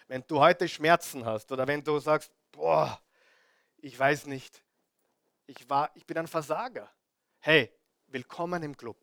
Wenn 0.08 0.24
du 0.28 0.40
heute 0.40 0.68
Schmerzen 0.68 1.26
hast 1.26 1.52
oder 1.52 1.68
wenn 1.68 1.84
du 1.84 2.00
sagst, 2.00 2.32
boah, 2.52 3.02
ich 3.78 3.98
weiß 3.98 4.26
nicht, 4.28 4.64
ich, 5.46 5.70
war, 5.70 5.92
ich 5.96 6.06
bin 6.06 6.18
ein 6.18 6.28
Versager. 6.28 6.90
Hey, 7.40 7.72
willkommen 8.08 8.64
im 8.64 8.76
Club. 8.76 8.98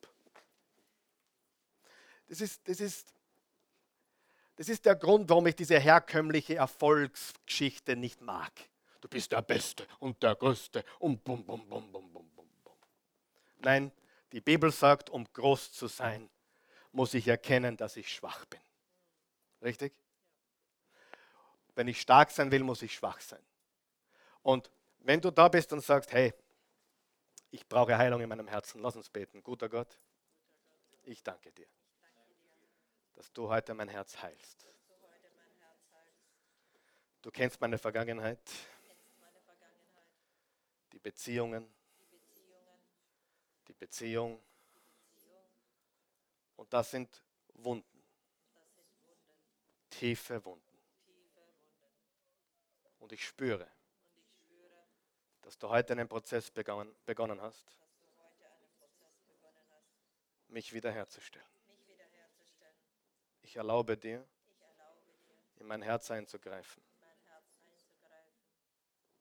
Das 2.29 2.41
ist, 2.41 2.67
das 2.69 2.81
ist 2.81 3.17
das 4.57 4.71
ist 4.71 4.87
der 4.87 4.97
Grund, 4.97 5.29
warum 5.29 5.47
ich 5.47 5.55
diese 5.55 5.79
herkömmliche 5.79 6.57
Erfolgsgeschichte 6.57 7.95
nicht 7.95 8.23
mag. 8.23 8.53
Du 9.07 9.11
bist 9.11 9.31
der 9.31 9.41
Beste 9.41 9.87
und 10.01 10.21
der 10.21 10.35
Größte 10.35 10.85
und 10.99 11.23
bum, 11.23 11.45
bum, 11.45 11.69
bum, 11.69 11.89
bum, 11.93 12.13
bum, 12.13 12.29
bum, 12.35 12.51
bum. 12.65 12.75
Nein, 13.59 13.93
die 14.33 14.41
Bibel 14.41 14.73
sagt, 14.73 15.11
um 15.11 15.25
groß 15.33 15.73
zu 15.75 15.87
sein, 15.87 16.29
muss 16.91 17.15
ich 17.15 17.29
erkennen, 17.29 17.77
dass 17.77 17.97
ich 17.97 18.13
schwach 18.13 18.45
bin. 18.47 18.59
Richtig? 19.63 19.95
Wenn 21.77 21.87
ich 21.87 22.01
stark 22.01 22.33
sein 22.33 22.51
will, 22.51 22.65
muss 22.65 22.83
ich 22.83 22.95
schwach 22.95 23.21
sein. 23.21 23.47
Und 24.43 24.73
wenn 24.99 25.21
du 25.21 25.31
da 25.31 25.47
bist 25.47 25.73
und 25.73 25.83
sagst, 25.85 26.11
hey, 26.11 26.35
ich 27.53 27.65
brauche 27.69 27.97
Heilung 27.97 28.21
in 28.21 28.29
meinem 28.29 28.49
Herzen, 28.49 28.83
lass 28.83 28.97
uns 28.97 29.09
beten. 29.09 29.41
Guter 29.41 29.69
Gott, 29.69 30.01
ich 31.05 31.23
danke 31.23 31.53
dir 31.53 31.69
dass 33.15 33.33
du 33.33 33.49
heute 33.49 33.73
mein 33.73 33.89
Herz 33.89 34.21
heilst. 34.21 34.67
Du 37.23 37.31
kennst 37.31 37.61
meine 37.63 37.79
Vergangenheit, 37.79 38.39
Beziehungen, 41.07 41.73
die 43.69 43.75
Beziehung. 43.75 44.43
Und 46.57 46.73
das 46.73 46.91
sind 46.91 47.23
Wunden, 47.55 48.05
tiefe 49.89 50.45
Wunden. 50.45 50.83
Und 52.99 53.13
ich 53.13 53.25
spüre, 53.25 53.71
dass 55.43 55.57
du 55.57 55.69
heute 55.69 55.93
einen 55.93 56.09
Prozess 56.09 56.51
begonnen 56.51 57.41
hast, 57.41 57.77
mich 60.49 60.73
wiederherzustellen. 60.73 61.47
Ich 63.43 63.55
erlaube 63.55 63.97
dir, 63.97 64.27
in 65.59 65.69
mein 65.69 65.83
Herz 65.83 66.11
einzugreifen, 66.11 66.83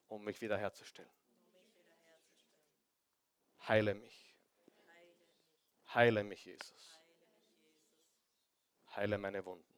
um 0.08 0.24
mich 0.24 0.42
wiederherzustellen. 0.42 1.25
Heile 3.68 3.96
mich. 3.96 4.36
Heile 5.94 6.24
mich, 6.24 6.46
Jesus. 6.46 7.00
Heile 8.96 9.18
meine 9.18 9.44
Wunden. 9.46 9.76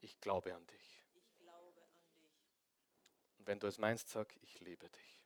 Ich 0.00 0.20
glaube 0.20 0.54
an 0.54 0.66
dich. 0.66 1.00
Und 3.38 3.46
wenn 3.46 3.60
du 3.60 3.66
es 3.66 3.78
meinst, 3.78 4.08
sag, 4.08 4.34
ich 4.42 4.60
liebe 4.60 4.88
dich. 4.88 5.24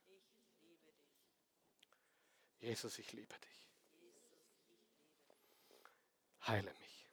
Jesus, 2.59 2.99
ich 2.99 3.11
liebe 3.11 3.37
dich. 3.39 3.69
Heile 6.47 6.73
mich. 6.75 7.09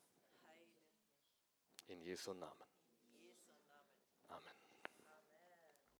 In 1.86 2.02
Jesu 2.02 2.34
Namen. 2.34 2.69